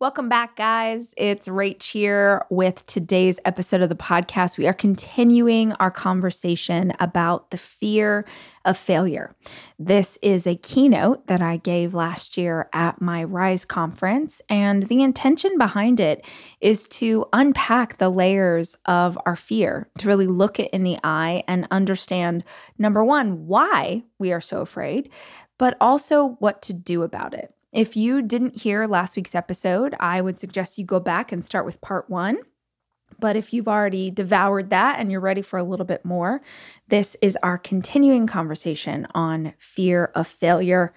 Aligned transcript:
Welcome 0.00 0.30
back, 0.30 0.56
guys. 0.56 1.12
It's 1.18 1.46
Rach 1.46 1.82
here 1.82 2.46
with 2.48 2.86
today's 2.86 3.38
episode 3.44 3.82
of 3.82 3.90
the 3.90 3.94
podcast. 3.94 4.56
We 4.56 4.66
are 4.66 4.72
continuing 4.72 5.72
our 5.74 5.90
conversation 5.90 6.94
about 7.00 7.50
the 7.50 7.58
fear 7.58 8.24
of 8.64 8.78
failure. 8.78 9.36
This 9.78 10.18
is 10.22 10.46
a 10.46 10.56
keynote 10.56 11.26
that 11.26 11.42
I 11.42 11.58
gave 11.58 11.92
last 11.92 12.38
year 12.38 12.70
at 12.72 13.02
my 13.02 13.24
Rise 13.24 13.66
conference, 13.66 14.40
and 14.48 14.88
the 14.88 15.02
intention 15.02 15.58
behind 15.58 16.00
it 16.00 16.26
is 16.62 16.88
to 16.88 17.26
unpack 17.34 17.98
the 17.98 18.08
layers 18.08 18.78
of 18.86 19.18
our 19.26 19.36
fear, 19.36 19.90
to 19.98 20.08
really 20.08 20.26
look 20.26 20.58
it 20.58 20.70
in 20.72 20.82
the 20.82 20.96
eye 21.04 21.44
and 21.46 21.68
understand 21.70 22.42
number 22.78 23.04
one, 23.04 23.46
why 23.46 24.02
we 24.18 24.32
are 24.32 24.40
so 24.40 24.62
afraid, 24.62 25.10
but 25.58 25.76
also 25.78 26.36
what 26.38 26.62
to 26.62 26.72
do 26.72 27.02
about 27.02 27.34
it. 27.34 27.54
If 27.72 27.96
you 27.96 28.22
didn't 28.22 28.60
hear 28.60 28.86
last 28.86 29.16
week's 29.16 29.34
episode, 29.34 29.94
I 30.00 30.20
would 30.20 30.38
suggest 30.38 30.78
you 30.78 30.84
go 30.84 30.98
back 30.98 31.30
and 31.30 31.44
start 31.44 31.64
with 31.64 31.80
part 31.80 32.10
one. 32.10 32.38
But 33.18 33.36
if 33.36 33.52
you've 33.52 33.68
already 33.68 34.10
devoured 34.10 34.70
that 34.70 34.98
and 34.98 35.10
you're 35.10 35.20
ready 35.20 35.42
for 35.42 35.58
a 35.58 35.64
little 35.64 35.86
bit 35.86 36.04
more, 36.04 36.40
this 36.88 37.16
is 37.20 37.36
our 37.42 37.58
continuing 37.58 38.26
conversation 38.26 39.06
on 39.14 39.52
fear 39.58 40.10
of 40.14 40.26
failure. 40.26 40.94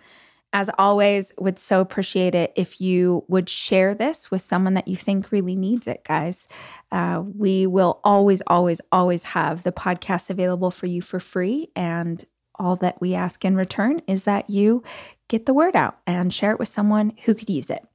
As 0.52 0.70
always, 0.78 1.34
would 1.40 1.58
so 1.58 1.82
appreciate 1.82 2.36
it 2.36 2.54
if 2.56 2.80
you 2.80 3.26
would 3.28 3.50
share 3.50 3.96
this 3.96 4.30
with 4.30 4.42
someone 4.42 4.76
that 4.76 4.88
you 4.88 4.96
think 4.96 5.32
really 5.32 5.56
needs 5.56 5.88
it, 5.88 6.04
guys. 6.04 6.48
Uh, 6.92 7.24
we 7.36 7.66
will 7.66 8.00
always, 8.04 8.42
always, 8.48 8.80
always 8.92 9.24
have 9.24 9.64
the 9.64 9.72
podcast 9.72 10.30
available 10.30 10.70
for 10.70 10.86
you 10.86 11.02
for 11.02 11.20
free. 11.20 11.70
And 11.76 12.24
all 12.60 12.76
that 12.78 13.02
we 13.02 13.16
ask 13.16 13.44
in 13.44 13.56
return 13.56 14.02
is 14.08 14.24
that 14.24 14.50
you 14.50 14.84
get 15.28 15.46
the 15.46 15.54
word 15.54 15.76
out 15.76 15.98
and 16.06 16.34
share 16.34 16.52
it 16.52 16.60
with 16.60 16.70
someone 16.70 17.14
who 17.26 17.34
could 17.34 17.50
use 17.50 17.70
it. 17.70 17.86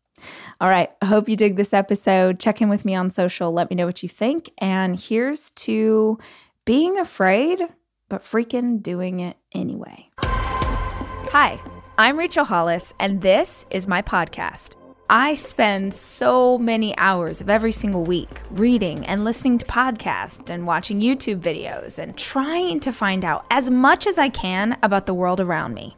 All 0.61 0.69
right. 0.69 0.91
I 1.01 1.07
hope 1.07 1.29
you 1.29 1.37
dig 1.37 1.57
this 1.57 1.73
episode. 1.73 2.41
Check 2.41 2.61
in 2.61 2.69
with 2.69 2.85
me 2.85 2.95
on 2.95 3.11
social. 3.11 3.53
Let 3.53 3.71
me 3.71 3.77
know 3.77 3.87
what 3.87 4.03
you 4.03 4.09
think. 4.09 4.51
And 4.59 4.99
here's 4.99 5.51
to 5.51 6.19
being 6.65 6.99
afraid, 6.99 7.63
but 8.09 8.25
freaking 8.25 8.83
doing 8.83 9.21
it 9.21 9.37
anyway. 9.55 10.09
Hi, 10.21 11.61
I'm 11.99 12.19
Rachel 12.19 12.45
Hollis, 12.45 12.95
and 12.99 13.21
this 13.21 13.67
is 13.71 13.87
my 13.87 14.03
podcast. 14.03 14.77
I 15.11 15.35
spend 15.35 15.95
so 15.95 16.59
many 16.59 16.97
hours 16.97 17.41
of 17.41 17.49
every 17.49 17.73
single 17.73 18.05
week 18.05 18.41
reading 18.51 19.07
and 19.07 19.25
listening 19.25 19.59
to 19.59 19.67
podcasts 19.67 20.51
and 20.51 20.67
watching 20.67 21.01
YouTube 21.01 21.41
videos 21.41 21.99
and 21.99 22.17
trying 22.17 22.81
to 22.81 22.93
find 22.93 23.25
out 23.25 23.47
as 23.51 23.71
much 23.71 24.07
as 24.07 24.19
I 24.19 24.29
can 24.29 24.79
about 24.83 25.07
the 25.07 25.15
world 25.15 25.41
around 25.41 25.75
me. 25.75 25.98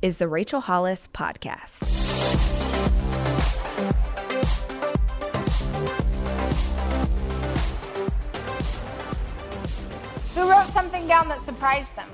is 0.00 0.18
the 0.18 0.28
Rachel 0.28 0.60
Hollis 0.60 1.08
Podcast. 1.12 1.82
Who 10.34 10.48
wrote 10.48 10.68
something 10.68 11.08
down 11.08 11.28
that 11.28 11.42
surprised 11.42 11.96
them? 11.96 12.08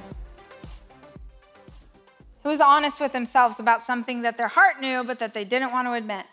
Who 2.43 2.49
was 2.49 2.61
honest 2.61 3.01
with 3.01 3.13
themselves 3.13 3.61
about 3.61 3.83
something 3.83 4.23
that 4.23 4.39
their 4.39 4.49
heart 4.49 4.81
knew 4.81 5.05
but 5.05 5.19
that 5.19 5.35
they 5.35 5.45
didn't 5.45 5.73
want 5.73 5.89
to 5.89 5.93
admit? 5.93 6.25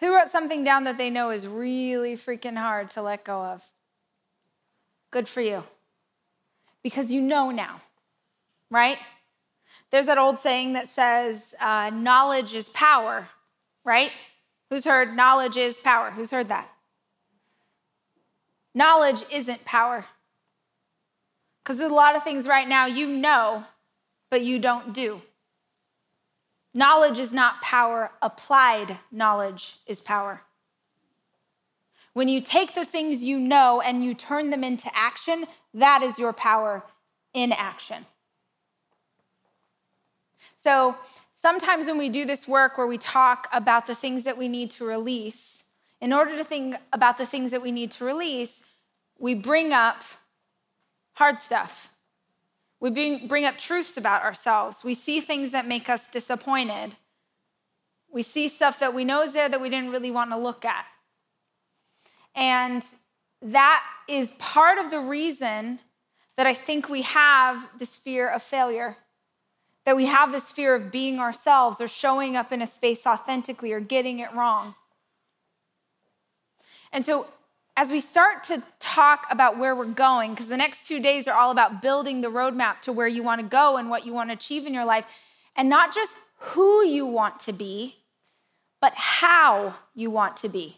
Who 0.00 0.14
wrote 0.14 0.28
something 0.28 0.64
down 0.64 0.84
that 0.84 0.98
they 0.98 1.08
know 1.08 1.30
is 1.30 1.46
really 1.46 2.14
freaking 2.14 2.56
hard 2.56 2.90
to 2.90 3.02
let 3.02 3.24
go 3.24 3.42
of? 3.42 3.62
Good 5.10 5.28
for 5.28 5.40
you. 5.40 5.64
Because 6.82 7.10
you 7.10 7.22
know 7.22 7.50
now, 7.50 7.80
right? 8.70 8.98
There's 9.94 10.06
that 10.06 10.18
old 10.18 10.40
saying 10.40 10.72
that 10.72 10.88
says, 10.88 11.54
uh, 11.60 11.88
knowledge 11.94 12.52
is 12.52 12.68
power, 12.70 13.28
right? 13.84 14.10
Who's 14.68 14.86
heard 14.86 15.14
knowledge 15.14 15.56
is 15.56 15.78
power? 15.78 16.10
Who's 16.10 16.32
heard 16.32 16.48
that? 16.48 16.68
Knowledge 18.74 19.22
isn't 19.32 19.64
power. 19.64 20.06
Because 21.62 21.78
there's 21.78 21.92
a 21.92 21.94
lot 21.94 22.16
of 22.16 22.24
things 22.24 22.48
right 22.48 22.66
now 22.66 22.86
you 22.86 23.06
know, 23.06 23.66
but 24.32 24.42
you 24.42 24.58
don't 24.58 24.92
do. 24.92 25.22
Knowledge 26.74 27.20
is 27.20 27.32
not 27.32 27.62
power, 27.62 28.10
applied 28.20 28.98
knowledge 29.12 29.76
is 29.86 30.00
power. 30.00 30.42
When 32.14 32.26
you 32.26 32.40
take 32.40 32.74
the 32.74 32.84
things 32.84 33.22
you 33.22 33.38
know 33.38 33.80
and 33.80 34.02
you 34.02 34.12
turn 34.14 34.50
them 34.50 34.64
into 34.64 34.90
action, 34.92 35.44
that 35.72 36.02
is 36.02 36.18
your 36.18 36.32
power 36.32 36.82
in 37.32 37.52
action. 37.52 38.06
So 40.64 40.96
sometimes 41.34 41.86
when 41.88 41.98
we 41.98 42.08
do 42.08 42.24
this 42.24 42.48
work 42.48 42.78
where 42.78 42.86
we 42.86 42.96
talk 42.96 43.48
about 43.52 43.86
the 43.86 43.94
things 43.94 44.24
that 44.24 44.38
we 44.38 44.48
need 44.48 44.70
to 44.72 44.86
release, 44.86 45.64
in 46.00 46.10
order 46.10 46.38
to 46.38 46.44
think 46.44 46.76
about 46.90 47.18
the 47.18 47.26
things 47.26 47.50
that 47.50 47.60
we 47.60 47.70
need 47.70 47.90
to 47.92 48.04
release, 48.06 48.64
we 49.18 49.34
bring 49.34 49.74
up 49.74 50.02
hard 51.12 51.38
stuff. 51.38 51.92
We 52.80 52.88
bring, 52.88 53.28
bring 53.28 53.44
up 53.44 53.58
truths 53.58 53.98
about 53.98 54.22
ourselves. 54.22 54.82
We 54.82 54.94
see 54.94 55.20
things 55.20 55.52
that 55.52 55.66
make 55.66 55.90
us 55.90 56.08
disappointed. 56.08 56.92
We 58.10 58.22
see 58.22 58.48
stuff 58.48 58.78
that 58.78 58.94
we 58.94 59.04
know 59.04 59.22
is 59.22 59.34
there 59.34 59.50
that 59.50 59.60
we 59.60 59.68
didn't 59.68 59.90
really 59.90 60.10
want 60.10 60.30
to 60.30 60.38
look 60.38 60.64
at. 60.64 60.86
And 62.34 62.82
that 63.42 63.84
is 64.08 64.32
part 64.32 64.78
of 64.78 64.90
the 64.90 65.00
reason 65.00 65.78
that 66.38 66.46
I 66.46 66.54
think 66.54 66.88
we 66.88 67.02
have 67.02 67.68
this 67.78 67.96
fear 67.96 68.30
of 68.30 68.42
failure 68.42 68.96
that 69.84 69.96
we 69.96 70.06
have 70.06 70.32
this 70.32 70.50
fear 70.50 70.74
of 70.74 70.90
being 70.90 71.18
ourselves 71.18 71.80
or 71.80 71.88
showing 71.88 72.36
up 72.36 72.52
in 72.52 72.62
a 72.62 72.66
space 72.66 73.06
authentically 73.06 73.72
or 73.72 73.80
getting 73.80 74.18
it 74.18 74.32
wrong. 74.32 74.74
And 76.92 77.04
so, 77.04 77.26
as 77.76 77.90
we 77.90 77.98
start 77.98 78.44
to 78.44 78.62
talk 78.78 79.26
about 79.30 79.58
where 79.58 79.74
we're 79.74 79.84
going, 79.84 80.30
because 80.30 80.46
the 80.46 80.56
next 80.56 80.86
two 80.86 81.02
days 81.02 81.26
are 81.26 81.36
all 81.36 81.50
about 81.50 81.82
building 81.82 82.20
the 82.20 82.28
roadmap 82.28 82.80
to 82.82 82.92
where 82.92 83.08
you 83.08 83.22
want 83.22 83.40
to 83.40 83.46
go 83.46 83.76
and 83.76 83.90
what 83.90 84.06
you 84.06 84.12
want 84.12 84.30
to 84.30 84.34
achieve 84.34 84.64
in 84.64 84.72
your 84.72 84.84
life, 84.84 85.04
and 85.56 85.68
not 85.68 85.92
just 85.92 86.16
who 86.38 86.86
you 86.86 87.04
want 87.04 87.40
to 87.40 87.52
be, 87.52 87.96
but 88.80 88.92
how 88.94 89.74
you 89.92 90.08
want 90.08 90.36
to 90.36 90.48
be. 90.48 90.76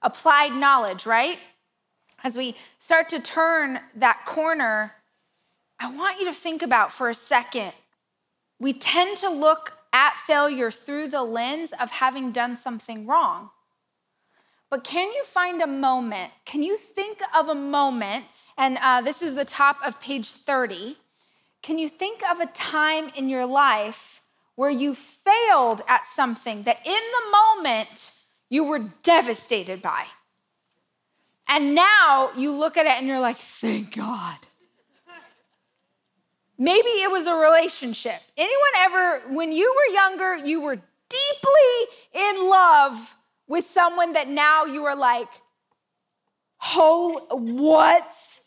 Applied 0.00 0.54
knowledge, 0.54 1.04
right? 1.04 1.38
As 2.22 2.36
we 2.38 2.56
start 2.78 3.10
to 3.10 3.20
turn 3.20 3.80
that 3.94 4.24
corner, 4.24 4.94
I 5.78 5.94
want 5.94 6.20
you 6.20 6.26
to 6.26 6.32
think 6.32 6.62
about 6.62 6.90
for 6.90 7.10
a 7.10 7.14
second 7.14 7.74
we 8.58 8.72
tend 8.72 9.18
to 9.18 9.28
look 9.28 9.72
at 9.92 10.16
failure 10.16 10.70
through 10.70 11.08
the 11.08 11.22
lens 11.22 11.72
of 11.80 11.90
having 11.90 12.32
done 12.32 12.56
something 12.56 13.06
wrong. 13.06 13.50
But 14.70 14.82
can 14.82 15.12
you 15.12 15.24
find 15.24 15.62
a 15.62 15.66
moment? 15.66 16.32
Can 16.44 16.62
you 16.62 16.76
think 16.76 17.20
of 17.34 17.48
a 17.48 17.54
moment? 17.54 18.24
And 18.58 18.78
uh, 18.82 19.02
this 19.02 19.22
is 19.22 19.34
the 19.34 19.44
top 19.44 19.78
of 19.86 20.00
page 20.00 20.32
30. 20.32 20.96
Can 21.62 21.78
you 21.78 21.88
think 21.88 22.22
of 22.28 22.40
a 22.40 22.46
time 22.46 23.10
in 23.14 23.28
your 23.28 23.46
life 23.46 24.22
where 24.56 24.70
you 24.70 24.94
failed 24.94 25.82
at 25.88 26.06
something 26.08 26.64
that 26.64 26.84
in 26.84 26.92
the 26.92 27.30
moment 27.30 28.18
you 28.50 28.64
were 28.64 28.90
devastated 29.02 29.80
by? 29.80 30.06
And 31.48 31.74
now 31.74 32.30
you 32.36 32.52
look 32.52 32.76
at 32.76 32.86
it 32.86 32.92
and 32.92 33.06
you're 33.06 33.20
like, 33.20 33.36
thank 33.36 33.96
God. 33.96 34.38
Maybe 36.56 36.88
it 36.88 37.10
was 37.10 37.26
a 37.26 37.34
relationship. 37.34 38.20
Anyone 38.36 38.70
ever, 38.78 39.22
when 39.30 39.52
you 39.52 39.74
were 39.76 39.94
younger, 39.94 40.36
you 40.36 40.60
were 40.60 40.76
deeply 40.76 41.96
in 42.12 42.48
love 42.48 43.16
with 43.48 43.66
someone 43.66 44.12
that 44.12 44.28
now 44.28 44.64
you 44.64 44.84
are 44.84 44.96
like, 44.96 45.28
oh, 46.74 47.26
what? 47.30 48.40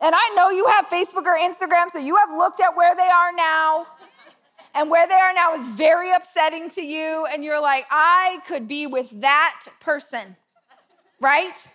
And 0.00 0.14
I 0.14 0.32
know 0.34 0.50
you 0.50 0.66
have 0.66 0.86
Facebook 0.86 1.26
or 1.26 1.36
Instagram, 1.36 1.90
so 1.90 1.98
you 1.98 2.16
have 2.16 2.30
looked 2.30 2.60
at 2.60 2.76
where 2.76 2.94
they 2.94 3.02
are 3.02 3.32
now. 3.32 3.86
And 4.72 4.88
where 4.88 5.08
they 5.08 5.14
are 5.14 5.34
now 5.34 5.54
is 5.54 5.66
very 5.66 6.12
upsetting 6.12 6.70
to 6.70 6.82
you. 6.82 7.26
And 7.32 7.42
you're 7.42 7.60
like, 7.60 7.86
I 7.90 8.38
could 8.46 8.68
be 8.68 8.86
with 8.86 9.10
that 9.20 9.62
person, 9.80 10.36
right? 11.18 11.68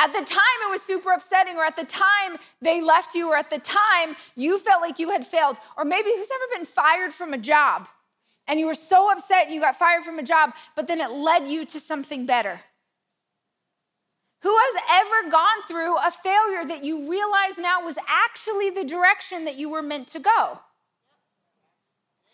At 0.00 0.14
the 0.14 0.24
time, 0.24 0.58
it 0.66 0.70
was 0.70 0.80
super 0.80 1.12
upsetting, 1.12 1.56
or 1.56 1.64
at 1.64 1.76
the 1.76 1.84
time 1.84 2.38
they 2.62 2.80
left 2.80 3.14
you, 3.14 3.30
or 3.30 3.36
at 3.36 3.50
the 3.50 3.58
time 3.58 4.16
you 4.34 4.58
felt 4.58 4.80
like 4.80 4.98
you 4.98 5.10
had 5.10 5.26
failed. 5.26 5.58
Or 5.76 5.84
maybe 5.84 6.08
who's 6.08 6.28
ever 6.34 6.58
been 6.58 6.64
fired 6.64 7.12
from 7.12 7.34
a 7.34 7.38
job 7.38 7.86
and 8.50 8.58
you 8.58 8.66
were 8.66 8.74
so 8.74 9.12
upset 9.12 9.48
you 9.48 9.60
got 9.60 9.76
fired 9.76 10.02
from 10.02 10.18
a 10.18 10.24
job, 10.24 10.52
but 10.74 10.88
then 10.88 11.00
it 11.00 11.10
led 11.10 11.46
you 11.46 11.64
to 11.66 11.78
something 11.78 12.26
better. 12.26 12.60
Who 14.42 14.56
has 14.56 14.82
ever 14.90 15.30
gone 15.30 15.62
through 15.68 15.96
a 15.98 16.10
failure 16.10 16.64
that 16.64 16.82
you 16.82 17.08
realize 17.08 17.58
now 17.58 17.84
was 17.84 17.96
actually 18.08 18.70
the 18.70 18.84
direction 18.84 19.44
that 19.44 19.56
you 19.56 19.70
were 19.70 19.82
meant 19.82 20.08
to 20.08 20.18
go? 20.18 20.58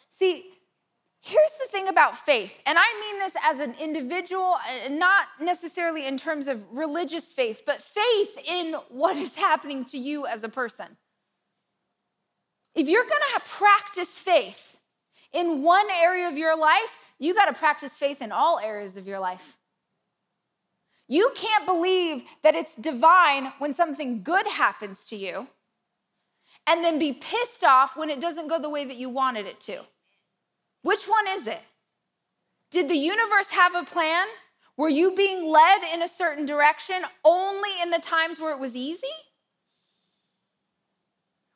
See, 0.08 0.44
here's 1.26 1.58
the 1.58 1.66
thing 1.70 1.88
about 1.88 2.16
faith, 2.16 2.62
and 2.66 2.78
I 2.78 3.00
mean 3.00 3.18
this 3.18 3.34
as 3.42 3.58
an 3.58 3.74
individual, 3.80 4.54
uh, 4.54 4.88
not 4.90 5.26
necessarily 5.40 6.06
in 6.06 6.16
terms 6.16 6.46
of 6.46 6.64
religious 6.72 7.32
faith, 7.32 7.62
but 7.66 7.82
faith 7.82 8.38
in 8.48 8.74
what 8.90 9.16
is 9.16 9.34
happening 9.34 9.84
to 9.86 9.98
you 9.98 10.26
as 10.26 10.44
a 10.44 10.48
person. 10.48 10.86
If 12.76 12.88
you're 12.88 13.04
gonna 13.04 13.44
practice 13.44 14.20
faith 14.20 14.78
in 15.32 15.62
one 15.62 15.86
area 15.90 16.28
of 16.28 16.38
your 16.38 16.56
life, 16.56 16.96
you 17.18 17.34
gotta 17.34 17.54
practice 17.54 17.92
faith 17.92 18.22
in 18.22 18.30
all 18.30 18.60
areas 18.60 18.96
of 18.96 19.08
your 19.08 19.18
life. 19.18 19.56
You 21.08 21.32
can't 21.34 21.66
believe 21.66 22.22
that 22.42 22.54
it's 22.54 22.76
divine 22.76 23.52
when 23.58 23.74
something 23.74 24.22
good 24.22 24.46
happens 24.46 25.06
to 25.06 25.16
you 25.16 25.48
and 26.68 26.84
then 26.84 26.98
be 26.98 27.12
pissed 27.12 27.64
off 27.64 27.96
when 27.96 28.10
it 28.10 28.20
doesn't 28.20 28.48
go 28.48 28.60
the 28.60 28.70
way 28.70 28.84
that 28.84 28.96
you 28.96 29.08
wanted 29.08 29.46
it 29.46 29.58
to. 29.60 29.80
Which 30.86 31.06
one 31.06 31.26
is 31.30 31.48
it? 31.48 31.60
Did 32.70 32.88
the 32.88 32.94
universe 32.94 33.50
have 33.50 33.74
a 33.74 33.82
plan? 33.82 34.24
Were 34.76 34.88
you 34.88 35.16
being 35.16 35.50
led 35.50 35.82
in 35.92 36.00
a 36.00 36.06
certain 36.06 36.46
direction 36.46 37.02
only 37.24 37.70
in 37.82 37.90
the 37.90 37.98
times 37.98 38.40
where 38.40 38.52
it 38.52 38.60
was 38.60 38.76
easy? 38.76 39.16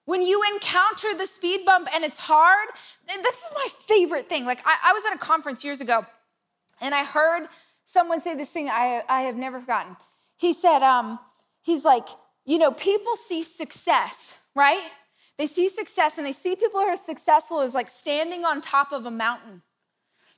When 0.04 0.20
you 0.20 0.42
encounter 0.52 1.14
the 1.16 1.28
speed 1.28 1.64
bump 1.64 1.86
and 1.94 2.02
it's 2.02 2.18
hard, 2.18 2.70
this 3.06 3.36
is 3.36 3.52
my 3.54 3.68
favorite 3.86 4.28
thing. 4.28 4.46
Like, 4.46 4.62
I, 4.66 4.76
I 4.86 4.92
was 4.94 5.04
at 5.08 5.14
a 5.14 5.18
conference 5.18 5.62
years 5.62 5.80
ago 5.80 6.04
and 6.80 6.92
I 6.92 7.04
heard 7.04 7.46
someone 7.84 8.20
say 8.20 8.34
this 8.34 8.48
thing 8.48 8.68
I, 8.68 9.04
I 9.08 9.20
have 9.20 9.36
never 9.36 9.60
forgotten. 9.60 9.96
He 10.38 10.52
said, 10.52 10.82
um, 10.82 11.20
he's 11.62 11.84
like, 11.84 12.08
you 12.44 12.58
know, 12.58 12.72
people 12.72 13.14
see 13.28 13.44
success, 13.44 14.38
right? 14.56 14.82
They 15.40 15.46
see 15.46 15.70
success 15.70 16.18
and 16.18 16.26
they 16.26 16.32
see 16.32 16.54
people 16.54 16.80
who 16.80 16.86
are 16.86 16.96
successful 16.96 17.60
as 17.60 17.72
like 17.72 17.88
standing 17.88 18.44
on 18.44 18.60
top 18.60 18.92
of 18.92 19.06
a 19.06 19.10
mountain. 19.10 19.62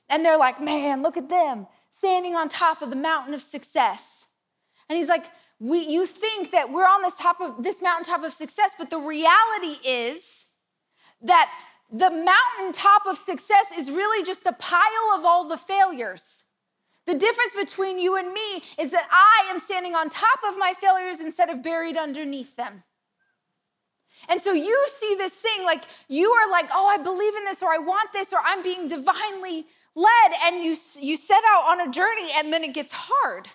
And 0.07 0.23
they're 0.23 0.37
like, 0.37 0.61
man, 0.61 1.01
look 1.01 1.17
at 1.17 1.27
them 1.27 1.67
standing 1.91 2.37
on 2.37 2.47
top 2.47 2.81
of 2.81 2.89
the 2.89 2.95
mountain 2.95 3.33
of 3.33 3.41
success. 3.41 4.27
And 4.87 4.97
he's 4.97 5.09
like, 5.09 5.25
we, 5.59 5.79
you 5.79 6.05
think 6.05 6.51
that 6.51 6.71
we're 6.71 6.85
on 6.85 7.01
this 7.01 7.17
top 7.17 7.41
of 7.41 7.61
this 7.61 7.81
mountaintop 7.81 8.23
of 8.23 8.31
success, 8.31 8.75
but 8.79 8.89
the 8.89 8.97
reality 8.97 9.75
is 9.85 10.45
that 11.21 11.51
the 11.91 12.09
mountaintop 12.09 13.05
of 13.05 13.17
success 13.17 13.65
is 13.77 13.91
really 13.91 14.25
just 14.25 14.45
a 14.45 14.53
pile 14.53 15.11
of 15.17 15.25
all 15.25 15.49
the 15.49 15.57
failures. 15.57 16.45
The 17.07 17.15
difference 17.15 17.55
between 17.57 17.99
you 17.99 18.15
and 18.15 18.31
me 18.31 18.61
is 18.79 18.91
that 18.91 19.09
I 19.11 19.51
am 19.51 19.59
standing 19.59 19.95
on 19.95 20.09
top 20.09 20.39
of 20.47 20.57
my 20.57 20.73
failures 20.79 21.19
instead 21.19 21.49
of 21.49 21.61
buried 21.61 21.97
underneath 21.97 22.55
them. 22.55 22.83
And 24.29 24.41
so 24.41 24.53
you 24.53 24.85
see 24.87 25.15
this 25.15 25.33
thing 25.33 25.63
like 25.65 25.83
you 26.07 26.31
are 26.31 26.49
like, 26.49 26.69
oh, 26.73 26.87
I 26.87 26.97
believe 26.97 27.35
in 27.35 27.45
this, 27.45 27.61
or 27.61 27.69
I 27.69 27.77
want 27.77 28.13
this, 28.13 28.31
or 28.31 28.39
I'm 28.43 28.63
being 28.63 28.87
divinely 28.87 29.65
led, 29.95 30.31
and 30.43 30.63
you, 30.63 30.75
you 30.99 31.17
set 31.17 31.43
out 31.47 31.69
on 31.69 31.87
a 31.87 31.91
journey 31.91 32.29
and 32.35 32.51
then 32.51 32.63
it 32.63 32.73
gets 32.73 32.93
hard. 32.95 33.47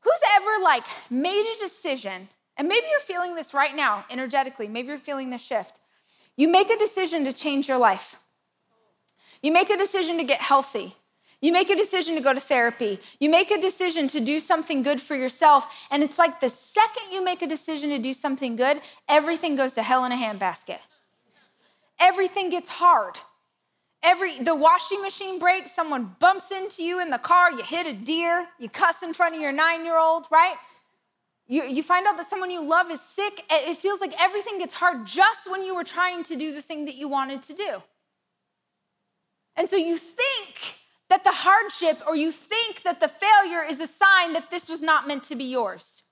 Who's 0.00 0.20
ever 0.36 0.62
like 0.62 0.84
made 1.10 1.54
a 1.54 1.58
decision, 1.58 2.28
and 2.56 2.68
maybe 2.68 2.86
you're 2.90 3.00
feeling 3.00 3.34
this 3.34 3.52
right 3.52 3.74
now 3.74 4.04
energetically, 4.10 4.68
maybe 4.68 4.88
you're 4.88 4.98
feeling 4.98 5.30
the 5.30 5.38
shift. 5.38 5.80
You 6.36 6.48
make 6.48 6.70
a 6.70 6.78
decision 6.78 7.24
to 7.24 7.32
change 7.32 7.68
your 7.68 7.78
life, 7.78 8.16
you 9.42 9.52
make 9.52 9.70
a 9.70 9.76
decision 9.76 10.16
to 10.18 10.24
get 10.24 10.40
healthy. 10.40 10.96
You 11.42 11.52
make 11.52 11.70
a 11.70 11.76
decision 11.76 12.14
to 12.14 12.20
go 12.20 12.32
to 12.32 12.40
therapy. 12.40 13.00
You 13.18 13.28
make 13.28 13.50
a 13.50 13.60
decision 13.60 14.06
to 14.08 14.20
do 14.20 14.38
something 14.38 14.82
good 14.82 15.00
for 15.00 15.16
yourself. 15.16 15.86
And 15.90 16.02
it's 16.02 16.16
like 16.16 16.40
the 16.40 16.48
second 16.48 17.10
you 17.12 17.22
make 17.22 17.42
a 17.42 17.48
decision 17.48 17.90
to 17.90 17.98
do 17.98 18.14
something 18.14 18.54
good, 18.54 18.80
everything 19.08 19.56
goes 19.56 19.72
to 19.74 19.82
hell 19.82 20.04
in 20.04 20.12
a 20.12 20.16
handbasket. 20.16 20.78
Everything 21.98 22.48
gets 22.48 22.68
hard. 22.68 23.18
Every 24.04 24.38
the 24.38 24.54
washing 24.54 25.02
machine 25.02 25.38
breaks, 25.38 25.72
someone 25.72 26.16
bumps 26.18 26.50
into 26.50 26.82
you 26.82 27.00
in 27.00 27.10
the 27.10 27.18
car, 27.18 27.52
you 27.52 27.62
hit 27.62 27.86
a 27.86 27.92
deer, 27.92 28.46
you 28.58 28.68
cuss 28.68 29.02
in 29.02 29.12
front 29.12 29.34
of 29.34 29.40
your 29.40 29.52
nine-year-old, 29.52 30.26
right? 30.30 30.56
You, 31.46 31.64
you 31.64 31.82
find 31.82 32.06
out 32.06 32.16
that 32.16 32.30
someone 32.30 32.50
you 32.50 32.64
love 32.64 32.90
is 32.90 33.00
sick. 33.00 33.44
It 33.50 33.76
feels 33.76 34.00
like 34.00 34.14
everything 34.20 34.58
gets 34.58 34.74
hard 34.74 35.06
just 35.06 35.50
when 35.50 35.62
you 35.62 35.74
were 35.74 35.84
trying 35.84 36.22
to 36.24 36.36
do 36.36 36.52
the 36.52 36.62
thing 36.62 36.84
that 36.86 36.94
you 36.94 37.08
wanted 37.08 37.42
to 37.42 37.52
do. 37.52 37.82
And 39.56 39.68
so 39.68 39.76
you 39.76 39.98
think 39.98 40.76
that 41.12 41.24
the 41.24 41.30
hardship 41.30 42.00
or 42.06 42.16
you 42.16 42.32
think 42.32 42.84
that 42.84 42.98
the 42.98 43.06
failure 43.06 43.62
is 43.62 43.82
a 43.82 43.86
sign 43.86 44.32
that 44.32 44.50
this 44.50 44.66
was 44.66 44.80
not 44.80 45.06
meant 45.06 45.22
to 45.22 45.36
be 45.36 45.44
yours. 45.44 46.04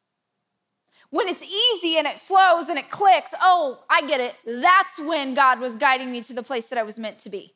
When 1.08 1.26
it's 1.26 1.43
easy 1.43 1.97
and 1.97 2.06
it 2.06 2.20
flows 2.20 2.69
and 2.69 2.79
it 2.79 2.91
clicks, 2.91 3.32
oh, 3.41 3.82
I 3.88 4.02
get 4.02 4.20
it. 4.20 4.35
That's 4.44 4.99
when 4.99 5.32
God 5.32 5.58
was 5.58 5.76
guiding 5.76 6.12
me 6.12 6.20
to 6.25 6.35
the 6.35 6.43
place 6.43 6.67
that 6.67 6.79
I 6.79 6.82
was 6.82 6.99
meant 6.99 7.19
to 7.20 7.31
be. 7.31 7.55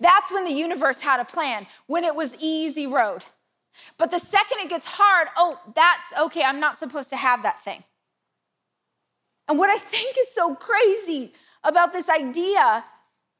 That's 0.00 0.32
when 0.32 0.46
the 0.46 0.50
universe 0.50 1.02
had 1.02 1.20
a 1.20 1.26
plan, 1.26 1.66
when 1.88 2.04
it 2.04 2.14
was 2.14 2.34
easy 2.40 2.86
road. 2.86 3.22
But 3.98 4.10
the 4.10 4.18
second 4.18 4.60
it 4.60 4.70
gets 4.70 4.86
hard, 4.86 5.28
oh, 5.36 5.60
that's 5.74 6.18
okay, 6.18 6.42
I'm 6.42 6.58
not 6.58 6.78
supposed 6.78 7.10
to 7.10 7.16
have 7.16 7.42
that 7.42 7.60
thing. 7.60 7.84
And 9.46 9.58
what 9.58 9.68
I 9.68 9.76
think 9.76 10.16
is 10.18 10.34
so 10.34 10.54
crazy 10.54 11.34
about 11.62 11.92
this 11.92 12.08
idea 12.08 12.86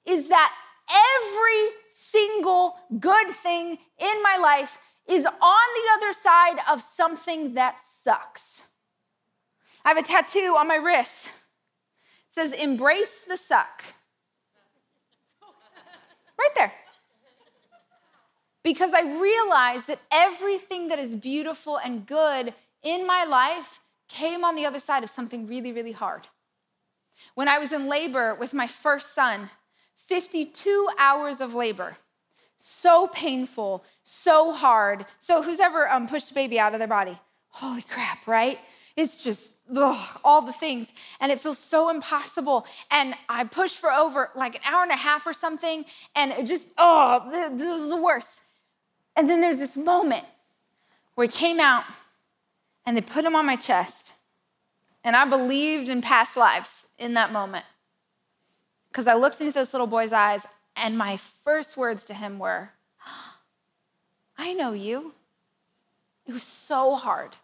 is 0.05 0.29
that 0.29 0.53
every 0.91 1.71
single 2.11 2.77
good 2.99 3.29
thing 3.31 3.79
in 3.99 4.23
my 4.23 4.39
life 4.41 4.79
is 5.07 5.25
on 5.25 5.33
the 5.41 5.89
other 5.97 6.13
side 6.13 6.59
of 6.71 6.83
something 6.83 7.55
that 7.55 7.79
sucks. 7.81 8.67
I 9.85 9.89
have 9.89 9.99
a 9.99 10.03
tattoo 10.03 10.55
on 10.59 10.69
my 10.69 10.77
wrist. 10.77 11.29
It 11.29 12.35
says, 12.35 12.53
Embrace 12.53 13.25
the 13.27 13.37
suck. 13.37 13.85
Right 16.39 16.55
there. 16.55 16.73
Because 18.63 18.93
I 18.93 19.01
realized 19.01 19.87
that 19.87 20.01
everything 20.13 20.89
that 20.89 20.99
is 20.99 21.17
beautiful 21.17 21.79
and 21.79 22.07
good 22.07 22.53
in 22.83 23.07
my 23.07 23.25
life 23.25 23.81
came 24.09 24.45
on 24.45 24.57
the 24.57 24.67
other 24.67 24.79
side 24.79 25.03
of 25.03 25.11
something 25.11 25.47
really, 25.47 25.73
really 25.73 25.93
hard. 25.93 26.23
When 27.35 27.49
I 27.49 27.59
was 27.59 27.73
in 27.73 27.89
labor 27.89 28.35
with 28.35 28.53
my 28.53 28.67
first 28.67 29.15
son, 29.15 29.51
52 30.09 30.89
hours 30.99 31.41
of 31.41 31.55
labor. 31.55 31.97
So 32.57 33.07
painful, 33.07 33.85
so 34.03 34.53
hard. 34.53 35.07
So, 35.21 35.43
who's 35.43 35.61
ever 35.61 35.89
um, 35.89 36.09
pushed 36.09 36.33
a 36.33 36.35
baby 36.35 36.59
out 36.59 36.73
of 36.73 36.81
their 36.81 36.89
body? 36.89 37.17
Holy 37.51 37.83
crap, 37.83 38.27
right? 38.27 38.59
It's 38.97 39.23
just 39.23 39.53
ugh, 39.77 40.21
all 40.25 40.43
the 40.43 40.53
things. 40.53 40.93
And 41.21 41.31
it 41.31 41.39
feels 41.39 41.59
so 41.59 41.89
impossible. 41.89 42.67
And 42.91 43.15
I 43.29 43.45
pushed 43.45 43.79
for 43.79 43.93
over 43.93 44.31
like 44.35 44.57
an 44.57 44.61
hour 44.67 44.83
and 44.83 44.91
a 44.91 44.97
half 44.97 45.25
or 45.25 45.33
something. 45.33 45.85
And 46.17 46.33
it 46.33 46.47
just, 46.47 46.71
oh, 46.79 47.29
this 47.31 47.83
is 47.83 47.91
the 47.91 48.03
worst. 48.03 48.41
And 49.15 49.29
then 49.29 49.41
there's 49.41 49.59
this 49.59 49.77
moment 49.77 50.25
where 51.15 51.27
he 51.27 51.33
came 51.33 51.61
out 51.61 51.85
and 52.85 52.97
they 52.97 53.01
put 53.01 53.25
him 53.25 53.37
on 53.37 53.47
my 53.47 53.57
chest. 53.57 54.13
And 55.05 55.15
I 55.15 55.25
believed 55.27 55.89
in 55.89 56.03
past 56.03 56.37
lives 56.37 56.87
in 56.99 57.15
that 57.15 57.33
moment 57.33 57.65
because 58.99 59.07
I 59.07 59.15
looked 59.15 59.41
into 59.41 59.53
this 59.53 59.73
little 59.73 59.87
boy's 59.87 60.13
eyes, 60.13 60.45
and 60.75 60.99
my 60.99 61.19
first 61.19 61.77
words 61.77 62.05
to 62.07 62.15
him 62.15 62.41
were, 62.41 62.71
I 64.37 64.55
know 64.55 64.73
you. 64.73 65.13
It 66.27 66.33
was 66.33 66.43
so 66.43 66.97
hard. 66.97 67.37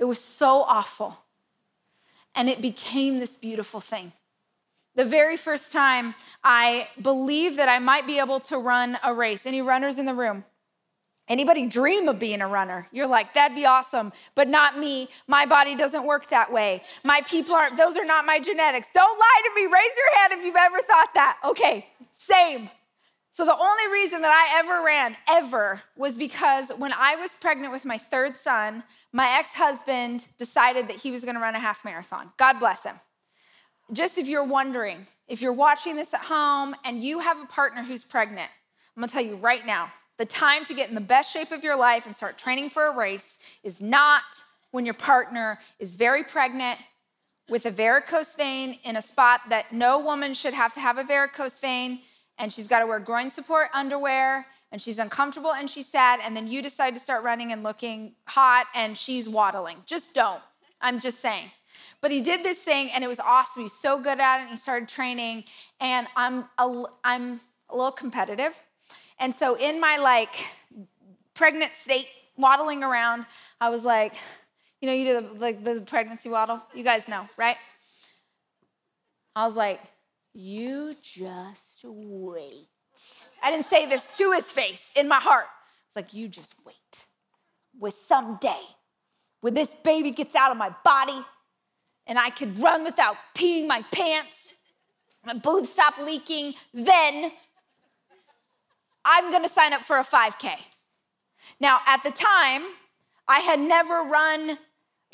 It 0.00 0.06
was 0.06 0.18
so 0.18 0.62
awful. 0.62 1.18
And 2.34 2.48
it 2.48 2.60
became 2.60 3.20
this 3.20 3.36
beautiful 3.36 3.78
thing. 3.78 4.10
The 4.96 5.04
very 5.04 5.36
first 5.36 5.70
time 5.70 6.16
I 6.42 6.88
believed 7.00 7.56
that 7.58 7.68
I 7.68 7.78
might 7.78 8.04
be 8.04 8.18
able 8.18 8.40
to 8.40 8.58
run 8.58 8.98
a 9.04 9.14
race. 9.14 9.46
Any 9.46 9.62
runners 9.62 9.96
in 9.96 10.06
the 10.06 10.14
room? 10.14 10.44
Anybody 11.30 11.68
dream 11.68 12.08
of 12.08 12.18
being 12.18 12.40
a 12.40 12.48
runner? 12.48 12.88
You're 12.90 13.06
like, 13.06 13.34
that'd 13.34 13.54
be 13.54 13.64
awesome, 13.64 14.12
but 14.34 14.48
not 14.48 14.76
me. 14.76 15.08
My 15.28 15.46
body 15.46 15.76
doesn't 15.76 16.04
work 16.04 16.28
that 16.30 16.52
way. 16.52 16.82
My 17.04 17.20
people 17.20 17.54
aren't, 17.54 17.76
those 17.76 17.96
are 17.96 18.04
not 18.04 18.26
my 18.26 18.40
genetics. 18.40 18.90
Don't 18.92 19.16
lie 19.16 19.42
to 19.44 19.54
me. 19.54 19.62
Raise 19.72 19.92
your 19.96 20.18
hand 20.18 20.32
if 20.32 20.44
you've 20.44 20.56
ever 20.56 20.78
thought 20.78 21.14
that. 21.14 21.38
Okay, 21.44 21.86
same. 22.18 22.68
So 23.30 23.44
the 23.44 23.54
only 23.54 23.92
reason 23.92 24.22
that 24.22 24.32
I 24.32 24.58
ever 24.58 24.84
ran, 24.84 25.16
ever, 25.28 25.80
was 25.96 26.18
because 26.18 26.72
when 26.76 26.92
I 26.92 27.14
was 27.14 27.36
pregnant 27.36 27.72
with 27.72 27.84
my 27.84 27.96
third 27.96 28.36
son, 28.36 28.82
my 29.12 29.36
ex 29.38 29.54
husband 29.54 30.26
decided 30.36 30.88
that 30.88 30.96
he 30.96 31.12
was 31.12 31.24
gonna 31.24 31.38
run 31.38 31.54
a 31.54 31.60
half 31.60 31.84
marathon. 31.84 32.32
God 32.38 32.58
bless 32.58 32.82
him. 32.82 32.96
Just 33.92 34.18
if 34.18 34.26
you're 34.26 34.44
wondering, 34.44 35.06
if 35.28 35.40
you're 35.40 35.52
watching 35.52 35.94
this 35.94 36.12
at 36.12 36.22
home 36.22 36.74
and 36.84 37.04
you 37.04 37.20
have 37.20 37.40
a 37.40 37.46
partner 37.46 37.84
who's 37.84 38.02
pregnant, 38.02 38.50
I'm 38.96 39.00
gonna 39.00 39.12
tell 39.12 39.22
you 39.22 39.36
right 39.36 39.64
now, 39.64 39.92
the 40.20 40.26
time 40.26 40.66
to 40.66 40.74
get 40.74 40.90
in 40.90 40.94
the 40.94 41.00
best 41.00 41.32
shape 41.32 41.50
of 41.50 41.64
your 41.64 41.76
life 41.76 42.04
and 42.04 42.14
start 42.14 42.36
training 42.36 42.68
for 42.68 42.88
a 42.88 42.94
race 42.94 43.38
is 43.62 43.80
not 43.80 44.22
when 44.70 44.84
your 44.84 44.92
partner 44.92 45.58
is 45.78 45.94
very 45.94 46.22
pregnant 46.22 46.78
with 47.48 47.64
a 47.64 47.70
varicose 47.70 48.34
vein 48.34 48.76
in 48.84 48.96
a 48.96 49.02
spot 49.02 49.40
that 49.48 49.72
no 49.72 49.98
woman 49.98 50.34
should 50.34 50.52
have 50.52 50.74
to 50.74 50.78
have 50.78 50.98
a 50.98 51.04
varicose 51.04 51.58
vein, 51.58 52.00
and 52.36 52.52
she's 52.52 52.68
got 52.68 52.80
to 52.80 52.86
wear 52.86 52.98
groin 52.98 53.30
support 53.30 53.68
underwear, 53.72 54.46
and 54.70 54.82
she's 54.82 54.98
uncomfortable 54.98 55.54
and 55.54 55.70
she's 55.70 55.88
sad, 55.88 56.20
and 56.22 56.36
then 56.36 56.46
you 56.46 56.60
decide 56.60 56.92
to 56.92 57.00
start 57.00 57.24
running 57.24 57.50
and 57.50 57.62
looking 57.62 58.14
hot 58.26 58.66
and 58.74 58.98
she's 58.98 59.26
waddling. 59.26 59.78
Just 59.86 60.12
don't. 60.12 60.42
I'm 60.82 61.00
just 61.00 61.20
saying. 61.20 61.50
But 62.02 62.10
he 62.10 62.20
did 62.20 62.44
this 62.44 62.58
thing 62.58 62.90
and 62.94 63.02
it 63.02 63.08
was 63.08 63.20
awesome. 63.20 63.62
He's 63.62 63.72
so 63.72 63.98
good 63.98 64.20
at 64.20 64.40
it. 64.40 64.42
And 64.42 64.50
he 64.50 64.56
started 64.58 64.86
training, 64.86 65.44
and 65.80 66.06
I'm 66.14 66.44
a, 66.58 66.84
I'm 67.04 67.40
a 67.70 67.74
little 67.74 67.90
competitive. 67.90 68.62
And 69.20 69.34
so 69.34 69.54
in 69.54 69.80
my 69.80 69.98
like 69.98 70.34
pregnant 71.34 71.72
state, 71.74 72.08
waddling 72.36 72.82
around, 72.82 73.26
I 73.60 73.68
was 73.68 73.84
like, 73.84 74.14
you 74.80 74.88
know, 74.88 74.94
you 74.94 75.04
do 75.04 75.20
the, 75.20 75.34
like 75.38 75.62
the 75.62 75.82
pregnancy 75.82 76.30
waddle. 76.30 76.60
You 76.74 76.82
guys 76.82 77.06
know, 77.06 77.28
right? 77.36 77.56
I 79.36 79.46
was 79.46 79.54
like, 79.54 79.80
you 80.32 80.96
just 81.02 81.84
wait. 81.84 82.68
I 83.42 83.50
didn't 83.50 83.66
say 83.66 83.86
this 83.86 84.08
to 84.16 84.32
his 84.32 84.50
face 84.50 84.90
in 84.96 85.06
my 85.06 85.20
heart. 85.20 85.46
It's 85.86 85.96
like, 85.96 86.14
you 86.14 86.28
just 86.28 86.54
wait. 86.64 87.04
With 87.78 87.94
someday, 87.94 88.60
when 89.40 89.54
this 89.54 89.74
baby 89.84 90.10
gets 90.10 90.34
out 90.34 90.50
of 90.50 90.56
my 90.56 90.74
body 90.84 91.24
and 92.06 92.18
I 92.18 92.30
could 92.30 92.62
run 92.62 92.84
without 92.84 93.16
peeing 93.34 93.66
my 93.66 93.82
pants, 93.92 94.54
my 95.24 95.34
boobs 95.34 95.70
stop 95.70 95.98
leaking, 95.98 96.54
then 96.72 97.32
I'm 99.04 99.30
gonna 99.30 99.48
sign 99.48 99.72
up 99.72 99.84
for 99.84 99.98
a 99.98 100.04
5K. 100.04 100.52
Now, 101.58 101.80
at 101.86 102.02
the 102.04 102.10
time, 102.10 102.62
I 103.26 103.40
had 103.40 103.60
never 103.60 104.02
run 104.02 104.58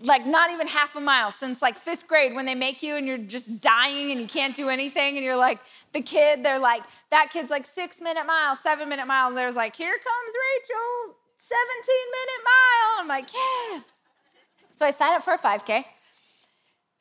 like 0.03 0.27
not 0.27 0.51
even 0.51 0.67
half 0.67 0.95
a 0.95 1.01
mile 1.01 1.31
since 1.31 1.63
like 1.63 1.79
fifth 1.79 2.07
grade 2.07 2.35
when 2.35 2.45
they 2.45 2.55
make 2.55 2.83
you 2.83 2.97
and 2.97 3.07
you're 3.07 3.17
just 3.17 3.63
dying 3.63 4.11
and 4.11 4.21
you 4.21 4.27
can't 4.27 4.55
do 4.55 4.69
anything 4.69 5.17
and 5.17 5.25
you're 5.25 5.39
like 5.39 5.59
the 5.95 6.03
kid 6.03 6.45
they're 6.45 6.59
like 6.59 6.83
that 7.11 7.31
kid's 7.33 7.51
like 7.51 7.65
six 7.65 7.99
minute 8.03 8.27
mile 8.27 8.55
seven 8.55 8.91
minute 8.91 9.07
mile 9.07 9.29
and 9.29 9.37
there's 9.39 9.57
like 9.57 9.75
here 9.75 9.93
comes 9.95 10.35
rachel 10.55 11.17
17 11.39 11.95
minute 12.13 12.43
mile. 12.45 13.01
I'm 13.01 13.09
like 13.09 13.29
yeah. 13.33 13.81
So 14.73 14.85
i 14.85 14.91
signed 14.91 15.17
up 15.17 15.23
for 15.23 15.33
a 15.33 15.39
5k 15.39 15.85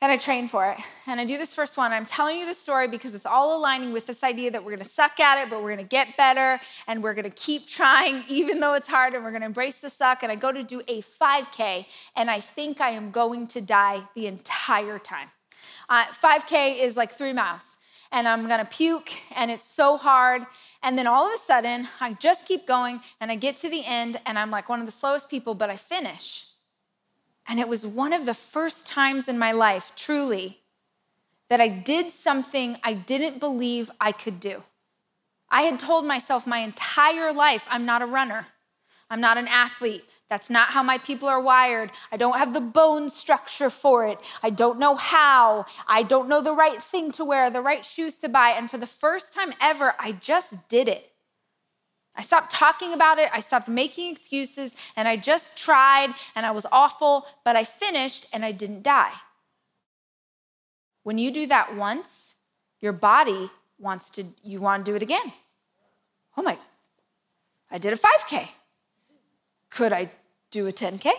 and 0.01 0.11
I 0.11 0.17
train 0.17 0.47
for 0.47 0.69
it. 0.69 0.77
And 1.07 1.19
I 1.19 1.25
do 1.25 1.37
this 1.37 1.53
first 1.53 1.77
one. 1.77 1.91
I'm 1.91 2.05
telling 2.05 2.37
you 2.37 2.45
this 2.45 2.57
story 2.57 2.87
because 2.87 3.13
it's 3.13 3.25
all 3.25 3.57
aligning 3.57 3.93
with 3.93 4.05
this 4.05 4.23
idea 4.23 4.51
that 4.51 4.63
we're 4.63 4.71
gonna 4.71 4.83
suck 4.83 5.19
at 5.19 5.43
it, 5.43 5.49
but 5.49 5.63
we're 5.63 5.69
gonna 5.69 5.83
get 5.83 6.17
better 6.17 6.59
and 6.87 7.01
we're 7.01 7.13
gonna 7.13 7.29
keep 7.29 7.67
trying 7.79 8.23
even 8.27 8.59
though 8.59 8.73
it's 8.73 8.87
hard 8.87 9.13
and 9.13 9.23
we're 9.23 9.31
gonna 9.31 9.45
embrace 9.45 9.79
the 9.79 9.89
suck. 9.89 10.21
And 10.23 10.31
I 10.31 10.35
go 10.35 10.51
to 10.51 10.63
do 10.63 10.81
a 10.87 11.01
5K 11.01 11.85
and 12.15 12.29
I 12.29 12.39
think 12.39 12.81
I 12.81 12.89
am 12.89 13.11
going 13.11 13.47
to 13.47 13.61
die 13.61 14.03
the 14.15 14.27
entire 14.27 14.99
time. 14.99 15.29
Uh, 15.87 16.05
5K 16.05 16.79
is 16.79 16.97
like 16.97 17.11
three 17.11 17.33
miles 17.33 17.77
and 18.11 18.27
I'm 18.27 18.47
gonna 18.47 18.65
puke 18.65 19.11
and 19.35 19.49
it's 19.49 19.65
so 19.65 19.97
hard. 19.97 20.43
And 20.83 20.97
then 20.97 21.07
all 21.07 21.25
of 21.27 21.33
a 21.33 21.37
sudden, 21.37 21.87
I 21.99 22.13
just 22.13 22.45
keep 22.45 22.67
going 22.67 23.01
and 23.19 23.31
I 23.31 23.35
get 23.35 23.55
to 23.57 23.69
the 23.69 23.83
end 23.85 24.17
and 24.25 24.37
I'm 24.37 24.51
like 24.51 24.67
one 24.67 24.81
of 24.81 24.85
the 24.85 24.91
slowest 24.91 25.29
people, 25.29 25.53
but 25.55 25.69
I 25.69 25.77
finish. 25.77 26.45
And 27.47 27.59
it 27.59 27.67
was 27.67 27.85
one 27.85 28.13
of 28.13 28.25
the 28.25 28.33
first 28.33 28.87
times 28.87 29.27
in 29.27 29.37
my 29.37 29.51
life, 29.51 29.91
truly, 29.95 30.61
that 31.49 31.61
I 31.61 31.67
did 31.67 32.13
something 32.13 32.77
I 32.83 32.93
didn't 32.93 33.39
believe 33.39 33.91
I 34.01 34.11
could 34.11 34.39
do. 34.39 34.63
I 35.49 35.61
had 35.61 35.79
told 35.79 36.05
myself 36.05 36.47
my 36.47 36.59
entire 36.59 37.31
life 37.31 37.67
I'm 37.69 37.85
not 37.85 38.01
a 38.01 38.07
runner, 38.07 38.47
I'm 39.09 39.21
not 39.21 39.37
an 39.37 39.47
athlete. 39.47 40.05
That's 40.27 40.49
not 40.49 40.69
how 40.69 40.81
my 40.81 40.97
people 40.97 41.27
are 41.27 41.39
wired. 41.39 41.91
I 42.11 42.17
don't 42.17 42.37
have 42.37 42.53
the 42.53 42.59
bone 42.59 43.11
structure 43.11 43.69
for 43.69 44.07
it. 44.07 44.19
I 44.41 44.49
don't 44.49 44.79
know 44.79 44.95
how. 44.95 45.67
I 45.87 46.01
don't 46.01 46.27
know 46.27 46.41
the 46.41 46.51
right 46.51 46.81
thing 46.81 47.11
to 47.11 47.23
wear, 47.23 47.51
the 47.51 47.61
right 47.61 47.85
shoes 47.85 48.15
to 48.17 48.27
buy. 48.27 48.49
And 48.49 48.69
for 48.69 48.79
the 48.79 48.87
first 48.87 49.35
time 49.35 49.53
ever, 49.61 49.93
I 49.99 50.13
just 50.13 50.67
did 50.67 50.87
it. 50.87 51.11
I 52.17 52.21
stopped 52.21 52.51
talking 52.51 52.93
about 52.93 53.19
it, 53.19 53.29
I 53.33 53.41
stopped 53.41 53.67
making 53.67 54.11
excuses, 54.11 54.73
and 54.95 55.07
I 55.07 55.17
just 55.17 55.57
tried, 55.57 56.13
and 56.35 56.45
I 56.45 56.51
was 56.51 56.65
awful, 56.71 57.27
but 57.43 57.55
I 57.55 57.63
finished 57.65 58.27
and 58.31 58.45
I 58.45 58.51
didn't 58.51 58.83
die. 58.83 59.11
When 61.03 61.17
you 61.17 61.31
do 61.31 61.45
that 61.47 61.75
once, 61.75 62.35
your 62.79 62.93
body 62.93 63.49
wants 63.77 64.09
to, 64.11 64.25
you 64.43 64.61
want 64.61 64.85
to 64.85 64.91
do 64.91 64.95
it 64.95 65.03
again. 65.03 65.33
Oh 66.37 66.41
my, 66.41 66.57
I 67.69 67.77
did 67.77 67.93
a 67.93 67.97
5K. 67.97 68.47
Could 69.69 69.91
I 69.91 70.09
do 70.51 70.67
a 70.67 70.71
10K? 70.71 71.11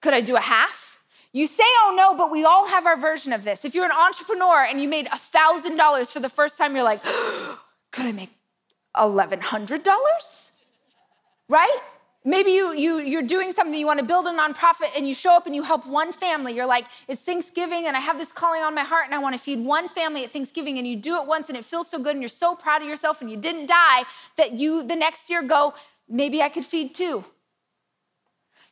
Could 0.00 0.14
I 0.14 0.20
do 0.20 0.36
a 0.36 0.40
half? 0.40 1.00
You 1.32 1.46
say, 1.46 1.64
oh 1.64 1.94
no, 1.96 2.16
but 2.16 2.30
we 2.30 2.44
all 2.44 2.68
have 2.68 2.86
our 2.86 2.96
version 2.96 3.32
of 3.32 3.44
this. 3.44 3.64
If 3.64 3.74
you're 3.74 3.84
an 3.84 3.92
entrepreneur 3.92 4.64
and 4.64 4.80
you 4.80 4.88
made 4.88 5.06
$1,000 5.06 6.12
for 6.12 6.20
the 6.20 6.28
first 6.28 6.56
time, 6.56 6.74
you're 6.74 6.84
like, 6.84 7.02
could 7.90 8.06
I 8.06 8.12
make 8.12 8.30
$1,100? 8.96 10.50
Right? 11.48 11.78
Maybe 12.24 12.50
you, 12.50 12.72
you, 12.74 12.98
you're 12.98 13.22
doing 13.22 13.52
something, 13.52 13.78
you 13.78 13.86
want 13.86 14.00
to 14.00 14.04
build 14.04 14.26
a 14.26 14.30
nonprofit, 14.30 14.96
and 14.96 15.06
you 15.06 15.14
show 15.14 15.36
up 15.36 15.46
and 15.46 15.54
you 15.54 15.62
help 15.62 15.86
one 15.86 16.12
family. 16.12 16.54
You're 16.54 16.66
like, 16.66 16.86
it's 17.06 17.22
Thanksgiving, 17.22 17.86
and 17.86 17.96
I 17.96 18.00
have 18.00 18.18
this 18.18 18.32
calling 18.32 18.62
on 18.62 18.74
my 18.74 18.82
heart, 18.82 19.04
and 19.06 19.14
I 19.14 19.18
want 19.18 19.36
to 19.36 19.38
feed 19.38 19.64
one 19.64 19.88
family 19.88 20.24
at 20.24 20.32
Thanksgiving, 20.32 20.76
and 20.78 20.88
you 20.88 20.96
do 20.96 21.20
it 21.20 21.28
once, 21.28 21.48
and 21.48 21.56
it 21.56 21.64
feels 21.64 21.88
so 21.88 21.98
good, 21.98 22.16
and 22.16 22.20
you're 22.20 22.28
so 22.28 22.56
proud 22.56 22.82
of 22.82 22.88
yourself, 22.88 23.20
and 23.20 23.30
you 23.30 23.36
didn't 23.36 23.66
die, 23.66 24.02
that 24.36 24.54
you 24.54 24.82
the 24.82 24.96
next 24.96 25.30
year 25.30 25.40
go, 25.40 25.74
maybe 26.08 26.42
I 26.42 26.48
could 26.48 26.64
feed 26.64 26.96
two. 26.96 27.24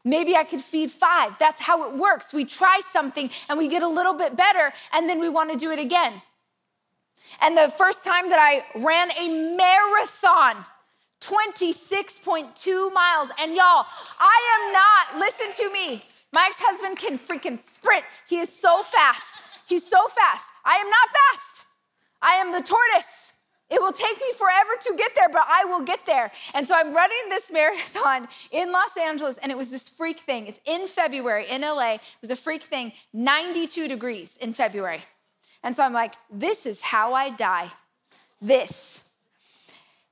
Maybe 0.04 0.36
I 0.36 0.44
could 0.44 0.60
feed 0.60 0.90
five. 0.90 1.38
That's 1.38 1.62
how 1.62 1.88
it 1.88 1.96
works. 1.96 2.32
We 2.32 2.44
try 2.44 2.80
something 2.90 3.30
and 3.48 3.56
we 3.56 3.68
get 3.68 3.82
a 3.82 3.88
little 3.88 4.12
bit 4.12 4.36
better, 4.36 4.72
and 4.92 5.08
then 5.08 5.18
we 5.20 5.28
want 5.28 5.50
to 5.50 5.56
do 5.56 5.70
it 5.70 5.78
again. 5.78 6.20
And 7.40 7.56
the 7.56 7.72
first 7.76 8.04
time 8.04 8.28
that 8.30 8.38
I 8.38 8.64
ran 8.78 9.10
a 9.12 9.56
marathon, 9.56 10.64
26.2 11.20 12.92
miles. 12.92 13.30
And 13.40 13.54
y'all, 13.56 13.86
I 14.18 14.38
am 14.54 14.72
not, 14.72 15.26
listen 15.26 15.64
to 15.64 15.72
me. 15.72 16.02
My 16.32 16.46
ex 16.48 16.56
husband 16.58 16.98
can 16.98 17.18
freaking 17.18 17.60
sprint. 17.62 18.04
He 18.28 18.38
is 18.38 18.52
so 18.52 18.82
fast. 18.82 19.44
He's 19.66 19.86
so 19.86 20.06
fast. 20.08 20.44
I 20.64 20.76
am 20.76 20.90
not 20.90 21.08
fast. 21.08 21.64
I 22.20 22.34
am 22.34 22.52
the 22.52 22.60
tortoise. 22.60 23.32
It 23.70 23.80
will 23.80 23.92
take 23.92 24.16
me 24.18 24.32
forever 24.36 24.70
to 24.82 24.94
get 24.96 25.14
there, 25.14 25.28
but 25.28 25.42
I 25.48 25.64
will 25.64 25.80
get 25.80 26.04
there. 26.06 26.30
And 26.52 26.68
so 26.68 26.74
I'm 26.74 26.94
running 26.94 27.16
this 27.28 27.50
marathon 27.52 28.28
in 28.50 28.72
Los 28.72 28.96
Angeles, 29.00 29.38
and 29.38 29.50
it 29.50 29.56
was 29.56 29.70
this 29.70 29.88
freak 29.88 30.20
thing. 30.20 30.46
It's 30.46 30.60
in 30.66 30.86
February 30.86 31.46
in 31.48 31.62
LA. 31.62 31.94
It 31.94 32.00
was 32.20 32.30
a 32.30 32.36
freak 32.36 32.62
thing, 32.62 32.92
92 33.12 33.88
degrees 33.88 34.36
in 34.40 34.52
February. 34.52 35.02
And 35.64 35.74
so 35.74 35.82
I'm 35.82 35.94
like, 35.94 36.14
this 36.30 36.66
is 36.66 36.82
how 36.82 37.14
I 37.14 37.30
die. 37.30 37.70
This. 38.40 39.08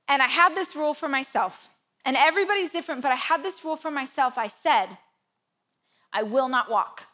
And 0.09 0.21
I 0.21 0.25
had 0.25 0.55
this 0.55 0.75
rule 0.75 0.95
for 0.95 1.07
myself. 1.07 1.69
And 2.03 2.17
everybody's 2.17 2.71
different, 2.71 3.03
but 3.03 3.11
I 3.11 3.15
had 3.15 3.43
this 3.43 3.63
rule 3.63 3.77
for 3.77 3.91
myself. 3.91 4.37
I 4.37 4.47
said, 4.47 4.97
I 6.11 6.23
will 6.23 6.49
not 6.49 6.69
walk. 6.69 7.05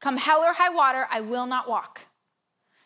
Come 0.00 0.18
hell 0.18 0.40
or 0.40 0.52
high 0.52 0.68
water, 0.68 1.08
I 1.10 1.22
will 1.22 1.46
not 1.46 1.68
walk. 1.68 2.02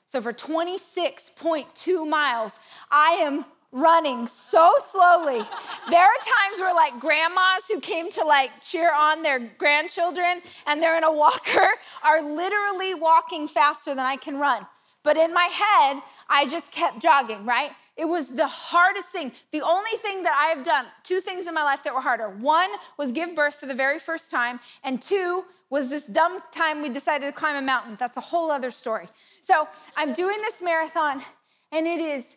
So 0.06 0.20
for 0.22 0.32
26.2 0.32 2.08
miles, 2.08 2.58
I 2.90 3.12
am 3.22 3.44
running 3.72 4.26
so 4.26 4.74
slowly. 4.80 5.42
there 5.88 6.04
are 6.04 6.18
times 6.18 6.60
where 6.60 6.74
like 6.74 7.00
grandmas 7.00 7.66
who 7.68 7.80
came 7.80 8.10
to 8.10 8.22
like 8.24 8.50
cheer 8.60 8.94
on 8.94 9.22
their 9.22 9.38
grandchildren 9.38 10.42
and 10.66 10.82
they're 10.82 10.96
in 10.96 11.04
a 11.04 11.12
walker 11.12 11.66
are 12.04 12.22
literally 12.22 12.94
walking 12.94 13.48
faster 13.48 13.94
than 13.94 14.04
I 14.04 14.16
can 14.16 14.38
run. 14.38 14.66
But 15.02 15.16
in 15.16 15.34
my 15.34 15.46
head, 15.46 16.02
I 16.28 16.46
just 16.46 16.70
kept 16.70 17.00
jogging, 17.00 17.44
right? 17.44 17.72
It 17.96 18.04
was 18.04 18.28
the 18.28 18.46
hardest 18.46 19.08
thing. 19.08 19.32
The 19.50 19.62
only 19.62 19.96
thing 19.98 20.22
that 20.22 20.36
I 20.38 20.54
have 20.54 20.64
done, 20.64 20.86
two 21.02 21.20
things 21.20 21.46
in 21.46 21.54
my 21.54 21.64
life 21.64 21.82
that 21.84 21.94
were 21.94 22.00
harder. 22.00 22.28
One 22.28 22.70
was 22.96 23.10
give 23.10 23.34
birth 23.34 23.56
for 23.56 23.66
the 23.66 23.74
very 23.74 23.98
first 23.98 24.30
time, 24.30 24.60
and 24.84 25.02
two 25.02 25.44
was 25.70 25.88
this 25.88 26.04
dumb 26.04 26.38
time 26.52 26.82
we 26.82 26.88
decided 26.88 27.26
to 27.26 27.32
climb 27.32 27.56
a 27.56 27.62
mountain. 27.62 27.96
That's 27.98 28.16
a 28.16 28.20
whole 28.20 28.50
other 28.50 28.70
story. 28.70 29.08
So 29.40 29.68
I'm 29.96 30.12
doing 30.12 30.40
this 30.40 30.62
marathon, 30.62 31.20
and 31.72 31.86
it 31.86 32.00
is 32.00 32.36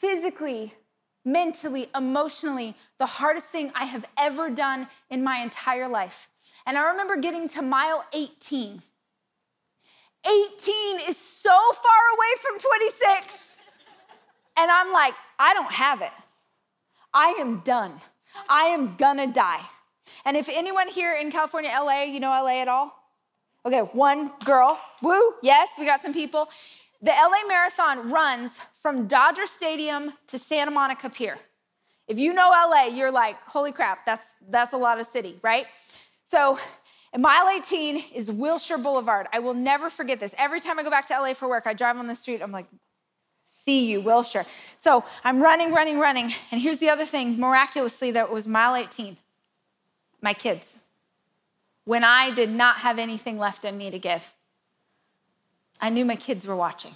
physically, 0.00 0.74
mentally, 1.24 1.88
emotionally, 1.94 2.74
the 2.98 3.06
hardest 3.06 3.46
thing 3.46 3.70
I 3.74 3.84
have 3.84 4.06
ever 4.18 4.48
done 4.50 4.88
in 5.10 5.22
my 5.22 5.38
entire 5.38 5.88
life. 5.88 6.28
And 6.66 6.78
I 6.78 6.90
remember 6.90 7.16
getting 7.16 7.48
to 7.50 7.62
mile 7.62 8.04
18. 8.12 8.82
18 10.26 11.00
is 11.08 11.16
so 11.16 11.50
far 11.50 12.02
away 12.14 12.32
from 12.40 12.58
26. 12.58 13.56
And 14.58 14.70
I'm 14.70 14.92
like, 14.92 15.14
I 15.38 15.54
don't 15.54 15.72
have 15.72 16.00
it. 16.00 16.12
I 17.12 17.36
am 17.40 17.60
done. 17.60 17.92
I 18.48 18.66
am 18.66 18.96
gonna 18.96 19.26
die. 19.26 19.62
And 20.24 20.36
if 20.36 20.48
anyone 20.48 20.88
here 20.88 21.16
in 21.20 21.30
California, 21.30 21.70
LA, 21.72 22.02
you 22.04 22.20
know 22.20 22.30
LA 22.30 22.60
at 22.62 22.68
all? 22.68 22.94
Okay, 23.64 23.80
one 23.80 24.30
girl. 24.44 24.78
Woo, 25.02 25.34
yes, 25.42 25.68
we 25.78 25.84
got 25.84 26.00
some 26.00 26.14
people. 26.14 26.48
The 27.02 27.10
LA 27.10 27.48
Marathon 27.48 28.10
runs 28.10 28.60
from 28.80 29.06
Dodger 29.06 29.46
Stadium 29.46 30.12
to 30.26 30.38
Santa 30.38 30.70
Monica 30.70 31.08
Pier. 31.08 31.38
If 32.06 32.18
you 32.18 32.34
know 32.34 32.50
LA, 32.50 32.86
you're 32.94 33.10
like, 33.10 33.36
holy 33.46 33.72
crap, 33.72 34.04
that's, 34.04 34.26
that's 34.48 34.72
a 34.72 34.76
lot 34.76 35.00
of 35.00 35.06
city, 35.06 35.38
right? 35.42 35.66
So, 36.24 36.58
mile 37.16 37.48
18 37.48 38.04
is 38.14 38.30
Wilshire 38.30 38.78
Boulevard. 38.78 39.28
I 39.32 39.38
will 39.38 39.54
never 39.54 39.88
forget 39.88 40.20
this. 40.20 40.34
Every 40.36 40.60
time 40.60 40.78
I 40.78 40.82
go 40.82 40.90
back 40.90 41.06
to 41.08 41.14
LA 41.14 41.34
for 41.34 41.48
work, 41.48 41.66
I 41.66 41.72
drive 41.72 41.96
on 41.96 42.06
the 42.06 42.14
street, 42.14 42.42
I'm 42.42 42.52
like, 42.52 42.66
see 43.44 43.90
you, 43.90 44.00
Wilshire. 44.00 44.44
So 44.76 45.04
I'm 45.24 45.42
running, 45.42 45.72
running, 45.72 45.98
running. 45.98 46.32
And 46.50 46.60
here's 46.60 46.78
the 46.78 46.90
other 46.90 47.06
thing 47.06 47.38
miraculously, 47.38 48.10
that 48.12 48.30
was 48.30 48.46
mile 48.46 48.74
18 48.74 49.16
my 50.22 50.34
kids. 50.34 50.76
When 51.84 52.04
I 52.04 52.30
did 52.30 52.50
not 52.50 52.78
have 52.78 52.98
anything 52.98 53.38
left 53.38 53.64
in 53.64 53.76
me 53.78 53.90
to 53.90 53.98
give, 53.98 54.32
I 55.80 55.90
knew 55.90 56.04
my 56.04 56.16
kids 56.16 56.46
were 56.46 56.56
watching. 56.56 56.94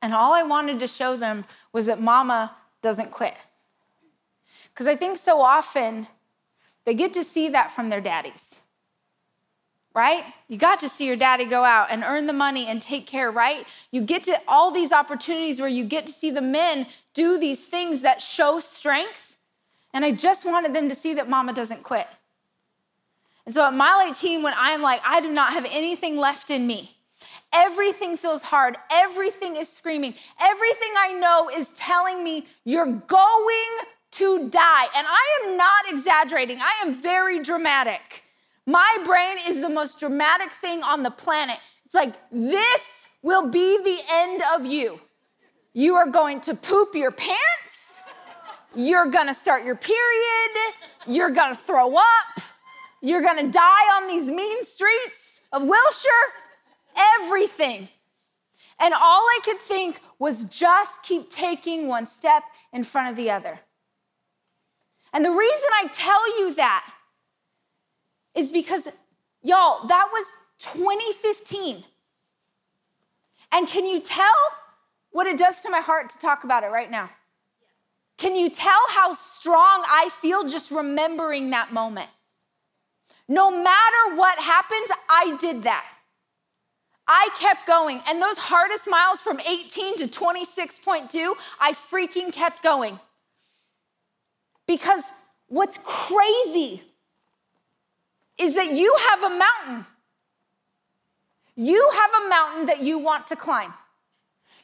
And 0.00 0.12
all 0.12 0.34
I 0.34 0.42
wanted 0.42 0.80
to 0.80 0.88
show 0.88 1.16
them 1.16 1.44
was 1.72 1.86
that 1.86 2.00
mama 2.00 2.54
doesn't 2.82 3.10
quit. 3.10 3.34
Because 4.72 4.86
I 4.86 4.96
think 4.96 5.16
so 5.16 5.40
often 5.40 6.06
they 6.84 6.94
get 6.94 7.12
to 7.14 7.22
see 7.24 7.48
that 7.50 7.70
from 7.70 7.88
their 7.88 8.00
daddies 8.00 8.62
right? 9.94 10.24
You 10.48 10.56
got 10.56 10.80
to 10.80 10.88
see 10.88 11.06
your 11.06 11.16
daddy 11.16 11.44
go 11.44 11.64
out 11.64 11.88
and 11.90 12.02
earn 12.02 12.26
the 12.26 12.32
money 12.32 12.66
and 12.66 12.80
take 12.80 13.06
care, 13.06 13.30
right? 13.30 13.66
You 13.90 14.00
get 14.00 14.24
to 14.24 14.40
all 14.48 14.70
these 14.70 14.92
opportunities 14.92 15.60
where 15.60 15.68
you 15.68 15.84
get 15.84 16.06
to 16.06 16.12
see 16.12 16.30
the 16.30 16.40
men 16.40 16.86
do 17.14 17.38
these 17.38 17.66
things 17.66 18.00
that 18.02 18.22
show 18.22 18.58
strength. 18.60 19.36
And 19.92 20.04
I 20.04 20.12
just 20.12 20.46
wanted 20.46 20.74
them 20.74 20.88
to 20.88 20.94
see 20.94 21.14
that 21.14 21.28
mama 21.28 21.52
doesn't 21.52 21.82
quit. 21.82 22.06
And 23.44 23.54
so 23.54 23.66
at 23.66 23.74
mile 23.74 24.08
18, 24.08 24.42
when 24.42 24.54
I'm 24.56 24.82
like, 24.82 25.00
I 25.04 25.20
do 25.20 25.30
not 25.30 25.52
have 25.52 25.66
anything 25.70 26.16
left 26.16 26.50
in 26.50 26.66
me, 26.66 26.96
everything 27.52 28.16
feels 28.16 28.42
hard, 28.42 28.76
everything 28.90 29.56
is 29.56 29.68
screaming, 29.68 30.14
everything 30.40 30.90
I 30.96 31.12
know 31.12 31.50
is 31.50 31.68
telling 31.70 32.22
me, 32.22 32.46
you're 32.64 32.86
going 32.86 33.76
to 34.12 34.48
die. 34.48 34.86
And 34.96 35.06
I 35.08 35.40
am 35.42 35.56
not 35.56 35.84
exaggerating, 35.88 36.58
I 36.60 36.86
am 36.86 36.94
very 36.94 37.42
dramatic. 37.42 38.22
My 38.64 38.98
brain 39.04 39.38
is 39.48 39.60
the 39.60 39.68
most 39.68 39.98
dramatic 39.98 40.52
thing 40.52 40.82
on 40.84 41.02
the 41.02 41.10
planet. 41.10 41.58
It's 41.84 41.94
like, 41.94 42.14
this 42.30 43.08
will 43.22 43.48
be 43.48 43.78
the 43.82 43.98
end 44.08 44.42
of 44.54 44.64
you. 44.66 45.00
You 45.72 45.96
are 45.96 46.06
going 46.06 46.40
to 46.42 46.54
poop 46.54 46.94
your 46.94 47.10
pants. 47.10 48.00
You're 48.74 49.06
gonna 49.06 49.34
start 49.34 49.64
your 49.64 49.74
period. 49.74 50.74
You're 51.06 51.30
gonna 51.30 51.54
throw 51.54 51.96
up. 51.96 52.42
You're 53.02 53.20
gonna 53.20 53.50
die 53.50 53.96
on 53.96 54.08
these 54.08 54.30
mean 54.30 54.64
streets 54.64 55.40
of 55.52 55.64
Wilshire. 55.64 56.10
Everything. 57.20 57.88
And 58.78 58.94
all 58.94 59.00
I 59.02 59.40
could 59.44 59.60
think 59.60 60.00
was 60.18 60.44
just 60.44 61.02
keep 61.02 61.28
taking 61.28 61.88
one 61.88 62.06
step 62.06 62.44
in 62.72 62.84
front 62.84 63.10
of 63.10 63.16
the 63.16 63.30
other. 63.30 63.60
And 65.12 65.24
the 65.24 65.30
reason 65.30 65.68
I 65.74 65.88
tell 65.92 66.38
you 66.38 66.54
that 66.54 66.90
is 68.34 68.50
because, 68.50 68.88
y'all, 69.42 69.86
that 69.86 70.08
was 70.12 70.24
2015. 70.58 71.84
And 73.52 73.68
can 73.68 73.84
you 73.84 74.00
tell 74.00 74.26
what 75.10 75.26
it 75.26 75.36
does 75.36 75.60
to 75.60 75.70
my 75.70 75.80
heart 75.80 76.08
to 76.10 76.18
talk 76.18 76.44
about 76.44 76.64
it 76.64 76.68
right 76.68 76.90
now? 76.90 77.10
Can 78.16 78.34
you 78.36 78.48
tell 78.48 78.80
how 78.90 79.12
strong 79.12 79.84
I 79.86 80.08
feel 80.20 80.48
just 80.48 80.70
remembering 80.70 81.50
that 81.50 81.72
moment? 81.72 82.08
No 83.32 83.50
matter 83.50 84.14
what 84.14 84.38
happens, 84.38 84.90
I 85.08 85.38
did 85.40 85.62
that. 85.62 85.86
I 87.08 87.30
kept 87.40 87.66
going. 87.66 88.02
And 88.06 88.20
those 88.20 88.36
hardest 88.36 88.86
miles 88.86 89.22
from 89.22 89.40
18 89.40 89.96
to 90.00 90.06
26.2, 90.06 91.32
I 91.58 91.72
freaking 91.72 92.30
kept 92.30 92.62
going. 92.62 93.00
Because 94.66 95.02
what's 95.48 95.78
crazy 95.82 96.82
is 98.36 98.54
that 98.54 98.70
you 98.70 98.94
have 99.08 99.22
a 99.22 99.30
mountain. 99.30 99.86
You 101.56 101.90
have 101.94 102.10
a 102.22 102.28
mountain 102.28 102.66
that 102.66 102.82
you 102.82 102.98
want 102.98 103.28
to 103.28 103.36
climb. 103.36 103.72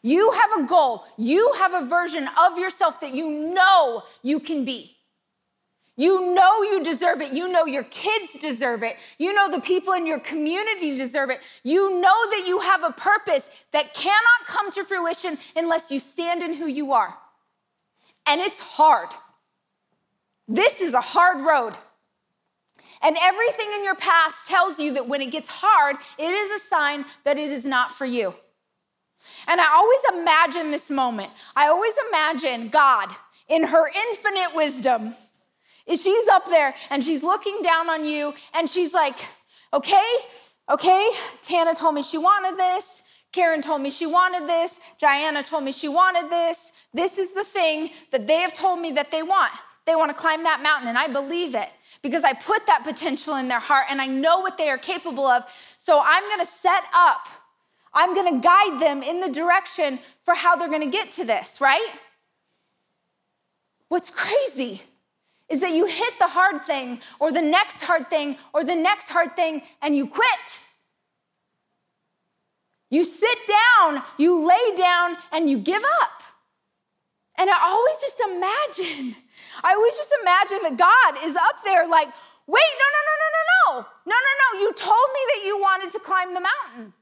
You 0.03 0.31
have 0.33 0.61
a 0.61 0.67
goal. 0.67 1.07
You 1.17 1.55
have 1.57 1.73
a 1.73 1.87
version 1.87 2.29
of 2.39 2.59
yourself 2.59 3.01
that 3.01 3.15
you 3.15 3.31
know 3.31 4.03
you 4.23 4.41
can 4.41 4.67
be. 4.67 4.98
You 5.99 6.33
know 6.33 6.63
you 6.63 6.85
deserve 6.85 7.21
it. 7.21 7.33
You 7.33 7.49
know 7.49 7.67
your 7.67 7.83
kids 7.83 8.35
deserve 8.35 8.85
it. 8.85 8.97
You 9.19 9.35
know 9.35 9.51
the 9.51 9.61
people 9.61 9.95
in 9.95 10.07
your 10.07 10.21
community 10.21 10.97
deserve 10.97 11.31
it. 11.31 11.41
You 11.65 12.01
know 12.01 12.31
that 12.31 12.45
you 12.47 12.61
have 12.61 12.85
a 12.85 12.93
purpose 12.93 13.43
that 13.73 13.95
cannot 13.95 14.47
come 14.47 14.71
to 14.71 14.85
fruition 14.85 15.37
unless 15.57 15.91
you 15.91 15.99
stand 15.99 16.45
in 16.45 16.55
who 16.55 16.69
you 16.69 16.93
are. 16.93 17.19
And 18.29 18.41
it's 18.41 18.61
hard. 18.61 19.09
This 20.47 20.81
is 20.81 20.95
a 20.95 21.01
hard 21.01 21.41
road. 21.41 21.77
And 23.03 23.17
everything 23.21 23.67
in 23.75 23.83
your 23.83 23.97
past 23.97 24.47
tells 24.47 24.79
you 24.79 24.95
that 24.95 25.09
when 25.09 25.21
it 25.21 25.33
gets 25.33 25.49
hard, 25.49 25.97
it 26.17 26.31
is 26.31 26.63
a 26.63 26.65
sign 26.69 27.07
that 27.25 27.39
it 27.39 27.51
is 27.51 27.65
not 27.65 27.91
for 27.91 28.07
you. 28.07 28.35
And 29.49 29.61
I 29.61 29.67
always 29.75 30.21
imagine 30.23 30.71
this 30.71 30.91
moment. 30.91 31.31
I 31.57 31.67
always 31.67 31.95
imagine 32.09 32.69
God 32.69 33.11
in 33.49 33.65
her 33.65 33.89
infinite 33.89 34.55
wisdom. 34.55 35.15
She's 35.89 36.29
up 36.29 36.47
there 36.47 36.75
and 36.91 37.03
she's 37.03 37.23
looking 37.23 37.61
down 37.63 37.89
on 37.89 38.05
you 38.05 38.35
and 38.55 38.69
she's 38.69 38.93
like, 38.93 39.19
okay, 39.73 40.11
okay, 40.69 41.11
Tana 41.43 41.75
told 41.75 41.95
me 41.95 42.03
she 42.03 42.19
wanted 42.19 42.59
this. 42.59 43.03
Karen 43.33 43.63
told 43.63 43.83
me 43.83 43.91
she 43.91 44.07
wanted 44.07 44.49
this. 44.49 44.79
Diana 44.99 45.43
told 45.43 45.65
me 45.65 45.73
she 45.73 45.89
wanted 45.89 46.31
this. 46.31 46.73
This 46.95 47.19
is 47.19 47.35
the 47.35 47.45
thing 47.45 47.91
that 48.11 48.27
they 48.27 48.39
have 48.39 48.55
told 48.55 48.81
me 48.81 48.93
that 48.93 49.11
they 49.11 49.23
want. 49.23 49.53
They 49.87 49.95
want 49.95 50.11
to 50.11 50.15
climb 50.15 50.43
that 50.43 50.63
mountain, 50.63 50.89
and 50.89 50.99
I 50.99 51.09
believe 51.09 51.55
it 51.55 51.71
because 52.03 52.23
I 52.23 52.35
put 52.35 52.67
that 52.67 52.85
potential 52.85 53.37
in 53.37 53.49
their 53.49 53.59
heart 53.59 53.87
and 53.91 54.01
I 54.01 54.07
know 54.07 54.41
what 54.41 54.59
they 54.59 54.69
are 54.69 54.79
capable 54.79 55.27
of. 55.27 55.45
So 55.79 56.01
I'm 56.05 56.23
going 56.25 56.41
to 56.41 56.53
set 56.53 56.85
up, 56.95 57.27
I'm 57.95 58.15
going 58.15 58.35
to 58.35 58.41
guide 58.41 58.81
them 58.81 59.03
in 59.03 59.21
the 59.21 59.31
direction 59.31 59.99
for 60.25 60.35
how 60.35 60.57
they're 60.57 60.69
going 60.69 60.83
to 60.83 60.91
get 60.91 61.13
to 61.13 61.25
this, 61.25 61.61
right? 61.61 61.89
What's 63.89 64.11
crazy 64.11 64.83
is 65.49 65.61
that 65.61 65.73
you 65.73 65.87
hit 65.87 66.19
the 66.19 66.27
hard 66.27 66.65
thing 66.65 67.01
or 67.19 67.33
the 67.33 67.43
next 67.43 67.83
hard 67.83 68.11
thing 68.11 68.37
or 68.53 68.65
the 68.65 68.75
next 68.75 69.09
hard 69.09 69.35
thing 69.37 69.63
and 69.81 69.97
you 69.97 70.07
quit. 70.07 70.61
You 72.91 73.05
sit 73.05 73.39
down, 73.47 74.03
you 74.17 74.47
lay 74.47 74.77
down, 74.77 75.19
and 75.31 75.49
you 75.51 75.59
give 75.59 75.83
up. 76.01 76.23
And 77.37 77.51
I 77.51 77.59
always 77.61 78.01
just 78.01 78.21
imagine 78.21 79.15
I 79.63 79.75
always 79.75 79.97
just 79.97 80.15
imagine 80.23 80.59
that 80.65 80.77
God 80.77 81.27
is 81.27 81.37
up 81.37 81.65
there 81.65 81.89
like, 81.89 82.09
wait, 82.47 82.73
no, 82.79 82.87
no, 82.95 83.01
no, 83.09 83.15
no, 83.19 83.29
no, 83.35 83.43
no. 83.49 83.89
No, 84.07 84.17
no, 84.17 84.33
no. 84.43 84.61
You 84.61 84.73
told 84.75 85.09
me 85.15 85.23
that 85.35 85.43
you 85.45 85.59
wanted 85.59 85.91
to 85.93 86.01
climb 86.01 86.35
the 86.35 86.41
mountain. 86.41 86.93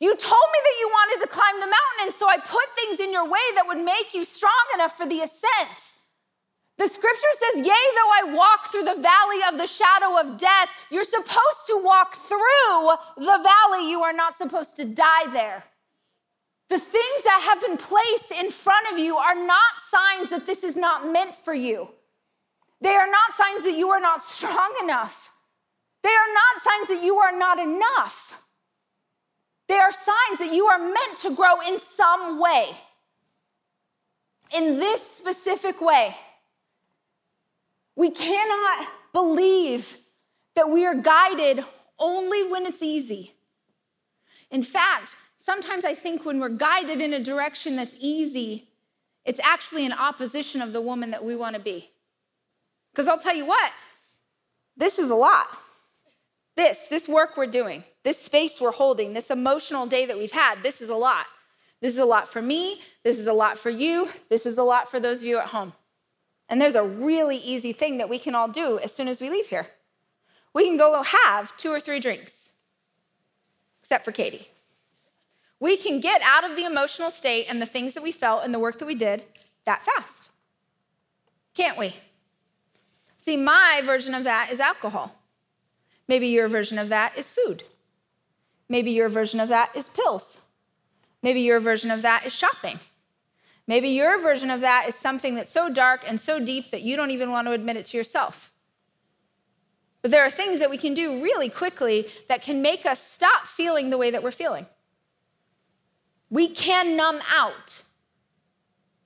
You 0.00 0.16
told 0.16 0.48
me 0.52 0.58
that 0.62 0.76
you 0.80 0.88
wanted 0.88 1.22
to 1.22 1.28
climb 1.28 1.60
the 1.60 1.66
mountain, 1.66 2.00
and 2.02 2.14
so 2.14 2.28
I 2.28 2.38
put 2.38 2.74
things 2.74 3.00
in 3.00 3.12
your 3.12 3.24
way 3.24 3.44
that 3.54 3.64
would 3.66 3.78
make 3.78 4.12
you 4.12 4.24
strong 4.24 4.64
enough 4.74 4.96
for 4.96 5.06
the 5.06 5.20
ascent. 5.20 6.03
The 6.76 6.88
scripture 6.88 7.28
says, 7.38 7.66
Yea, 7.66 7.72
though 7.94 8.30
I 8.30 8.34
walk 8.34 8.66
through 8.66 8.82
the 8.82 9.00
valley 9.00 9.38
of 9.48 9.58
the 9.58 9.66
shadow 9.66 10.18
of 10.18 10.38
death, 10.38 10.68
you're 10.90 11.04
supposed 11.04 11.66
to 11.68 11.80
walk 11.82 12.16
through 12.16 12.90
the 13.16 13.38
valley. 13.38 13.90
You 13.90 14.02
are 14.02 14.12
not 14.12 14.36
supposed 14.36 14.76
to 14.76 14.84
die 14.84 15.30
there. 15.32 15.64
The 16.68 16.78
things 16.78 17.22
that 17.24 17.42
have 17.48 17.60
been 17.60 17.76
placed 17.76 18.32
in 18.32 18.50
front 18.50 18.92
of 18.92 18.98
you 18.98 19.16
are 19.16 19.34
not 19.34 19.72
signs 19.88 20.30
that 20.30 20.46
this 20.46 20.64
is 20.64 20.76
not 20.76 21.10
meant 21.10 21.36
for 21.36 21.54
you. 21.54 21.88
They 22.80 22.94
are 22.94 23.06
not 23.06 23.34
signs 23.36 23.64
that 23.64 23.76
you 23.76 23.90
are 23.90 24.00
not 24.00 24.22
strong 24.22 24.74
enough. 24.82 25.32
They 26.02 26.08
are 26.08 26.34
not 26.34 26.62
signs 26.62 26.88
that 26.88 27.04
you 27.04 27.16
are 27.16 27.36
not 27.36 27.58
enough. 27.58 28.42
They 29.68 29.76
are 29.76 29.92
signs 29.92 30.38
that 30.40 30.52
you 30.52 30.66
are 30.66 30.78
meant 30.78 31.16
to 31.22 31.34
grow 31.34 31.60
in 31.66 31.78
some 31.78 32.40
way. 32.40 32.70
In 34.54 34.78
this 34.78 35.00
specific 35.02 35.80
way, 35.80 36.16
we 37.96 38.10
cannot 38.10 38.88
believe 39.12 39.96
that 40.54 40.70
we 40.70 40.84
are 40.84 40.94
guided 40.94 41.64
only 41.98 42.48
when 42.48 42.66
it's 42.66 42.82
easy. 42.82 43.32
In 44.50 44.62
fact, 44.62 45.16
sometimes 45.36 45.84
I 45.84 45.94
think 45.94 46.24
when 46.24 46.40
we're 46.40 46.48
guided 46.48 47.00
in 47.00 47.12
a 47.12 47.20
direction 47.20 47.76
that's 47.76 47.96
easy, 47.98 48.68
it's 49.24 49.40
actually 49.40 49.84
in 49.84 49.92
opposition 49.92 50.60
of 50.60 50.72
the 50.72 50.80
woman 50.80 51.10
that 51.12 51.24
we 51.24 51.34
want 51.36 51.54
to 51.54 51.60
be. 51.60 51.90
Because 52.92 53.08
I'll 53.08 53.18
tell 53.18 53.34
you 53.34 53.46
what, 53.46 53.72
this 54.76 54.98
is 54.98 55.10
a 55.10 55.14
lot. 55.14 55.46
This, 56.56 56.86
this 56.86 57.08
work 57.08 57.36
we're 57.36 57.46
doing, 57.48 57.82
this 58.04 58.18
space 58.18 58.60
we're 58.60 58.70
holding, 58.70 59.12
this 59.12 59.30
emotional 59.30 59.86
day 59.86 60.06
that 60.06 60.16
we've 60.16 60.30
had, 60.30 60.62
this 60.62 60.80
is 60.80 60.88
a 60.88 60.94
lot. 60.94 61.26
This 61.80 61.92
is 61.92 61.98
a 61.98 62.04
lot 62.04 62.28
for 62.28 62.40
me. 62.40 62.80
This 63.02 63.18
is 63.18 63.26
a 63.26 63.32
lot 63.32 63.58
for 63.58 63.70
you. 63.70 64.08
This 64.30 64.46
is 64.46 64.56
a 64.56 64.62
lot 64.62 64.88
for 64.88 65.00
those 65.00 65.18
of 65.18 65.24
you 65.24 65.38
at 65.38 65.46
home. 65.46 65.72
And 66.48 66.60
there's 66.60 66.74
a 66.74 66.82
really 66.82 67.36
easy 67.36 67.72
thing 67.72 67.98
that 67.98 68.08
we 68.08 68.18
can 68.18 68.34
all 68.34 68.48
do 68.48 68.78
as 68.78 68.92
soon 68.92 69.08
as 69.08 69.20
we 69.20 69.30
leave 69.30 69.48
here. 69.48 69.68
We 70.52 70.66
can 70.66 70.76
go 70.76 71.02
have 71.02 71.56
two 71.56 71.70
or 71.70 71.80
three 71.80 72.00
drinks, 72.00 72.50
except 73.82 74.04
for 74.04 74.12
Katie. 74.12 74.48
We 75.58 75.76
can 75.76 76.00
get 76.00 76.20
out 76.22 76.48
of 76.48 76.56
the 76.56 76.64
emotional 76.64 77.10
state 77.10 77.46
and 77.48 77.60
the 77.60 77.66
things 77.66 77.94
that 77.94 78.02
we 78.02 78.12
felt 78.12 78.44
and 78.44 78.52
the 78.52 78.58
work 78.58 78.78
that 78.78 78.86
we 78.86 78.94
did 78.94 79.22
that 79.64 79.82
fast. 79.82 80.28
Can't 81.54 81.78
we? 81.78 81.94
See, 83.16 83.36
my 83.36 83.80
version 83.84 84.14
of 84.14 84.24
that 84.24 84.50
is 84.52 84.60
alcohol. 84.60 85.14
Maybe 86.06 86.26
your 86.28 86.48
version 86.48 86.78
of 86.78 86.90
that 86.90 87.16
is 87.16 87.30
food. 87.30 87.62
Maybe 88.68 88.90
your 88.90 89.08
version 89.08 89.40
of 89.40 89.48
that 89.48 89.74
is 89.74 89.88
pills. 89.88 90.42
Maybe 91.22 91.40
your 91.40 91.60
version 91.60 91.90
of 91.90 92.02
that 92.02 92.26
is 92.26 92.34
shopping. 92.34 92.78
Maybe 93.66 93.88
your 93.88 94.20
version 94.20 94.50
of 94.50 94.60
that 94.60 94.86
is 94.88 94.94
something 94.94 95.34
that's 95.34 95.50
so 95.50 95.72
dark 95.72 96.04
and 96.06 96.20
so 96.20 96.44
deep 96.44 96.70
that 96.70 96.82
you 96.82 96.96
don't 96.96 97.10
even 97.10 97.30
want 97.30 97.46
to 97.46 97.52
admit 97.52 97.76
it 97.76 97.86
to 97.86 97.96
yourself. 97.96 98.50
But 100.02 100.10
there 100.10 100.24
are 100.24 100.30
things 100.30 100.58
that 100.58 100.68
we 100.68 100.76
can 100.76 100.92
do 100.92 101.22
really 101.22 101.48
quickly 101.48 102.06
that 102.28 102.42
can 102.42 102.60
make 102.60 102.84
us 102.84 103.02
stop 103.02 103.46
feeling 103.46 103.88
the 103.88 103.96
way 103.96 104.10
that 104.10 104.22
we're 104.22 104.32
feeling. 104.32 104.66
We 106.28 106.48
can 106.48 106.94
numb 106.94 107.20
out 107.32 107.82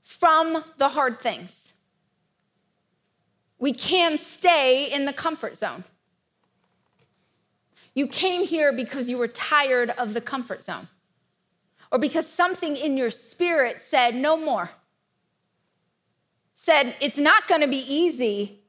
from 0.03 0.65
the 0.77 0.89
hard 0.89 1.21
things. 1.21 1.75
We 3.61 3.73
can 3.73 4.19
stay 4.19 4.93
in 4.93 5.05
the 5.05 5.13
comfort 5.13 5.57
zone. 5.57 5.85
You 7.95 8.09
came 8.09 8.45
here 8.45 8.73
because 8.73 9.09
you 9.09 9.19
were 9.19 9.29
tired 9.29 9.91
of 9.91 10.15
the 10.15 10.21
comfort 10.21 10.65
zone 10.65 10.89
or 11.91 11.99
because 11.99 12.27
something 12.27 12.77
in 12.77 12.97
your 12.97 13.11
spirit 13.11 13.81
said, 13.81 14.15
no 14.15 14.37
more. 14.37 14.71
Said, 16.55 16.95
it's 17.01 17.19
not 17.19 17.49
gonna 17.49 17.69
be 17.69 17.85
easy, 17.89 18.61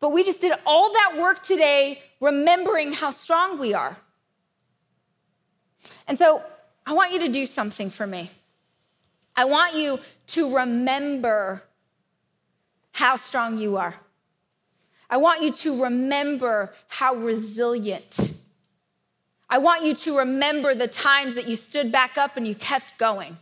but 0.00 0.10
we 0.10 0.24
just 0.24 0.40
did 0.40 0.52
all 0.66 0.92
that 0.92 1.16
work 1.18 1.42
today 1.42 2.02
remembering 2.20 2.92
how 2.92 3.10
strong 3.10 3.58
we 3.58 3.74
are. 3.74 3.96
And 6.06 6.18
so 6.18 6.42
I 6.86 6.92
want 6.92 7.12
you 7.12 7.20
to 7.20 7.28
do 7.28 7.46
something 7.46 7.90
for 7.90 8.06
me. 8.06 8.30
I 9.36 9.44
want 9.44 9.74
you 9.74 10.00
to 10.28 10.56
remember 10.56 11.62
how 12.92 13.16
strong 13.16 13.58
you 13.58 13.76
are. 13.76 13.94
I 15.08 15.16
want 15.16 15.42
you 15.42 15.52
to 15.52 15.84
remember 15.84 16.74
how 16.88 17.14
resilient 17.14 18.34
I 19.50 19.58
want 19.58 19.84
you 19.84 19.94
to 19.94 20.18
remember 20.18 20.74
the 20.74 20.88
times 20.88 21.34
that 21.36 21.48
you 21.48 21.56
stood 21.56 21.90
back 21.90 22.18
up 22.18 22.36
and 22.36 22.46
you 22.46 22.54
kept 22.54 22.98
going. 22.98 23.38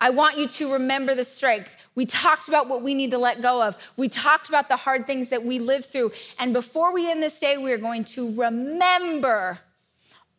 I 0.00 0.10
want 0.10 0.38
you 0.38 0.46
to 0.48 0.72
remember 0.72 1.14
the 1.14 1.24
strength. 1.24 1.76
We 1.94 2.04
talked 2.04 2.46
about 2.48 2.68
what 2.68 2.82
we 2.82 2.94
need 2.94 3.10
to 3.12 3.18
let 3.18 3.40
go 3.40 3.62
of. 3.62 3.76
We 3.96 4.08
talked 4.08 4.48
about 4.48 4.68
the 4.68 4.76
hard 4.76 5.06
things 5.06 5.30
that 5.30 5.44
we 5.44 5.58
live 5.58 5.86
through. 5.86 6.12
And 6.38 6.52
before 6.52 6.92
we 6.92 7.10
end 7.10 7.22
this 7.22 7.38
day, 7.38 7.56
we 7.56 7.72
are 7.72 7.78
going 7.78 8.04
to 8.04 8.34
remember 8.34 9.60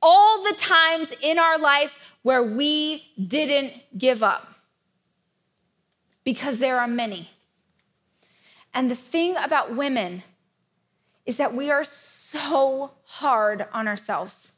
all 0.02 0.44
the 0.44 0.54
times 0.54 1.14
in 1.24 1.40
our 1.40 1.58
life 1.58 2.16
where 2.22 2.44
we 2.44 3.08
didn't 3.28 3.74
give 3.98 4.22
up. 4.22 4.54
Because 6.24 6.60
there 6.60 6.80
are 6.80 6.88
many. 6.88 7.30
And 8.74 8.92
the 8.92 8.96
thing 8.96 9.36
about 9.44 9.76
women 9.76 10.24
is 11.26 11.38
that 11.38 11.54
we 11.54 11.72
are 11.72 11.84
so 11.84 12.92
hard 13.06 13.66
on 13.74 13.88
ourselves. 13.88 14.52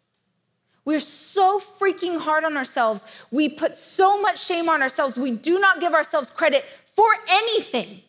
We're 0.86 1.00
so 1.00 1.60
freaking 1.60 2.20
hard 2.20 2.46
on 2.46 2.56
ourselves. 2.56 3.04
We 3.30 3.50
put 3.50 3.76
so 3.76 4.22
much 4.22 4.44
shame 4.44 4.70
on 4.70 4.82
ourselves. 4.82 5.18
We 5.18 5.32
do 5.32 5.60
not 5.60 5.82
give 5.82 5.94
ourselves 5.94 6.30
credit 6.30 6.64
for 6.86 7.10
anything. 7.30 8.02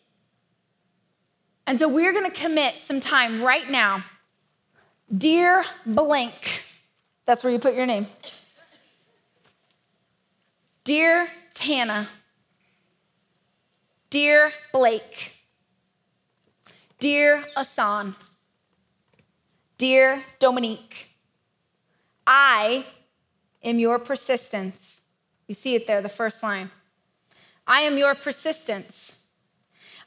And 1.67 1.77
so 1.77 1.87
we're 1.87 2.13
gonna 2.13 2.31
commit 2.31 2.75
some 2.79 2.99
time 2.99 3.41
right 3.41 3.69
now. 3.69 4.05
Dear 5.15 5.65
blank, 5.85 6.63
that's 7.25 7.43
where 7.43 7.51
you 7.51 7.59
put 7.59 7.75
your 7.75 7.85
name. 7.85 8.07
Dear 10.83 11.27
Tana, 11.53 12.07
Dear 14.09 14.53
Blake, 14.71 15.33
Dear 16.97 17.43
Asan, 17.55 18.15
Dear 19.79 20.23
Dominique, 20.39 21.07
I 22.27 22.85
am 23.63 23.79
your 23.79 23.97
persistence. 23.97 24.99
You 25.47 25.55
see 25.55 25.73
it 25.73 25.87
there, 25.87 26.01
the 26.01 26.09
first 26.09 26.43
line. 26.43 26.69
I 27.65 27.81
am 27.81 27.97
your 27.97 28.13
persistence. 28.13 29.23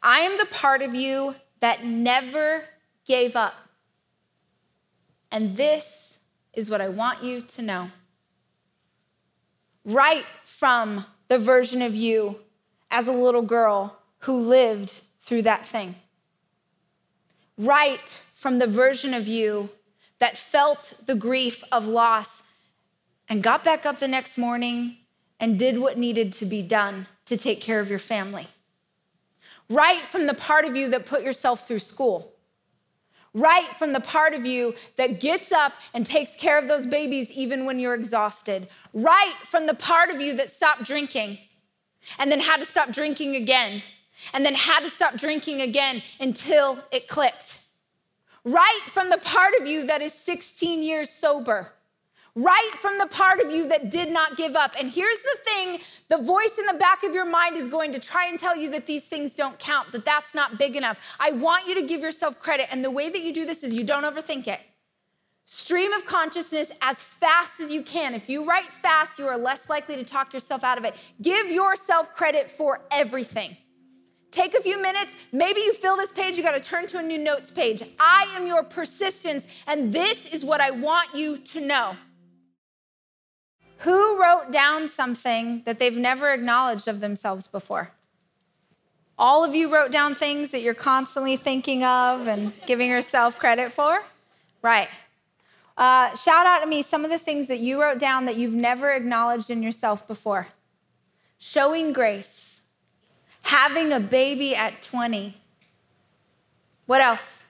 I 0.03 0.19
am 0.19 0.37
the 0.37 0.45
part 0.45 0.83
of 0.83 0.95
you 0.95 1.37
that 1.61 1.87
never 1.87 2.65
gave 3.07 3.35
up. 3.35 3.55
And 5.31 5.57
this 5.57 6.19
is 6.53 6.69
what 6.69 6.83
I 6.83 6.91
want 6.91 7.23
you 7.23 7.41
to 7.41 7.63
know. 7.63 7.89
Right 9.87 10.27
from 10.45 11.07
the 11.29 11.39
version 11.39 11.81
of 11.81 11.95
you 11.95 12.41
as 12.91 13.09
a 13.09 13.13
little 13.13 13.41
girl 13.41 13.99
who 14.19 14.39
lived 14.39 15.01
through 15.19 15.43
that 15.43 15.65
thing. 15.65 15.95
Right 17.57 18.21
from 18.43 18.59
the 18.59 18.67
version 18.67 19.15
of 19.15 19.29
you 19.29 19.71
that 20.19 20.37
felt 20.37 20.95
the 21.07 21.15
grief 21.15 21.63
of 21.71 21.87
loss 21.87 22.43
and 23.29 23.41
got 23.41 23.63
back 23.63 23.87
up 23.87 24.01
the 24.01 24.09
next 24.09 24.37
morning 24.37 24.97
and 25.39 25.61
did 25.61 25.79
what 25.79 25.97
needed 25.97 26.33
to 26.33 26.45
be 26.45 26.61
done 26.61 27.07
to 27.25 27.37
take 27.37 27.61
care 27.61 27.79
of 27.79 27.89
your 27.89 28.01
family. 28.01 28.49
Right 29.71 30.05
from 30.09 30.27
the 30.27 30.35
part 30.35 30.65
of 30.65 30.75
you 30.75 30.91
that 30.91 31.07
put 31.07 31.23
yourself 31.23 31.69
through 31.69 31.79
school. 31.79 32.33
Right 33.33 33.69
from 33.79 33.93
the 33.93 34.01
part 34.01 34.35
of 34.35 34.45
you 34.45 34.75
that 34.97 35.21
gets 35.21 35.53
up 35.53 35.75
and 35.95 36.05
takes 36.05 36.35
care 36.35 36.59
of 36.59 36.67
those 36.67 36.85
babies 36.85 37.31
even 37.31 37.65
when 37.65 37.79
you're 37.79 37.95
exhausted. 37.95 38.67
Right 38.93 39.37
from 39.45 39.67
the 39.67 39.75
part 39.75 40.11
of 40.11 40.21
you 40.21 40.35
that 40.39 40.53
stopped 40.53 40.83
drinking 40.83 41.39
and 42.19 42.29
then 42.29 42.41
had 42.41 42.57
to 42.57 42.67
stop 42.67 42.91
drinking 42.91 43.37
again 43.37 43.85
and 44.35 44.45
then 44.45 44.57
had 44.57 44.81
to 44.81 44.91
stop 44.91 45.15
drinking 45.15 45.63
again 45.63 46.03
until 46.19 46.81
it 46.91 47.07
clicked 47.07 47.62
right 48.45 48.83
from 48.87 49.11
the 49.11 49.19
part 49.19 49.55
of 49.61 49.67
you 49.67 49.87
that 49.87 50.03
is 50.03 50.13
16 50.13 50.83
years 50.83 51.11
sober, 51.11 51.73
right 52.35 52.73
from 52.81 52.99
the 52.99 53.07
part 53.07 53.41
of 53.41 53.51
you 53.51 53.69
that 53.69 53.91
did 53.91 54.11
not 54.11 54.37
give 54.37 54.57
up. 54.57 54.75
And 54.79 54.91
here's 54.91 55.23
the 55.23 55.37
thing 55.45 55.81
the 56.09 56.19
voice 56.19 56.59
in 56.59 56.67
the 56.67 56.75
back 56.75 57.03
of 57.05 57.15
your 57.15 57.25
mind 57.25 57.57
is 57.57 57.69
going 57.69 57.93
to 57.93 57.99
try 57.99 58.27
and 58.27 58.39
tell 58.39 58.57
you 58.57 58.71
that 58.71 58.87
these 58.87 59.07
things 59.07 59.35
don't 59.35 59.59
count, 59.59 59.93
that 59.93 60.05
that's 60.05 60.35
not 60.35 60.59
big 60.59 60.77
enough. 60.77 61.01
I 61.21 61.31
want 61.33 61.69
you 61.69 61.75
to 61.77 61.83
give 61.83 62.01
yourself 62.01 62.41
credit. 62.41 62.69
And 62.71 62.85
the 62.85 62.91
way 62.91 63.09
that 63.09 63.23
you 63.23 63.33
do 63.33 63.47
this 63.47 63.63
is 63.63 63.75
you 63.75 63.85
don't 63.85 64.05
overthink 64.05 64.47
it. 64.47 64.61
Stream 65.45 65.93
of 65.93 66.07
consciousness 66.07 66.73
as 66.81 67.03
fast 67.03 67.61
as 67.61 67.71
you 67.71 67.83
can. 67.83 68.15
If 68.15 68.29
you 68.29 68.45
write 68.45 68.73
fast, 68.73 69.19
you 69.19 69.27
are 69.27 69.37
less 69.37 69.69
likely 69.69 69.97
to 69.97 70.05
talk 70.05 70.33
yourself 70.33 70.65
out 70.65 70.79
of 70.79 70.85
it. 70.85 70.95
Give 71.21 71.51
yourself 71.51 72.15
credit 72.15 72.51
for 72.51 72.81
everything. 72.91 73.57
Take 74.33 74.55
a 74.55 74.63
few 74.63 74.81
minutes. 74.81 75.13
Maybe 75.31 75.61
you 75.61 75.75
fill 75.75 75.97
this 75.97 76.11
page, 76.11 76.39
you 76.39 76.43
got 76.43 76.55
to 76.55 76.61
turn 76.61 76.87
to 76.89 76.99
a 76.99 77.03
new 77.03 77.19
notes 77.19 77.51
page. 77.51 77.83
I 78.01 78.33
am 78.35 78.47
your 78.47 78.65
persistence, 78.65 79.47
and 79.67 79.93
this 79.93 80.33
is 80.33 80.43
what 80.43 80.61
I 80.61 80.71
want 80.71 81.15
you 81.15 81.37
to 81.37 81.61
know. 81.61 81.97
Who 83.79 84.21
wrote 84.21 84.51
down 84.51 84.89
something 84.89 85.63
that 85.65 85.79
they've 85.79 85.97
never 85.97 86.33
acknowledged 86.33 86.89
of 86.89 87.01
themselves 87.01 87.47
before? 87.47 87.93
All 89.19 89.45
of 89.45 89.55
you 89.55 89.73
wrote 89.73 89.93
down 89.93 90.15
things 90.15 90.51
that 90.53 90.63
you're 90.63 90.73
constantly 90.73 91.37
thinking 91.37 91.85
of 91.85 92.27
and 92.27 92.53
giving 92.67 92.89
yourself 92.89 93.39
credit 93.39 93.71
for? 93.71 94.03
Right. 94.63 94.89
Uh, 95.77 96.15
shout 96.17 96.47
out 96.47 96.61
to 96.61 96.67
me 96.67 96.83
some 96.83 97.05
of 97.05 97.11
the 97.11 97.19
things 97.19 97.49
that 97.49 97.59
you 97.59 97.81
wrote 97.81 97.99
down 97.99 98.25
that 98.27 98.37
you've 98.37 98.55
never 98.55 98.93
acknowledged 98.93 99.51
in 99.51 99.63
yourself 99.63 100.09
before. 100.09 100.49
Showing 101.39 101.93
grace 101.93 102.52
having 103.43 103.93
a 103.93 104.01
baby 104.01 104.55
at 104.55 104.83
20. 104.83 105.37
What 106.87 107.01
else? 107.01 107.45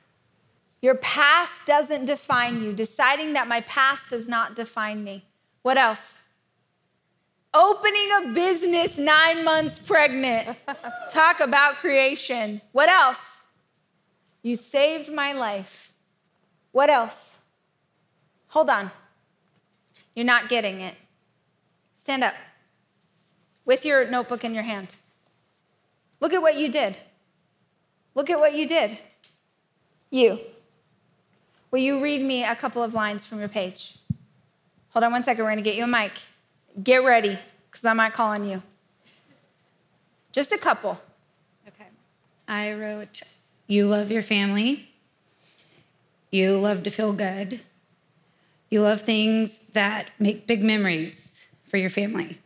Your 0.81 0.97
past 0.97 1.65
doesn't 1.65 2.07
define 2.07 2.63
you. 2.63 2.73
Deciding 2.73 3.35
that 3.35 3.47
my 3.47 3.61
past 3.63 4.11
does 4.11 4.27
not 4.27 4.57
define 4.57 5.05
me. 5.05 5.25
What 5.63 5.79
else? 5.79 6.19
Opening 7.55 8.09
a 8.23 8.33
business 8.33 8.99
nine 8.99 9.45
months 9.45 9.79
pregnant. 9.79 10.57
Talk 11.11 11.41
about 11.41 11.77
creation. 11.77 12.61
What 12.73 12.89
else? 12.89 13.43
You 14.43 14.57
saved 14.57 15.13
my 15.13 15.33
life. 15.33 15.93
What 16.73 16.91
else? 16.91 17.39
Hold 18.49 18.71
on. 18.71 18.91
You're 20.15 20.27
not 20.27 20.49
getting 20.49 20.81
it. 20.81 20.97
Stand 21.97 22.25
up 22.25 22.35
with 23.65 23.85
your 23.85 24.09
notebook 24.11 24.45
in 24.45 24.55
your 24.55 24.65
hand. 24.65 24.97
Look 26.23 26.33
at 26.33 26.41
what 26.41 26.57
you 26.57 26.71
did. 26.71 26.97
Look 28.15 28.31
at 28.31 28.39
what 28.39 28.55
you 28.55 28.65
did. 28.65 28.97
You. 30.09 30.39
Will 31.73 31.81
you 31.81 32.01
read 32.01 32.23
me 32.23 32.45
a 32.45 32.55
couple 32.55 32.81
of 32.81 32.95
lines 32.95 33.27
from 33.27 33.41
your 33.41 33.49
page? 33.49 33.99
Hold 34.91 35.03
on 35.03 35.11
one 35.11 35.25
second. 35.25 35.43
We're 35.43 35.51
going 35.51 35.65
to 35.65 35.69
get 35.69 35.75
you 35.75 35.83
a 35.83 35.89
mic. 35.89 36.13
Get 36.81 37.03
ready, 37.03 37.37
because 37.69 37.85
I 37.85 37.93
might 37.93 38.13
call 38.13 38.29
on 38.29 38.49
you. 38.49 38.63
Just 40.31 40.53
a 40.53 40.59
couple. 40.59 41.01
Okay. 41.67 41.89
I 42.47 42.73
wrote, 42.73 43.23
You 43.67 43.89
love 43.89 44.13
your 44.13 44.23
family. 44.23 44.91
You 46.31 46.57
love 46.57 46.85
to 46.85 46.91
feel 46.91 47.13
good. 47.15 47.61
You 48.71 48.83
love 48.83 49.03
things 49.03 49.71
that 49.71 50.13
make 50.21 50.47
big 50.47 50.63
memories 50.63 51.49
for 51.65 51.79
your 51.79 51.91
family. 51.91 52.39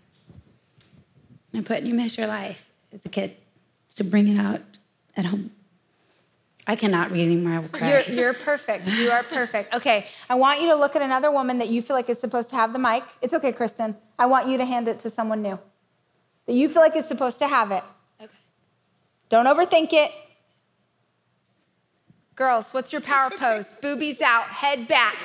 I 1.52 1.60
put, 1.60 1.82
You 1.82 1.92
miss 1.92 2.16
your 2.16 2.26
life 2.26 2.70
as 2.90 3.04
a 3.04 3.10
kid 3.10 3.36
to 3.96 4.04
bring 4.04 4.28
it 4.28 4.38
out 4.38 4.62
at 5.16 5.26
home. 5.26 5.50
I 6.66 6.74
cannot 6.74 7.12
read 7.12 7.26
anymore. 7.26 7.52
I 7.52 7.59
will 7.61 7.68
cry. 7.68 7.88
You're, 7.90 8.14
you're 8.14 8.35
perfect. 8.35 8.88
You 8.88 9.11
are 9.11 9.22
perfect. 9.22 9.72
Okay, 9.72 10.06
I 10.28 10.35
want 10.35 10.61
you 10.61 10.68
to 10.70 10.74
look 10.74 10.96
at 10.96 11.02
another 11.02 11.30
woman 11.30 11.59
that 11.59 11.68
you 11.68 11.80
feel 11.80 11.94
like 11.94 12.09
is 12.11 12.18
supposed 12.18 12.50
to 12.50 12.56
have 12.56 12.72
the 12.72 12.78
mic. 12.78 13.04
It's 13.22 13.35
okay, 13.35 13.52
Kristen. 13.52 13.96
I 14.18 14.26
want 14.26 14.48
you 14.48 14.59
to 14.59 14.64
hand 14.64 14.88
it 14.88 14.98
to 15.00 15.11
someone 15.11 15.42
new 15.42 15.59
that 16.46 16.54
you 16.54 16.68
feel 16.68 16.82
like 16.82 16.96
is 16.96 17.06
supposed 17.06 17.38
to 17.40 17.48
have 17.48 17.70
it. 17.70 17.85
Okay. 18.20 18.32
Don't 19.28 19.46
overthink 19.46 19.92
it. 19.92 20.12
Girls, 22.35 22.74
what's 22.74 22.92
your 22.92 23.00
power 23.00 23.26
okay. 23.26 23.37
pose? 23.37 23.74
Boobies 23.74 24.20
out, 24.20 24.46
head 24.48 24.88
back. 24.88 25.16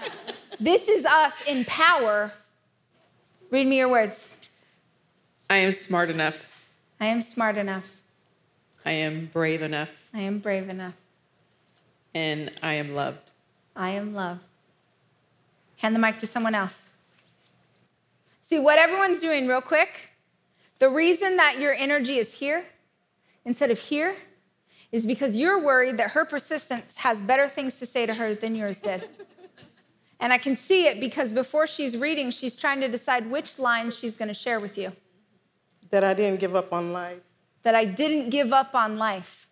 this 0.60 0.88
is 0.88 1.04
us 1.04 1.34
in 1.46 1.64
power. 1.66 2.32
Read 3.50 3.66
me 3.66 3.78
your 3.78 3.88
words. 3.88 4.36
I 5.48 5.58
am 5.58 5.72
smart 5.72 6.10
enough. 6.10 6.66
I 7.00 7.06
am 7.06 7.22
smart 7.22 7.56
enough. 7.56 7.97
I 8.88 8.92
am 8.92 9.26
brave 9.26 9.60
enough. 9.60 10.08
I 10.14 10.20
am 10.20 10.38
brave 10.38 10.70
enough. 10.70 10.94
And 12.14 12.50
I 12.62 12.72
am 12.72 12.94
loved. 12.94 13.30
I 13.76 13.90
am 13.90 14.14
loved. 14.14 14.40
Hand 15.76 15.94
the 15.94 15.98
mic 15.98 16.16
to 16.18 16.26
someone 16.26 16.54
else. 16.54 16.88
See, 18.40 18.58
what 18.58 18.78
everyone's 18.78 19.20
doing, 19.20 19.46
real 19.46 19.60
quick, 19.60 20.12
the 20.78 20.88
reason 20.88 21.36
that 21.36 21.58
your 21.60 21.74
energy 21.74 22.16
is 22.16 22.32
here 22.32 22.64
instead 23.44 23.70
of 23.70 23.78
here 23.78 24.16
is 24.90 25.04
because 25.04 25.36
you're 25.36 25.62
worried 25.62 25.98
that 25.98 26.12
her 26.12 26.24
persistence 26.24 26.96
has 26.96 27.20
better 27.20 27.46
things 27.46 27.78
to 27.80 27.84
say 27.84 28.06
to 28.06 28.14
her 28.14 28.34
than 28.34 28.54
yours 28.54 28.78
did. 28.78 29.06
and 30.18 30.32
I 30.32 30.38
can 30.38 30.56
see 30.56 30.86
it 30.86 30.98
because 30.98 31.30
before 31.30 31.66
she's 31.66 31.94
reading, 31.94 32.30
she's 32.30 32.56
trying 32.56 32.80
to 32.80 32.88
decide 32.88 33.30
which 33.30 33.58
line 33.58 33.90
she's 33.90 34.16
going 34.16 34.28
to 34.28 34.34
share 34.34 34.58
with 34.58 34.78
you. 34.78 34.92
That 35.90 36.04
I 36.04 36.14
didn't 36.14 36.40
give 36.40 36.56
up 36.56 36.72
on 36.72 36.94
life. 36.94 37.20
That 37.62 37.74
I 37.74 37.84
didn't 37.84 38.30
give 38.30 38.52
up 38.52 38.74
on 38.74 38.98
life. 38.98 39.48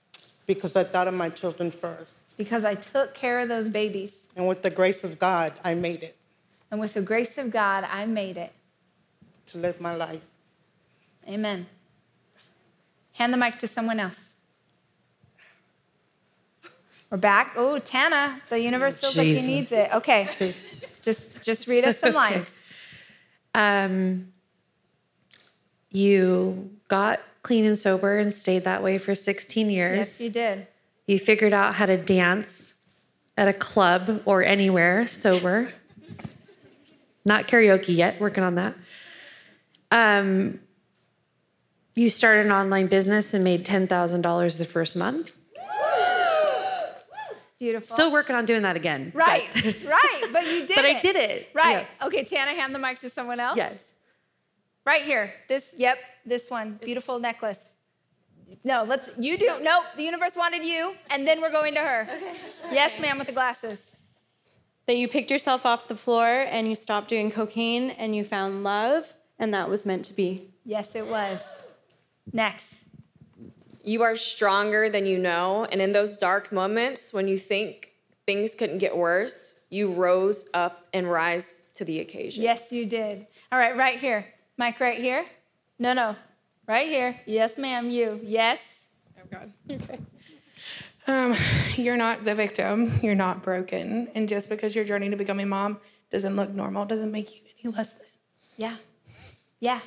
Because 0.47 0.77
I 0.77 0.85
thought 0.85 1.09
of 1.09 1.15
my 1.15 1.29
children 1.29 1.71
first. 1.71 2.37
Because 2.37 2.65
I 2.65 2.75
took 2.75 3.15
care 3.15 3.41
of 3.41 3.49
those 3.49 3.69
babies. 3.69 4.29
And 4.37 4.47
with 4.47 4.63
the 4.63 4.71
grace 4.71 5.03
of 5.05 5.19
God, 5.19 5.53
I 5.65 5.75
made 5.75 6.03
it. 6.03 6.17
And 6.71 6.81
with 6.81 6.95
the 6.95 7.03
grace 7.03 7.39
of 7.39 7.51
God, 7.51 7.87
I 7.91 8.07
made 8.07 8.37
it. 8.37 8.53
To 9.47 9.59
live 9.59 9.81
my 9.81 9.95
life. 9.95 10.21
Amen. 11.29 11.67
Hand 13.15 13.33
the 13.33 13.37
mic 13.37 13.59
to 13.59 13.67
someone 13.67 13.99
else. 13.99 14.37
We're 17.11 17.19
back. 17.19 17.53
Oh, 17.57 17.79
Tana, 17.79 18.41
the 18.49 18.61
universe 18.61 19.01
feels 19.01 19.15
Jesus. 19.15 19.35
like 19.35 19.45
he 19.45 19.55
needs 19.55 19.73
it. 19.73 19.95
Okay. 19.95 20.55
just 21.03 21.45
just 21.45 21.69
read 21.69 21.85
us 21.85 21.99
some 21.99 22.15
lines. 22.15 22.59
Um, 23.55 24.35
you 25.91 26.73
got 26.89 27.23
clean 27.47 27.65
and 27.65 27.79
sober 27.79 28.19
and 28.19 28.35
stayed 28.35 28.65
that 28.65 28.83
way 28.83 28.99
for 28.99 29.15
16 29.15 29.71
years. 29.71 29.97
Yes, 29.97 30.21
you 30.21 30.31
did. 30.31 30.67
You 31.07 31.17
figured 31.17 31.53
out 31.53 31.75
how 31.75 31.87
to 31.87 31.97
dance 31.97 32.99
at 33.37 33.47
a 33.47 33.53
club 33.53 34.23
or 34.25 34.43
anywhere 34.43 35.07
sober. 35.07 35.69
Not 37.25 37.47
karaoke 37.47 37.95
yet, 37.95 38.21
working 38.21 38.43
on 38.43 38.57
that. 38.57 38.75
Um, 39.93 40.59
you 41.95 42.11
started 42.11 42.47
an 42.47 42.53
online 42.53 42.89
business 42.89 43.33
and 43.33 43.45
made 43.45 43.65
$10,000 43.65 44.59
the 44.59 44.65
first 44.65 44.97
month. 44.97 45.37
Beautiful. 47.61 47.87
Still 47.87 48.11
working 48.11 48.35
on 48.35 48.45
doing 48.45 48.63
that 48.63 48.75
again. 48.75 49.13
Right, 49.15 49.49
but. 49.55 49.85
right. 49.85 50.29
But 50.33 50.47
you 50.47 50.67
did 50.67 50.75
but 50.75 50.85
it. 50.85 50.97
I 50.97 51.01
did 51.01 51.17
it. 51.17 51.49
Right. 51.55 51.87
Yeah. 52.01 52.07
Okay, 52.09 52.25
Tana, 52.25 52.51
hand 52.51 52.75
the 52.75 52.81
mic 52.81 52.99
to 53.01 53.09
someone 53.09 53.39
else. 53.39 53.57
Yes. 53.57 53.93
Right 54.85 55.03
here. 55.03 55.33
This, 55.49 55.73
yep, 55.77 55.99
this 56.27 56.51
one. 56.51 56.79
Beautiful 56.83 57.19
necklace. 57.19 57.75
No, 58.65 58.85
let's, 58.85 59.11
you 59.19 59.39
do. 59.39 59.59
Nope, 59.63 59.85
the 59.97 60.03
universe 60.03 60.37
wanted 60.37 60.65
you, 60.65 60.95
and 61.11 61.27
then 61.27 61.41
we're 61.41 61.51
going 61.51 61.75
to 61.75 61.81
her. 61.81 62.03
Okay. 62.03 62.37
Yes, 62.73 63.01
ma'am, 63.01 63.19
with 63.19 63.27
the 63.27 63.33
glasses. 63.33 63.93
That 64.87 64.97
you 64.97 65.09
picked 65.09 65.31
yourself 65.31 65.67
off 65.67 65.89
the 65.89 65.97
floor 65.97 66.27
and 66.27 66.69
you 66.69 66.77
stopped 66.77 67.09
doing 67.09 67.31
cocaine 67.31 67.91
and 67.91 68.15
you 68.15 68.25
found 68.25 68.63
love, 68.63 69.15
and 69.39 69.53
that 69.53 69.69
was 69.69 69.85
meant 69.85 70.05
to 70.07 70.15
be. 70.15 70.51
Yes, 70.65 70.95
it 70.95 71.07
was. 71.07 71.67
Next. 72.33 72.85
You 73.83 74.03
are 74.03 74.17
stronger 74.17 74.89
than 74.89 75.07
you 75.07 75.19
know. 75.19 75.67
And 75.71 75.81
in 75.81 75.93
those 75.93 76.19
dark 76.19 76.53
moments 76.53 77.13
when 77.13 77.29
you 77.29 77.39
think 77.39 77.93
things 78.27 78.55
couldn't 78.55 78.79
get 78.79 78.97
worse, 78.97 79.67
you 79.71 79.93
rose 79.93 80.49
up 80.55 80.87
and 80.93 81.11
rise 81.11 81.71
to 81.77 81.85
the 81.85 82.01
occasion. 82.01 82.43
Yes, 82.43 82.73
you 82.73 82.87
did. 82.87 83.27
All 83.53 83.59
right, 83.59 83.77
right 83.77 83.99
here. 83.99 84.27
Mike, 84.57 84.81
right 84.81 84.99
here. 84.99 85.25
No, 85.79 85.93
no. 85.93 86.17
Right 86.67 86.87
here. 86.87 87.21
Yes, 87.27 87.59
ma'am, 87.59 87.91
you. 87.91 88.21
Yes. 88.23 88.61
Oh, 89.19 89.27
God. 89.31 89.53
Okay. 89.71 89.99
Um, 91.09 91.37
you're 91.77 91.97
not 91.97 92.25
the 92.25 92.35
victim. 92.35 92.91
You're 93.01 93.15
not 93.15 93.41
broken. 93.43 94.09
And 94.17 94.29
just 94.29 94.49
because 94.49 94.75
your 94.75 94.85
journey 94.85 95.09
to 95.09 95.17
becoming 95.17 95.49
mom 95.49 95.79
doesn't 96.11 96.35
look 96.35 96.51
normal 96.51 96.85
doesn't 96.85 97.13
make 97.13 97.33
you 97.33 97.43
any 97.63 97.73
less 97.77 97.93
than. 97.93 98.07
Yeah. 98.57 98.77
Yeah. 99.61 99.81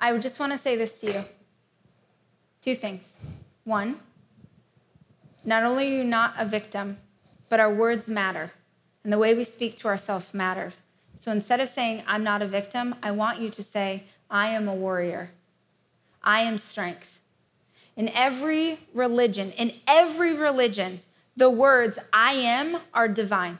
I 0.00 0.16
just 0.18 0.40
want 0.40 0.50
to 0.50 0.58
say 0.58 0.74
this 0.76 1.00
to 1.00 1.06
you 1.06 1.20
two 2.62 2.74
things. 2.74 3.18
One, 3.64 3.96
not 5.44 5.62
only 5.62 5.86
are 5.86 5.96
you 5.98 6.04
not 6.04 6.34
a 6.38 6.44
victim, 6.44 6.98
but 7.48 7.60
our 7.60 7.72
words 7.72 8.08
matter. 8.08 8.52
And 9.04 9.12
the 9.12 9.18
way 9.18 9.34
we 9.34 9.44
speak 9.44 9.76
to 9.78 9.88
ourselves 9.88 10.32
matters. 10.32 10.80
So 11.14 11.30
instead 11.30 11.60
of 11.60 11.68
saying, 11.68 12.02
I'm 12.06 12.24
not 12.24 12.42
a 12.42 12.46
victim, 12.46 12.94
I 13.02 13.10
want 13.10 13.40
you 13.40 13.50
to 13.50 13.62
say, 13.62 14.04
I 14.30 14.48
am 14.48 14.68
a 14.68 14.74
warrior. 14.74 15.30
I 16.22 16.40
am 16.42 16.58
strength. 16.58 17.20
In 17.96 18.08
every 18.10 18.80
religion, 18.94 19.52
in 19.52 19.72
every 19.86 20.32
religion, 20.32 21.00
the 21.36 21.50
words 21.50 21.98
I 22.12 22.32
am 22.32 22.78
are 22.94 23.08
divine. 23.08 23.58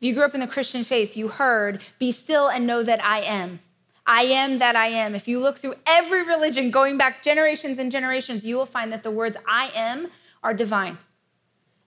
If 0.00 0.08
you 0.08 0.14
grew 0.14 0.24
up 0.24 0.34
in 0.34 0.40
the 0.40 0.46
Christian 0.46 0.84
faith, 0.84 1.16
you 1.16 1.28
heard, 1.28 1.80
Be 1.98 2.12
still 2.12 2.48
and 2.48 2.66
know 2.66 2.82
that 2.82 3.02
I 3.02 3.20
am. 3.20 3.60
I 4.06 4.22
am 4.22 4.58
that 4.58 4.76
I 4.76 4.88
am. 4.88 5.14
If 5.14 5.26
you 5.26 5.40
look 5.40 5.56
through 5.56 5.76
every 5.86 6.22
religion 6.22 6.70
going 6.70 6.98
back 6.98 7.22
generations 7.22 7.78
and 7.78 7.90
generations, 7.90 8.44
you 8.44 8.56
will 8.56 8.66
find 8.66 8.92
that 8.92 9.02
the 9.02 9.10
words 9.10 9.36
I 9.48 9.70
am 9.74 10.08
are 10.42 10.52
divine. 10.52 10.98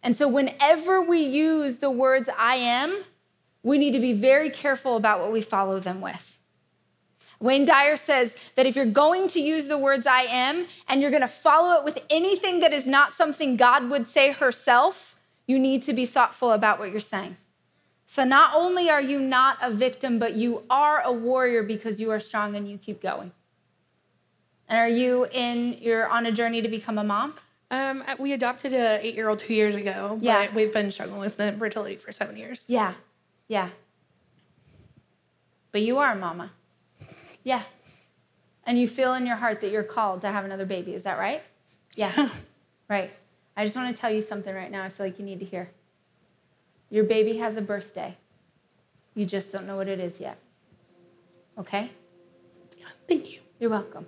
And 0.01 0.15
so, 0.15 0.27
whenever 0.27 1.01
we 1.01 1.19
use 1.19 1.77
the 1.77 1.91
words 1.91 2.29
I 2.37 2.55
am, 2.55 3.03
we 3.67 3.77
need 3.77 3.91
to 3.91 3.99
be 3.99 4.13
very 4.13 4.49
careful 4.49 4.95
about 4.95 5.19
what 5.19 5.29
we 5.31 5.41
follow 5.41 5.77
them 5.79 5.99
with. 5.99 6.39
Wayne 7.39 7.65
Dyer 7.65 7.97
says 7.97 8.35
that 8.55 8.65
if 8.65 8.77
you're 8.77 8.85
going 8.85 9.27
to 9.27 9.41
use 9.41 9.67
the 9.67 9.77
words 9.77 10.07
I 10.07 10.21
am 10.21 10.67
and 10.87 11.01
you're 11.01 11.11
going 11.11 11.21
to 11.21 11.27
follow 11.27 11.77
it 11.77 11.83
with 11.83 11.99
anything 12.09 12.61
that 12.61 12.71
is 12.71 12.87
not 12.87 13.13
something 13.13 13.57
God 13.57 13.89
would 13.89 14.07
say 14.07 14.31
herself, 14.31 15.19
you 15.45 15.59
need 15.59 15.83
to 15.83 15.93
be 15.93 16.05
thoughtful 16.05 16.51
about 16.51 16.79
what 16.79 16.91
you're 16.91 17.01
saying. 17.01 17.35
So 18.05 18.23
not 18.23 18.55
only 18.55 18.89
are 18.89 19.01
you 19.01 19.19
not 19.19 19.57
a 19.61 19.69
victim, 19.69 20.17
but 20.17 20.33
you 20.33 20.61
are 20.69 21.01
a 21.01 21.11
warrior 21.11 21.61
because 21.61 21.99
you 21.99 22.09
are 22.11 22.21
strong 22.21 22.55
and 22.55 22.69
you 22.69 22.77
keep 22.77 23.01
going. 23.01 23.33
And 24.69 24.79
are 24.79 24.87
you 24.89 25.27
in, 25.31 25.75
you're 25.81 26.07
on 26.07 26.25
a 26.25 26.31
journey 26.31 26.61
to 26.61 26.69
become 26.69 26.97
a 26.97 27.03
mom? 27.03 27.35
Um, 27.69 28.01
we 28.17 28.31
adopted 28.31 28.73
a 28.73 29.05
eight 29.05 29.15
year 29.15 29.27
old 29.27 29.39
two 29.39 29.53
years 29.53 29.75
ago, 29.75 30.17
yeah. 30.21 30.47
we've 30.55 30.71
been 30.71 30.89
struggling 30.89 31.19
with 31.19 31.37
infertility 31.37 31.95
for 31.95 32.13
seven 32.13 32.37
years. 32.37 32.63
Yeah, 32.69 32.93
yeah. 33.47 33.69
But 35.71 35.81
you 35.81 35.97
are 35.97 36.13
a 36.13 36.15
mama. 36.15 36.51
Yeah. 37.43 37.61
And 38.65 38.77
you 38.77 38.87
feel 38.87 39.13
in 39.13 39.25
your 39.25 39.37
heart 39.37 39.61
that 39.61 39.71
you're 39.71 39.83
called 39.83 40.21
to 40.21 40.27
have 40.27 40.43
another 40.43 40.65
baby. 40.65 40.93
Is 40.93 41.03
that 41.03 41.17
right? 41.17 41.41
Yeah. 41.95 42.29
right. 42.89 43.11
I 43.55 43.63
just 43.63 43.75
want 43.75 43.95
to 43.95 43.99
tell 43.99 44.11
you 44.11 44.21
something 44.21 44.53
right 44.53 44.71
now 44.71 44.83
I 44.83 44.89
feel 44.89 45.05
like 45.05 45.19
you 45.19 45.25
need 45.25 45.39
to 45.39 45.45
hear. 45.45 45.69
Your 46.89 47.03
baby 47.03 47.37
has 47.37 47.57
a 47.57 47.61
birthday. 47.61 48.17
You 49.13 49.25
just 49.25 49.51
don't 49.51 49.65
know 49.65 49.75
what 49.75 49.87
it 49.87 49.99
is 49.99 50.19
yet. 50.19 50.37
Okay? 51.57 51.89
Thank 53.07 53.31
you. 53.31 53.39
You're 53.59 53.69
welcome. 53.69 54.05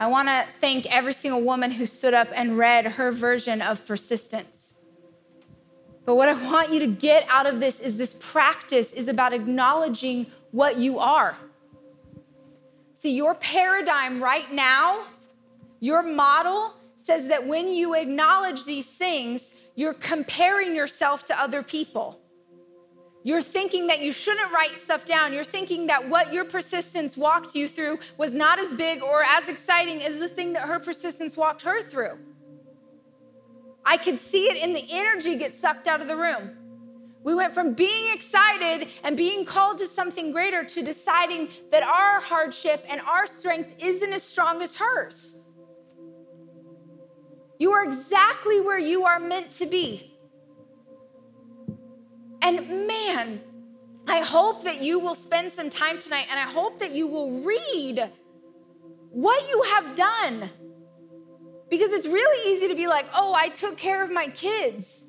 I 0.00 0.06
want 0.06 0.28
to 0.28 0.46
thank 0.60 0.86
every 0.86 1.12
single 1.12 1.42
woman 1.42 1.72
who 1.72 1.84
stood 1.84 2.14
up 2.14 2.28
and 2.34 2.56
read 2.56 2.86
her 2.86 3.10
version 3.10 3.60
of 3.60 3.84
persistence. 3.84 4.57
But 6.08 6.14
what 6.14 6.30
I 6.30 6.42
want 6.50 6.72
you 6.72 6.80
to 6.80 6.86
get 6.86 7.26
out 7.28 7.44
of 7.44 7.60
this 7.60 7.80
is 7.80 7.98
this 7.98 8.14
practice 8.14 8.94
is 8.94 9.08
about 9.08 9.34
acknowledging 9.34 10.24
what 10.52 10.78
you 10.78 11.00
are. 11.00 11.36
See, 12.94 13.14
your 13.14 13.34
paradigm 13.34 14.18
right 14.22 14.50
now, 14.50 15.02
your 15.80 16.02
model 16.02 16.72
says 16.96 17.28
that 17.28 17.46
when 17.46 17.68
you 17.68 17.94
acknowledge 17.94 18.64
these 18.64 18.90
things, 18.90 19.54
you're 19.74 19.92
comparing 19.92 20.74
yourself 20.74 21.26
to 21.26 21.38
other 21.38 21.62
people. 21.62 22.18
You're 23.22 23.42
thinking 23.42 23.88
that 23.88 24.00
you 24.00 24.10
shouldn't 24.10 24.50
write 24.50 24.78
stuff 24.78 25.04
down. 25.04 25.34
You're 25.34 25.44
thinking 25.44 25.88
that 25.88 26.08
what 26.08 26.32
your 26.32 26.46
persistence 26.46 27.18
walked 27.18 27.54
you 27.54 27.68
through 27.68 27.98
was 28.16 28.32
not 28.32 28.58
as 28.58 28.72
big 28.72 29.02
or 29.02 29.24
as 29.24 29.50
exciting 29.50 30.02
as 30.02 30.18
the 30.18 30.28
thing 30.28 30.54
that 30.54 30.62
her 30.62 30.78
persistence 30.78 31.36
walked 31.36 31.60
her 31.64 31.82
through. 31.82 32.16
I 33.84 33.96
could 33.96 34.18
see 34.18 34.44
it 34.44 34.62
in 34.62 34.74
the 34.74 34.84
energy 34.90 35.36
get 35.36 35.54
sucked 35.54 35.86
out 35.86 36.00
of 36.00 36.08
the 36.08 36.16
room. 36.16 36.50
We 37.24 37.34
went 37.34 37.52
from 37.52 37.74
being 37.74 38.14
excited 38.14 38.88
and 39.04 39.16
being 39.16 39.44
called 39.44 39.78
to 39.78 39.86
something 39.86 40.32
greater 40.32 40.64
to 40.64 40.82
deciding 40.82 41.48
that 41.70 41.82
our 41.82 42.20
hardship 42.20 42.84
and 42.88 43.00
our 43.02 43.26
strength 43.26 43.74
isn't 43.82 44.12
as 44.12 44.22
strong 44.22 44.62
as 44.62 44.76
hers. 44.76 45.42
You 47.58 47.72
are 47.72 47.82
exactly 47.82 48.60
where 48.60 48.78
you 48.78 49.04
are 49.04 49.18
meant 49.18 49.52
to 49.52 49.66
be. 49.66 50.14
And 52.40 52.86
man, 52.86 53.42
I 54.06 54.20
hope 54.20 54.62
that 54.64 54.80
you 54.80 55.00
will 55.00 55.16
spend 55.16 55.52
some 55.52 55.68
time 55.68 55.98
tonight 55.98 56.28
and 56.30 56.38
I 56.38 56.50
hope 56.50 56.78
that 56.78 56.92
you 56.92 57.08
will 57.08 57.44
read 57.44 58.10
what 59.10 59.48
you 59.50 59.62
have 59.74 59.96
done. 59.96 60.50
Because 61.68 61.92
it's 61.92 62.06
really 62.06 62.54
easy 62.54 62.68
to 62.68 62.74
be 62.74 62.86
like, 62.86 63.06
oh, 63.14 63.34
I 63.34 63.48
took 63.48 63.76
care 63.76 64.02
of 64.02 64.10
my 64.10 64.28
kids. 64.28 65.04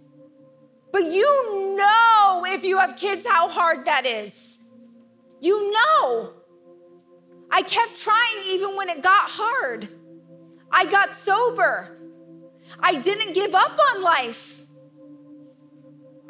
But 0.92 1.04
you 1.04 1.76
know, 1.78 2.46
if 2.48 2.64
you 2.64 2.78
have 2.80 2.98
kids, 2.98 3.26
how 3.28 3.48
hard 3.48 3.86
that 3.86 4.06
is. 4.06 4.60
You 5.40 5.72
know. 5.72 6.34
I 7.52 7.62
kept 7.62 7.98
trying 7.98 8.44
even 8.46 8.76
when 8.76 8.90
it 8.90 9.02
got 9.02 9.30
hard. 9.30 9.88
I 10.72 10.86
got 10.86 11.16
sober. 11.16 11.98
I 12.80 12.96
didn't 12.96 13.34
give 13.34 13.56
up 13.56 13.78
on 13.96 14.04
life. 14.04 14.60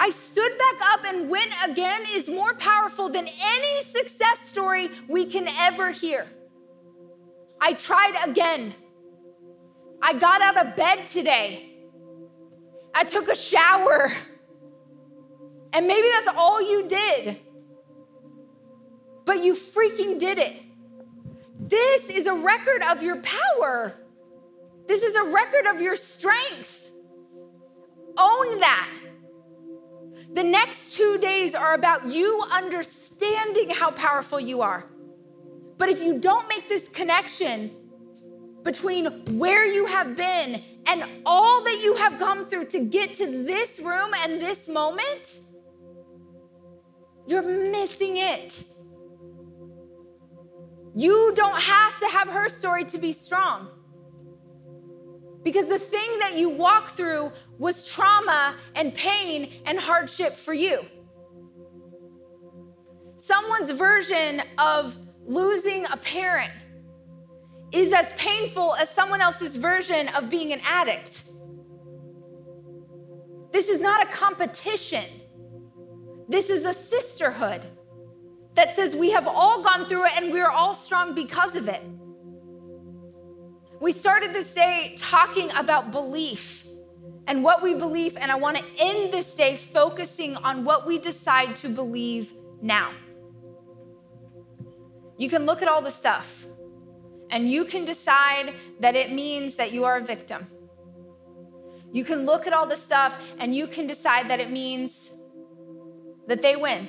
I 0.01 0.11
stood 0.11 0.57
back 0.57 0.93
up 0.93 1.03
and 1.05 1.29
went 1.29 1.51
again 1.65 2.03
is 2.13 2.29
more 2.29 2.53
powerful 2.53 3.09
than 3.09 3.27
any 3.27 3.81
success 3.81 4.39
story 4.39 4.89
we 5.09 5.25
can 5.25 5.47
ever 5.59 5.91
hear. 5.91 6.25
I 7.59 7.73
tried 7.73 8.15
again. 8.25 8.73
I 10.01 10.13
got 10.13 10.41
out 10.41 10.65
of 10.65 10.75
bed 10.75 11.07
today. 11.07 11.65
I 12.93 13.03
took 13.03 13.27
a 13.27 13.35
shower. 13.35 14.11
And 15.73 15.87
maybe 15.87 16.07
that's 16.15 16.35
all 16.37 16.61
you 16.61 16.87
did. 16.87 17.37
But 19.25 19.43
you 19.43 19.53
freaking 19.53 20.19
did 20.19 20.39
it. 20.39 20.63
This 21.59 22.09
is 22.09 22.25
a 22.25 22.33
record 22.33 22.81
of 22.83 23.03
your 23.03 23.21
power. 23.21 23.93
This 24.87 25.03
is 25.03 25.15
a 25.15 25.25
record 25.25 25.67
of 25.67 25.81
your 25.81 25.95
strength. 25.95 26.91
Own 28.17 28.59
that. 28.59 28.89
The 30.33 30.43
next 30.43 30.93
two 30.93 31.17
days 31.19 31.53
are 31.53 31.73
about 31.73 32.07
you 32.07 32.43
understanding 32.51 33.69
how 33.69 33.91
powerful 33.91 34.39
you 34.39 34.61
are. 34.61 34.85
But 35.77 35.89
if 35.89 36.01
you 36.01 36.19
don't 36.19 36.47
make 36.49 36.67
this 36.67 36.89
connection 36.89 37.71
between 38.63 39.05
where 39.37 39.65
you 39.65 39.85
have 39.85 40.15
been 40.15 40.61
and 40.87 41.03
all 41.25 41.63
that 41.63 41.81
you 41.81 41.95
have 41.95 42.19
come 42.19 42.45
through 42.45 42.65
to 42.65 42.85
get 42.85 43.15
to 43.15 43.25
this 43.43 43.79
room 43.79 44.11
and 44.19 44.41
this 44.41 44.67
moment, 44.67 45.39
you're 47.27 47.43
missing 47.43 48.17
it. 48.17 48.63
You 50.95 51.31
don't 51.35 51.61
have 51.61 51.97
to 51.99 52.07
have 52.07 52.27
her 52.29 52.49
story 52.49 52.85
to 52.85 52.97
be 52.97 53.13
strong. 53.13 53.69
Because 55.43 55.69
the 55.69 55.79
thing 55.79 56.19
that 56.19 56.35
you 56.35 56.49
walk 56.49 56.89
through 56.89 57.31
was 57.57 57.89
trauma 57.89 58.55
and 58.75 58.93
pain 58.93 59.49
and 59.65 59.79
hardship 59.79 60.33
for 60.33 60.53
you. 60.53 60.85
Someone's 63.15 63.71
version 63.71 64.41
of 64.57 64.97
losing 65.25 65.85
a 65.85 65.97
parent 65.97 66.51
is 67.71 67.93
as 67.93 68.13
painful 68.13 68.75
as 68.75 68.89
someone 68.89 69.21
else's 69.21 69.55
version 69.55 70.07
of 70.09 70.29
being 70.29 70.53
an 70.53 70.59
addict. 70.65 71.29
This 73.51 73.69
is 73.69 73.81
not 73.81 74.07
a 74.07 74.11
competition. 74.11 75.05
This 76.27 76.49
is 76.49 76.65
a 76.65 76.73
sisterhood 76.73 77.63
that 78.55 78.75
says 78.75 78.95
we 78.95 79.11
have 79.11 79.27
all 79.27 79.63
gone 79.63 79.87
through 79.87 80.05
it 80.05 80.11
and 80.17 80.31
we're 80.31 80.49
all 80.49 80.73
strong 80.73 81.15
because 81.15 81.55
of 81.55 81.67
it. 81.67 81.81
We 83.79 83.91
started 83.91 84.33
this 84.33 84.53
day 84.53 84.95
talking 84.97 85.49
about 85.51 85.91
belief 85.91 86.67
and 87.27 87.43
what 87.43 87.61
we 87.61 87.75
believe, 87.75 88.17
and 88.17 88.31
I 88.31 88.35
want 88.35 88.57
to 88.57 88.65
end 88.79 89.13
this 89.13 89.33
day 89.35 89.55
focusing 89.55 90.35
on 90.37 90.65
what 90.65 90.85
we 90.85 90.97
decide 90.97 91.55
to 91.57 91.69
believe 91.69 92.33
now. 92.61 92.91
You 95.17 95.29
can 95.29 95.45
look 95.45 95.61
at 95.61 95.67
all 95.67 95.81
the 95.81 95.91
stuff 95.91 96.48
and 97.29 97.49
you 97.49 97.65
can 97.65 97.85
decide 97.85 98.53
that 98.79 98.95
it 98.95 99.11
means 99.11 99.55
that 99.55 99.71
you 99.71 99.85
are 99.85 99.97
a 99.97 100.01
victim. 100.01 100.47
You 101.91 102.03
can 102.03 102.25
look 102.25 102.47
at 102.47 102.53
all 102.53 102.65
the 102.65 102.75
stuff 102.75 103.33
and 103.39 103.55
you 103.55 103.67
can 103.67 103.87
decide 103.87 104.29
that 104.29 104.39
it 104.39 104.51
means 104.51 105.11
that 106.27 106.41
they 106.41 106.55
win. 106.55 106.87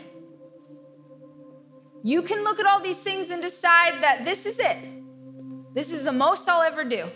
You 2.03 2.23
can 2.23 2.45
look 2.45 2.59
at 2.59 2.67
all 2.67 2.81
these 2.81 2.99
things 2.99 3.31
and 3.31 3.43
decide 3.43 4.03
that 4.03 4.25
this 4.25 4.47
is 4.47 4.59
it. 4.59 4.79
This 5.75 5.93
is 5.93 6.05
the 6.05 6.13
most 6.13 6.49
I'll 6.49 6.63
ever 6.63 6.85
do. 6.85 7.09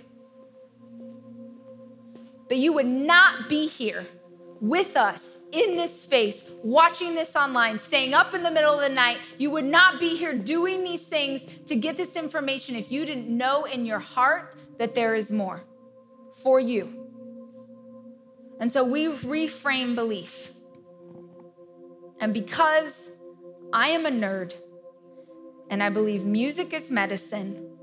But 2.48 2.58
you 2.58 2.72
would 2.74 2.86
not 2.86 3.48
be 3.48 3.66
here 3.66 4.06
with 4.68 4.96
us 4.96 5.36
in 5.52 5.76
this 5.76 6.00
space, 6.00 6.50
watching 6.62 7.14
this 7.14 7.36
online, 7.36 7.78
staying 7.78 8.14
up 8.14 8.32
in 8.32 8.42
the 8.42 8.50
middle 8.50 8.72
of 8.72 8.80
the 8.80 8.94
night. 8.94 9.18
You 9.36 9.50
would 9.50 9.66
not 9.66 10.00
be 10.00 10.16
here 10.16 10.34
doing 10.34 10.84
these 10.84 11.06
things 11.06 11.44
to 11.66 11.76
get 11.76 11.98
this 11.98 12.16
information 12.16 12.74
if 12.74 12.90
you 12.90 13.04
didn't 13.04 13.28
know 13.28 13.64
in 13.64 13.84
your 13.84 13.98
heart 13.98 14.56
that 14.78 14.94
there 14.94 15.14
is 15.14 15.30
more 15.30 15.62
for 16.42 16.58
you. 16.58 17.06
And 18.58 18.72
so 18.72 18.84
we 18.84 19.06
reframe 19.06 19.94
belief. 19.94 20.52
And 22.18 22.32
because 22.32 23.10
I 23.70 23.88
am 23.88 24.06
a 24.06 24.10
nerd 24.10 24.54
and 25.68 25.82
I 25.82 25.90
believe 25.90 26.24
music 26.24 26.72
is 26.72 26.90
medicine, 26.90 27.76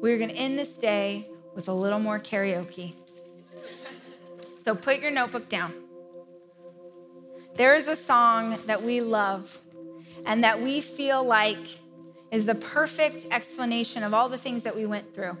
we're 0.00 0.18
gonna 0.18 0.32
end 0.32 0.58
this 0.58 0.74
day 0.74 1.30
with 1.54 1.68
a 1.68 1.72
little 1.72 2.00
more 2.00 2.18
karaoke. 2.18 2.94
So 4.58 4.74
put 4.74 4.98
your 4.98 5.12
notebook 5.12 5.48
down. 5.48 5.81
There 7.54 7.74
is 7.74 7.86
a 7.86 7.96
song 7.96 8.58
that 8.66 8.82
we 8.82 9.02
love 9.02 9.58
and 10.24 10.42
that 10.42 10.62
we 10.62 10.80
feel 10.80 11.22
like 11.22 11.58
is 12.30 12.46
the 12.46 12.54
perfect 12.54 13.26
explanation 13.30 14.02
of 14.02 14.14
all 14.14 14.30
the 14.30 14.38
things 14.38 14.62
that 14.62 14.74
we 14.74 14.86
went 14.86 15.14
through. 15.14 15.36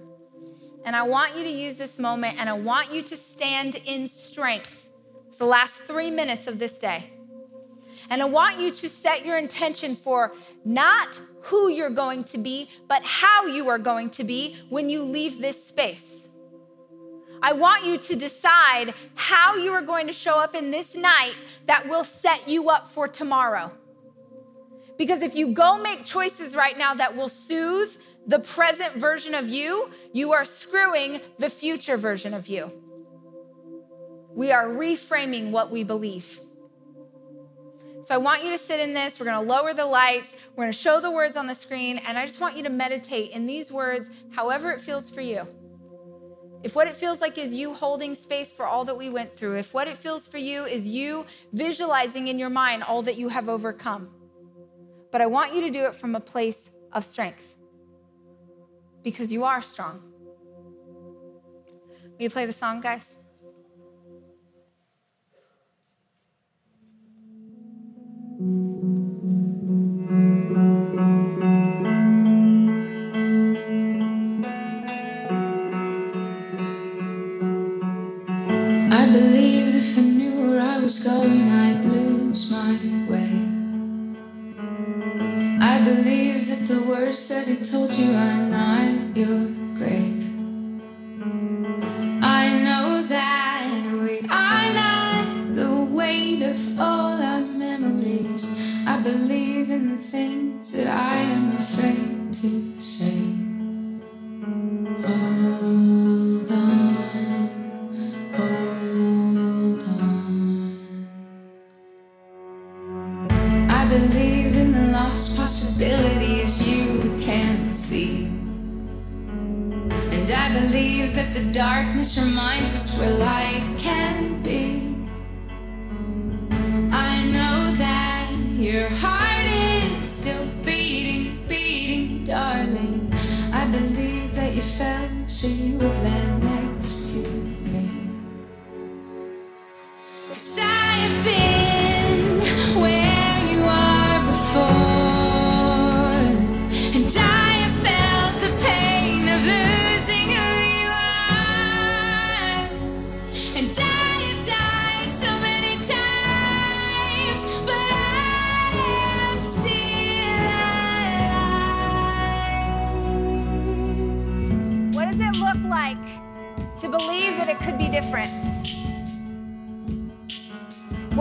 And 0.84 0.94
I 0.94 1.04
want 1.04 1.36
you 1.38 1.44
to 1.44 1.50
use 1.50 1.76
this 1.76 1.98
moment 1.98 2.38
and 2.38 2.50
I 2.50 2.52
want 2.52 2.92
you 2.92 3.02
to 3.02 3.16
stand 3.16 3.76
in 3.86 4.08
strength. 4.08 4.90
It's 5.28 5.38
the 5.38 5.46
last 5.46 5.82
three 5.82 6.10
minutes 6.10 6.46
of 6.46 6.58
this 6.58 6.76
day. 6.78 7.10
And 8.10 8.20
I 8.20 8.26
want 8.26 8.60
you 8.60 8.70
to 8.70 8.88
set 8.90 9.24
your 9.24 9.38
intention 9.38 9.96
for 9.96 10.32
not 10.66 11.18
who 11.44 11.70
you're 11.70 11.88
going 11.88 12.24
to 12.24 12.38
be, 12.38 12.68
but 12.88 13.02
how 13.04 13.46
you 13.46 13.68
are 13.70 13.78
going 13.78 14.10
to 14.10 14.24
be 14.24 14.56
when 14.68 14.90
you 14.90 15.02
leave 15.02 15.38
this 15.38 15.64
space. 15.64 16.28
I 17.42 17.52
want 17.52 17.84
you 17.84 17.98
to 17.98 18.16
decide 18.16 18.94
how 19.16 19.56
you 19.56 19.72
are 19.72 19.82
going 19.82 20.06
to 20.06 20.12
show 20.12 20.38
up 20.38 20.54
in 20.54 20.70
this 20.70 20.94
night 20.96 21.34
that 21.66 21.88
will 21.88 22.04
set 22.04 22.48
you 22.48 22.70
up 22.70 22.86
for 22.86 23.08
tomorrow. 23.08 23.72
Because 24.96 25.22
if 25.22 25.34
you 25.34 25.52
go 25.52 25.76
make 25.76 26.04
choices 26.04 26.54
right 26.54 26.78
now 26.78 26.94
that 26.94 27.16
will 27.16 27.28
soothe 27.28 27.90
the 28.26 28.38
present 28.38 28.94
version 28.94 29.34
of 29.34 29.48
you, 29.48 29.90
you 30.12 30.32
are 30.32 30.44
screwing 30.44 31.20
the 31.38 31.50
future 31.50 31.96
version 31.96 32.32
of 32.32 32.46
you. 32.46 32.70
We 34.34 34.52
are 34.52 34.66
reframing 34.66 35.50
what 35.50 35.70
we 35.70 35.82
believe. 35.82 36.38
So 38.02 38.14
I 38.14 38.18
want 38.18 38.44
you 38.44 38.50
to 38.50 38.58
sit 38.58 38.80
in 38.80 38.94
this. 38.94 39.18
We're 39.18 39.26
going 39.26 39.44
to 39.44 39.52
lower 39.52 39.74
the 39.74 39.86
lights. 39.86 40.36
We're 40.54 40.64
going 40.64 40.72
to 40.72 40.78
show 40.78 41.00
the 41.00 41.10
words 41.10 41.36
on 41.36 41.46
the 41.46 41.54
screen. 41.54 41.98
And 42.06 42.16
I 42.16 42.26
just 42.26 42.40
want 42.40 42.56
you 42.56 42.62
to 42.62 42.70
meditate 42.70 43.32
in 43.32 43.46
these 43.46 43.70
words, 43.70 44.10
however 44.32 44.70
it 44.70 44.80
feels 44.80 45.10
for 45.10 45.20
you. 45.20 45.46
If 46.62 46.76
what 46.76 46.86
it 46.86 46.94
feels 46.94 47.20
like 47.20 47.38
is 47.38 47.52
you 47.52 47.74
holding 47.74 48.14
space 48.14 48.52
for 48.52 48.66
all 48.66 48.84
that 48.84 48.96
we 48.96 49.10
went 49.10 49.36
through, 49.36 49.56
if 49.56 49.74
what 49.74 49.88
it 49.88 49.96
feels 49.96 50.26
for 50.26 50.38
you 50.38 50.64
is 50.64 50.86
you 50.86 51.26
visualizing 51.52 52.28
in 52.28 52.38
your 52.38 52.50
mind 52.50 52.84
all 52.84 53.02
that 53.02 53.16
you 53.16 53.28
have 53.28 53.48
overcome. 53.48 54.10
But 55.10 55.20
I 55.20 55.26
want 55.26 55.54
you 55.54 55.60
to 55.62 55.70
do 55.70 55.86
it 55.86 55.94
from 55.94 56.14
a 56.14 56.20
place 56.20 56.70
of 56.92 57.04
strength 57.04 57.56
because 59.02 59.32
you 59.32 59.42
are 59.44 59.60
strong. 59.60 60.02
Will 62.02 62.22
you 62.24 62.30
play 62.30 62.46
the 62.46 62.52
song, 62.52 62.80
guys? 62.80 63.18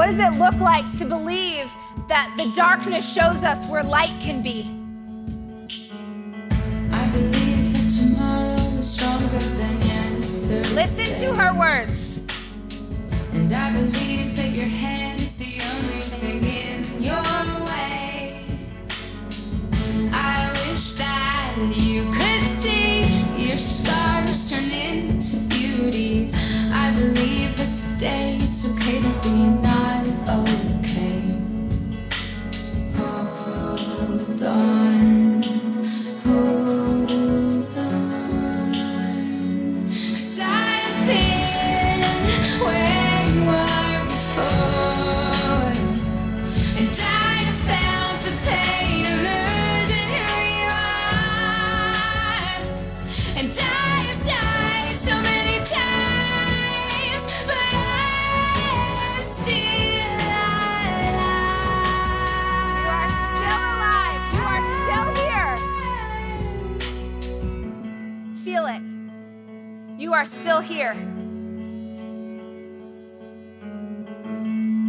What 0.02 0.10
does 0.10 0.20
it 0.20 0.40
look 0.40 0.56
like 0.56 0.98
to 0.98 1.06
believe 1.06 1.72
that 2.08 2.34
the 2.36 2.52
darkness 2.56 3.08
shows 3.08 3.44
us 3.44 3.70
where 3.70 3.84
light 3.84 4.10
can 4.20 4.42
be? 4.42 4.62
I 6.92 7.08
believe 7.12 7.72
that 7.72 7.88
tomorrow 7.88 8.80
is 8.80 8.94
stronger 8.94 9.38
than 9.38 9.82
yesterday. 9.84 10.74
Listen 10.74 11.06
to 11.18 11.36
her 11.36 11.54
words. 11.54 12.24
And 13.34 13.54
I 13.54 13.74
believe 13.74 14.36
that 14.38 14.50
your 14.50 14.66
hand 14.66 15.20
is 15.20 15.38
the 15.38 15.62
only 15.70 16.02
thing 16.02 16.48
in 16.48 17.04
your 17.04 17.22
way. 17.68 18.48
I 20.12 20.50
wish 20.66 20.96
that 20.96 21.31
Feel 68.52 68.66
it. 68.66 68.82
You 69.98 70.12
are 70.12 70.26
still 70.26 70.60
here. 70.60 70.94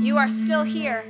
You 0.02 0.16
are 0.18 0.28
still 0.28 0.64
here. 0.64 1.04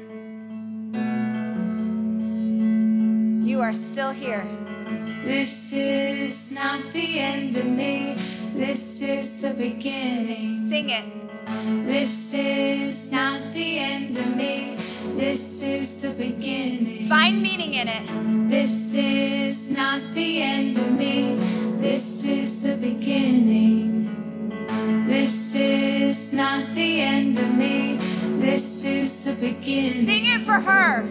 You 3.43 3.63
are 3.63 3.73
still 3.73 4.11
here. 4.11 4.45
This 5.25 5.73
is 5.73 6.55
not 6.55 6.93
the 6.93 7.21
end 7.21 7.57
of 7.57 7.65
me. 7.65 8.17
This 8.53 9.01
is 9.01 9.41
the 9.41 9.55
beginning. 9.57 10.69
Sing 10.69 10.91
it. 10.91 11.07
This 11.87 12.35
is 12.35 13.15
not 13.15 13.41
the 13.55 13.79
end 13.79 14.19
of 14.19 14.37
me. 14.37 14.77
This 15.17 15.63
is 15.63 16.03
the 16.03 16.23
beginning. 16.23 17.09
Find 17.09 17.41
meaning 17.41 17.73
in 17.73 17.89
it. 17.89 18.51
This 18.51 18.95
is 18.95 19.75
not 19.75 20.03
the 20.13 20.43
end 20.43 20.77
of 20.77 20.93
me. 20.93 21.62
This 21.83 22.25
is 22.25 22.63
the 22.63 22.77
beginning. 22.77 24.07
This 25.05 25.57
is 25.57 26.33
not 26.33 26.65
the 26.75 27.01
end 27.01 27.37
of 27.39 27.53
me. 27.57 27.97
This 28.39 28.85
is 28.85 29.25
the 29.25 29.35
beginning. 29.35 30.07
Sing 30.07 30.27
it 30.27 30.43
for 30.43 30.61
her. 30.61 31.03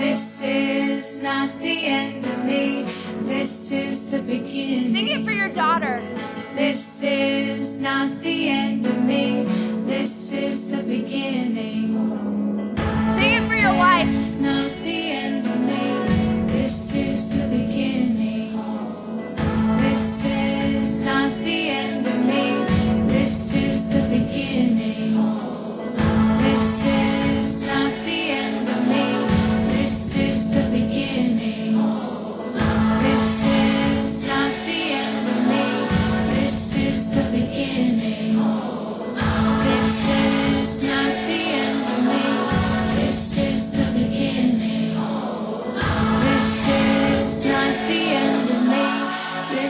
This 0.00 0.42
is 0.42 1.22
not 1.22 1.50
the 1.60 1.84
end 1.84 2.24
of 2.24 2.42
me. 2.42 2.84
This 3.28 3.70
is 3.70 4.10
the 4.10 4.22
beginning. 4.22 4.94
Sing 4.94 5.08
it 5.08 5.24
for 5.26 5.32
your 5.32 5.50
daughter. 5.50 6.00
This 6.54 7.04
is 7.04 7.82
not 7.82 8.08
the 8.22 8.48
end 8.48 8.86
of 8.86 8.96
me. 9.04 9.44
This 9.84 10.32
is 10.32 10.70
the 10.74 10.82
beginning. 10.84 11.92
Sing 13.14 13.32
it 13.36 13.42
for 13.42 13.56
your 13.60 13.76
wife. 13.76 14.08
It's 14.08 14.40
not 14.40 14.72
the 14.82 15.12
end 15.12 15.44
of 15.44 15.60
me. 15.60 16.50
This 16.50 16.96
is 16.96 17.28
the 17.38 17.46
beginning. 17.54 17.97
This 19.98 20.26
is 20.26 21.04
not 21.04 21.36
the 21.40 21.70
end 21.70 22.06
of 22.06 22.14
me. 22.24 23.12
This 23.12 23.56
is 23.56 23.90
the 23.90 24.02
beginning. 24.02 24.77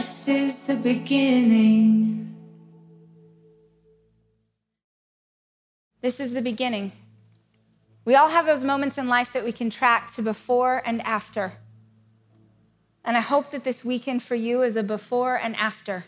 This 0.09 0.27
is 0.27 0.63
the 0.63 0.75
beginning. 0.81 2.35
This 6.01 6.19
is 6.19 6.33
the 6.33 6.41
beginning. 6.41 6.93
We 8.05 8.15
all 8.15 8.29
have 8.29 8.47
those 8.47 8.63
moments 8.63 8.97
in 8.97 9.07
life 9.07 9.31
that 9.33 9.43
we 9.43 9.51
can 9.51 9.69
track 9.69 10.11
to 10.13 10.23
before 10.23 10.81
and 10.83 10.99
after. 11.03 11.53
And 13.05 13.17
I 13.17 13.19
hope 13.19 13.51
that 13.51 13.63
this 13.63 13.85
weekend 13.85 14.23
for 14.23 14.33
you 14.33 14.63
is 14.63 14.75
a 14.75 14.81
before 14.81 15.35
and 15.35 15.55
after. 15.55 16.05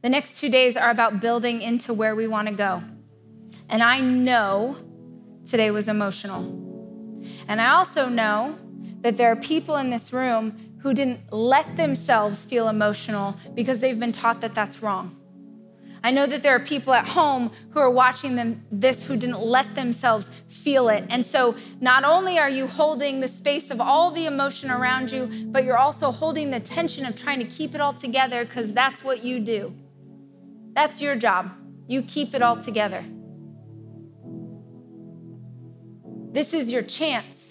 The 0.00 0.08
next 0.08 0.40
two 0.40 0.48
days 0.48 0.74
are 0.74 0.88
about 0.88 1.20
building 1.20 1.60
into 1.60 1.92
where 1.92 2.16
we 2.16 2.26
want 2.26 2.48
to 2.48 2.54
go. 2.54 2.82
And 3.68 3.82
I 3.82 4.00
know 4.00 4.78
today 5.46 5.70
was 5.70 5.88
emotional. 5.88 6.40
And 7.48 7.60
I 7.60 7.68
also 7.74 8.08
know 8.08 8.58
that 9.02 9.18
there 9.18 9.30
are 9.30 9.36
people 9.36 9.76
in 9.76 9.90
this 9.90 10.10
room 10.10 10.63
who 10.84 10.92
didn't 10.92 11.32
let 11.32 11.78
themselves 11.78 12.44
feel 12.44 12.68
emotional 12.68 13.34
because 13.54 13.80
they've 13.80 13.98
been 13.98 14.12
taught 14.12 14.42
that 14.42 14.54
that's 14.54 14.82
wrong. 14.82 15.16
I 16.02 16.10
know 16.10 16.26
that 16.26 16.42
there 16.42 16.54
are 16.54 16.60
people 16.60 16.92
at 16.92 17.08
home 17.08 17.50
who 17.70 17.80
are 17.80 17.88
watching 17.88 18.36
them 18.36 18.62
this 18.70 19.06
who 19.06 19.16
didn't 19.16 19.40
let 19.40 19.74
themselves 19.76 20.30
feel 20.46 20.90
it. 20.90 21.06
And 21.08 21.24
so 21.24 21.56
not 21.80 22.04
only 22.04 22.38
are 22.38 22.50
you 22.50 22.66
holding 22.66 23.20
the 23.20 23.28
space 23.28 23.70
of 23.70 23.80
all 23.80 24.10
the 24.10 24.26
emotion 24.26 24.70
around 24.70 25.10
you, 25.10 25.46
but 25.46 25.64
you're 25.64 25.78
also 25.78 26.10
holding 26.10 26.50
the 26.50 26.60
tension 26.60 27.06
of 27.06 27.16
trying 27.16 27.38
to 27.38 27.46
keep 27.46 27.74
it 27.74 27.80
all 27.80 27.94
together 27.94 28.44
because 28.44 28.74
that's 28.74 29.02
what 29.02 29.24
you 29.24 29.40
do. 29.40 29.74
That's 30.74 31.00
your 31.00 31.16
job. 31.16 31.50
You 31.88 32.02
keep 32.02 32.34
it 32.34 32.42
all 32.42 32.56
together. 32.56 33.02
This 36.30 36.52
is 36.52 36.70
your 36.70 36.82
chance. 36.82 37.43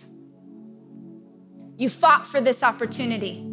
You 1.77 1.89
fought 1.89 2.27
for 2.27 2.39
this 2.39 2.63
opportunity. 2.63 3.45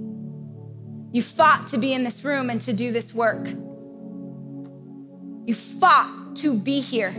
You 1.12 1.22
fought 1.22 1.68
to 1.68 1.78
be 1.78 1.92
in 1.92 2.04
this 2.04 2.24
room 2.24 2.50
and 2.50 2.60
to 2.62 2.72
do 2.72 2.92
this 2.92 3.14
work. 3.14 3.48
You 5.46 5.54
fought 5.54 6.36
to 6.36 6.54
be 6.54 6.80
here. 6.80 7.14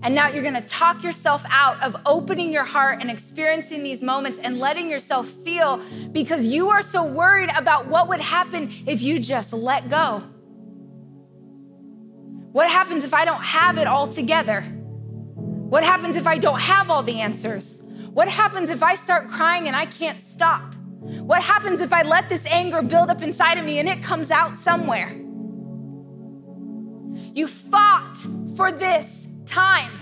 And 0.00 0.14
now 0.14 0.28
you're 0.28 0.44
gonna 0.44 0.62
talk 0.62 1.02
yourself 1.02 1.44
out 1.50 1.82
of 1.82 1.96
opening 2.06 2.52
your 2.52 2.64
heart 2.64 3.00
and 3.00 3.10
experiencing 3.10 3.82
these 3.82 4.00
moments 4.00 4.38
and 4.38 4.58
letting 4.58 4.88
yourself 4.88 5.26
feel 5.26 5.82
because 6.12 6.46
you 6.46 6.70
are 6.70 6.82
so 6.82 7.04
worried 7.04 7.50
about 7.56 7.88
what 7.88 8.08
would 8.08 8.20
happen 8.20 8.70
if 8.86 9.02
you 9.02 9.18
just 9.18 9.52
let 9.52 9.90
go. 9.90 10.22
What 12.52 12.70
happens 12.70 13.04
if 13.04 13.12
I 13.12 13.24
don't 13.24 13.42
have 13.42 13.76
it 13.76 13.86
all 13.86 14.06
together? 14.06 14.62
What 14.62 15.82
happens 15.82 16.16
if 16.16 16.26
I 16.26 16.38
don't 16.38 16.60
have 16.60 16.90
all 16.90 17.02
the 17.02 17.20
answers? 17.20 17.87
What 18.18 18.26
happens 18.26 18.68
if 18.68 18.82
I 18.82 18.96
start 18.96 19.28
crying 19.28 19.68
and 19.68 19.76
I 19.76 19.86
can't 19.86 20.20
stop? 20.20 20.74
What 20.74 21.40
happens 21.40 21.80
if 21.80 21.92
I 21.92 22.02
let 22.02 22.28
this 22.28 22.44
anger 22.50 22.82
build 22.82 23.10
up 23.10 23.22
inside 23.22 23.58
of 23.58 23.64
me 23.64 23.78
and 23.78 23.88
it 23.88 24.02
comes 24.02 24.32
out 24.32 24.56
somewhere? 24.56 25.10
You 27.32 27.46
fought 27.46 28.16
for 28.56 28.72
this 28.72 29.28
time. 29.46 29.92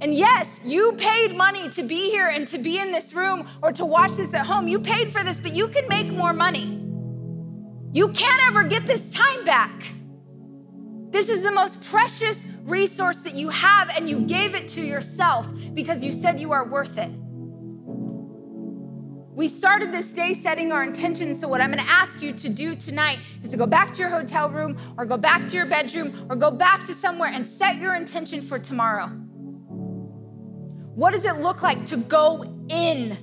And 0.00 0.12
yes, 0.12 0.60
you 0.64 0.94
paid 0.98 1.36
money 1.36 1.68
to 1.68 1.84
be 1.84 2.10
here 2.10 2.26
and 2.26 2.48
to 2.48 2.58
be 2.58 2.80
in 2.80 2.90
this 2.90 3.14
room 3.14 3.46
or 3.62 3.70
to 3.70 3.84
watch 3.84 4.16
this 4.16 4.34
at 4.34 4.44
home. 4.44 4.66
You 4.66 4.80
paid 4.80 5.12
for 5.12 5.22
this, 5.22 5.38
but 5.38 5.52
you 5.52 5.68
can 5.68 5.86
make 5.86 6.08
more 6.08 6.32
money. 6.32 6.82
You 7.92 8.08
can't 8.08 8.42
ever 8.48 8.64
get 8.64 8.86
this 8.86 9.12
time 9.12 9.44
back. 9.44 9.92
This 11.16 11.30
is 11.30 11.42
the 11.42 11.50
most 11.50 11.82
precious 11.82 12.46
resource 12.64 13.20
that 13.20 13.32
you 13.32 13.48
have, 13.48 13.88
and 13.96 14.06
you 14.06 14.20
gave 14.20 14.54
it 14.54 14.68
to 14.68 14.82
yourself 14.82 15.48
because 15.72 16.04
you 16.04 16.12
said 16.12 16.38
you 16.38 16.52
are 16.52 16.62
worth 16.62 16.98
it. 16.98 17.10
We 19.34 19.48
started 19.48 19.92
this 19.92 20.12
day 20.12 20.34
setting 20.34 20.72
our 20.72 20.82
intention. 20.82 21.34
So, 21.34 21.48
what 21.48 21.62
I'm 21.62 21.72
going 21.72 21.82
to 21.82 21.90
ask 21.90 22.20
you 22.20 22.34
to 22.34 22.50
do 22.50 22.76
tonight 22.76 23.18
is 23.42 23.50
to 23.52 23.56
go 23.56 23.64
back 23.64 23.94
to 23.94 24.00
your 24.00 24.10
hotel 24.10 24.50
room 24.50 24.76
or 24.98 25.06
go 25.06 25.16
back 25.16 25.46
to 25.46 25.56
your 25.56 25.64
bedroom 25.64 26.26
or 26.28 26.36
go 26.36 26.50
back 26.50 26.84
to 26.84 26.92
somewhere 26.92 27.30
and 27.32 27.46
set 27.46 27.78
your 27.78 27.94
intention 27.94 28.42
for 28.42 28.58
tomorrow. 28.58 29.06
What 30.96 31.12
does 31.12 31.24
it 31.24 31.36
look 31.36 31.62
like 31.62 31.86
to 31.86 31.96
go 31.96 32.42
in? 32.68 33.16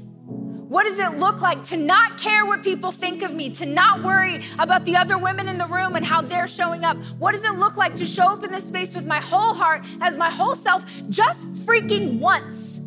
What 0.74 0.88
does 0.88 0.97
it 0.97 1.19
look 1.19 1.39
like 1.39 1.63
to 1.65 1.78
not 1.78 2.17
care 2.17 2.47
what 2.47 2.63
people 2.63 2.91
think 2.91 3.21
of 3.21 3.32
me, 3.32 3.51
to 3.51 3.65
not 3.67 4.01
worry 4.01 4.41
about 4.57 4.86
the 4.86 4.95
other 4.95 5.19
women 5.19 5.47
in 5.47 5.59
the 5.59 5.67
room 5.67 5.95
and 5.95 6.03
how 6.03 6.21
they're 6.21 6.47
showing 6.47 6.84
up? 6.84 6.97
What 7.19 7.34
does 7.34 7.43
it 7.43 7.53
look 7.59 7.78
like 7.78 7.93
to 7.97 8.07
show 8.07 8.26
up 8.26 8.43
in 8.43 8.51
this 8.51 8.69
space 8.69 8.95
with 8.95 9.05
my 9.05 9.19
whole 9.19 9.53
heart, 9.53 9.86
as 10.01 10.17
my 10.17 10.32
whole 10.32 10.55
self, 10.55 10.84
just 11.11 11.45
freaking 11.67 12.17
once? 12.17 12.80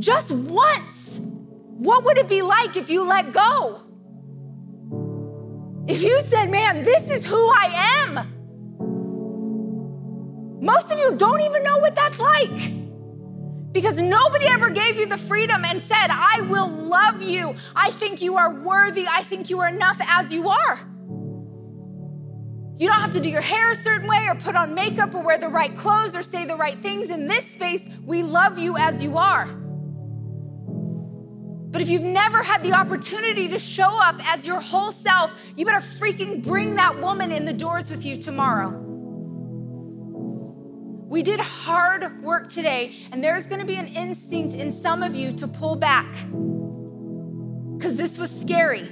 Just 0.00 0.32
once. 0.32 1.20
What 1.20 2.02
would 2.04 2.18
it 2.18 2.26
be 2.26 2.42
like 2.42 2.76
if 2.76 2.90
you 2.90 3.06
let 3.06 3.32
go? 3.32 3.80
If 5.86 6.02
you 6.02 6.20
said, 6.22 6.50
man, 6.50 6.82
this 6.82 7.12
is 7.12 7.24
who 7.24 7.48
I 7.48 8.00
am. 8.08 8.34
Most 10.60 10.90
of 10.90 10.98
you 10.98 11.14
don't 11.14 11.42
even 11.42 11.62
know 11.62 11.78
what 11.78 11.94
that's 11.94 12.18
like 12.18 12.87
because 13.72 14.00
nobody 14.00 14.46
ever 14.46 14.70
gave 14.70 14.96
you 14.96 15.06
the 15.06 15.18
freedom 15.18 15.64
and 15.64 15.80
said, 15.80 16.08
I 16.10 16.40
will 16.42 16.68
love 16.68 17.20
you. 17.22 17.54
I 17.76 17.90
think 17.90 18.22
you 18.22 18.36
are 18.36 18.52
worthy. 18.52 19.06
I 19.08 19.22
think 19.22 19.50
you 19.50 19.60
are 19.60 19.68
enough 19.68 19.98
as 20.00 20.32
you 20.32 20.48
are. 20.48 20.80
You 22.78 22.88
don't 22.88 23.00
have 23.00 23.12
to 23.12 23.20
do 23.20 23.28
your 23.28 23.40
hair 23.40 23.72
a 23.72 23.74
certain 23.74 24.08
way 24.08 24.26
or 24.28 24.36
put 24.36 24.54
on 24.54 24.74
makeup 24.74 25.14
or 25.14 25.22
wear 25.22 25.36
the 25.36 25.48
right 25.48 25.76
clothes 25.76 26.14
or 26.14 26.22
say 26.22 26.44
the 26.44 26.54
right 26.54 26.78
things. 26.78 27.10
In 27.10 27.26
this 27.26 27.44
space, 27.50 27.88
we 28.04 28.22
love 28.22 28.58
you 28.58 28.76
as 28.76 29.02
you 29.02 29.18
are. 29.18 29.46
But 31.70 31.82
if 31.82 31.90
you've 31.90 32.02
never 32.02 32.42
had 32.42 32.62
the 32.62 32.72
opportunity 32.72 33.48
to 33.48 33.58
show 33.58 34.00
up 34.00 34.16
as 34.32 34.46
your 34.46 34.60
whole 34.60 34.92
self, 34.92 35.32
you 35.56 35.66
better 35.66 35.84
freaking 35.84 36.42
bring 36.42 36.76
that 36.76 36.98
woman 37.00 37.32
in 37.32 37.44
the 37.44 37.52
doors 37.52 37.90
with 37.90 38.06
you 38.06 38.16
tomorrow. 38.16 38.87
We 41.18 41.24
did 41.24 41.40
hard 41.40 42.22
work 42.22 42.48
today, 42.48 42.94
and 43.10 43.24
there's 43.24 43.48
gonna 43.48 43.64
be 43.64 43.74
an 43.74 43.88
instinct 43.88 44.54
in 44.54 44.70
some 44.70 45.02
of 45.02 45.16
you 45.16 45.32
to 45.32 45.48
pull 45.48 45.74
back 45.74 46.06
because 47.76 47.96
this 47.96 48.16
was 48.16 48.30
scary. 48.30 48.86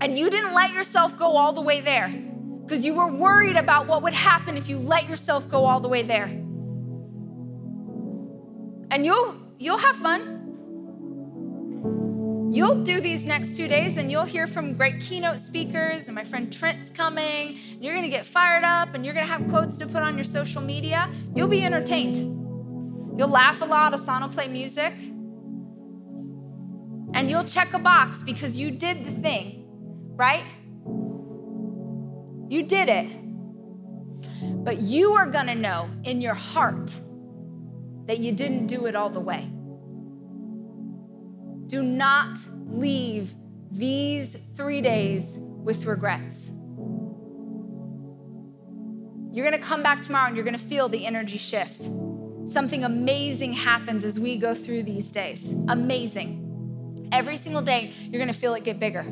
And 0.00 0.16
you 0.16 0.30
didn't 0.30 0.54
let 0.54 0.72
yourself 0.72 1.18
go 1.18 1.36
all 1.36 1.52
the 1.52 1.60
way 1.60 1.80
there 1.80 2.08
because 2.62 2.84
you 2.84 2.94
were 2.94 3.08
worried 3.08 3.56
about 3.56 3.88
what 3.88 4.00
would 4.04 4.12
happen 4.12 4.56
if 4.56 4.68
you 4.68 4.78
let 4.78 5.08
yourself 5.08 5.48
go 5.48 5.64
all 5.64 5.80
the 5.80 5.88
way 5.88 6.02
there. 6.02 6.26
And 8.92 9.04
you'll 9.04 9.34
you'll 9.58 9.78
have 9.78 9.96
fun. 9.96 10.43
You'll 12.54 12.84
do 12.84 13.00
these 13.00 13.24
next 13.24 13.56
two 13.56 13.66
days 13.66 13.96
and 13.96 14.12
you'll 14.12 14.22
hear 14.22 14.46
from 14.46 14.74
great 14.74 15.00
keynote 15.00 15.40
speakers, 15.40 16.06
and 16.06 16.14
my 16.14 16.22
friend 16.22 16.52
Trent's 16.52 16.92
coming. 16.92 17.58
And 17.72 17.82
you're 17.82 17.96
gonna 17.96 18.08
get 18.08 18.24
fired 18.24 18.62
up 18.62 18.94
and 18.94 19.04
you're 19.04 19.12
gonna 19.12 19.26
have 19.26 19.48
quotes 19.48 19.76
to 19.78 19.88
put 19.88 20.04
on 20.04 20.14
your 20.14 20.22
social 20.22 20.62
media. 20.62 21.10
You'll 21.34 21.48
be 21.48 21.64
entertained. 21.64 22.16
You'll 23.18 23.26
laugh 23.26 23.60
a 23.60 23.64
lot. 23.64 23.92
Asana 23.92 24.20
will 24.20 24.28
play 24.28 24.46
music. 24.46 24.92
And 27.12 27.28
you'll 27.28 27.42
check 27.42 27.74
a 27.74 27.78
box 27.80 28.22
because 28.22 28.56
you 28.56 28.70
did 28.70 29.04
the 29.04 29.10
thing, 29.10 29.64
right? 30.14 30.44
You 32.48 32.62
did 32.62 32.88
it. 32.88 34.64
But 34.64 34.78
you 34.78 35.14
are 35.14 35.26
gonna 35.26 35.56
know 35.56 35.90
in 36.04 36.20
your 36.20 36.34
heart 36.34 36.94
that 38.06 38.18
you 38.18 38.30
didn't 38.30 38.68
do 38.68 38.86
it 38.86 38.94
all 38.94 39.10
the 39.10 39.18
way. 39.18 39.50
Do 41.66 41.82
not 41.82 42.38
leave 42.66 43.34
these 43.70 44.36
three 44.54 44.80
days 44.80 45.38
with 45.38 45.84
regrets. 45.86 46.50
You're 49.32 49.44
gonna 49.44 49.58
come 49.58 49.82
back 49.82 50.02
tomorrow 50.02 50.28
and 50.28 50.36
you're 50.36 50.44
gonna 50.44 50.58
feel 50.58 50.88
the 50.88 51.06
energy 51.06 51.38
shift. 51.38 51.88
Something 52.46 52.84
amazing 52.84 53.54
happens 53.54 54.04
as 54.04 54.20
we 54.20 54.36
go 54.36 54.54
through 54.54 54.84
these 54.84 55.10
days. 55.10 55.52
Amazing. 55.68 57.08
Every 57.10 57.36
single 57.36 57.62
day, 57.62 57.92
you're 58.10 58.20
gonna 58.20 58.32
feel 58.32 58.54
it 58.54 58.64
get 58.64 58.78
bigger. 58.78 59.04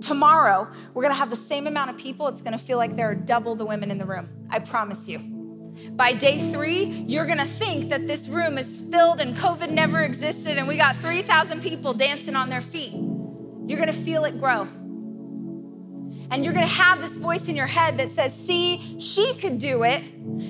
Tomorrow, 0.00 0.70
we're 0.94 1.02
gonna 1.02 1.14
have 1.14 1.30
the 1.30 1.36
same 1.36 1.66
amount 1.66 1.90
of 1.90 1.98
people. 1.98 2.28
It's 2.28 2.40
gonna 2.40 2.58
feel 2.58 2.78
like 2.78 2.96
there 2.96 3.10
are 3.10 3.14
double 3.14 3.54
the 3.54 3.66
women 3.66 3.90
in 3.90 3.98
the 3.98 4.06
room. 4.06 4.28
I 4.50 4.58
promise 4.58 5.08
you. 5.08 5.31
By 5.92 6.12
day 6.12 6.38
three, 6.52 6.84
you're 7.06 7.26
gonna 7.26 7.46
think 7.46 7.88
that 7.90 8.06
this 8.06 8.28
room 8.28 8.58
is 8.58 8.88
filled 8.90 9.20
and 9.20 9.36
COVID 9.36 9.70
never 9.70 10.02
existed 10.02 10.58
and 10.58 10.68
we 10.68 10.76
got 10.76 10.96
3,000 10.96 11.62
people 11.62 11.92
dancing 11.94 12.36
on 12.36 12.48
their 12.48 12.60
feet. 12.60 12.94
You're 13.66 13.78
gonna 13.78 13.92
feel 13.92 14.24
it 14.24 14.38
grow. 14.38 14.68
And 16.30 16.44
you're 16.44 16.54
gonna 16.54 16.66
have 16.66 17.00
this 17.00 17.16
voice 17.16 17.48
in 17.48 17.56
your 17.56 17.66
head 17.66 17.98
that 17.98 18.08
says, 18.08 18.34
See, 18.34 18.98
she 18.98 19.34
could 19.34 19.58
do 19.58 19.82
it. 19.84 20.02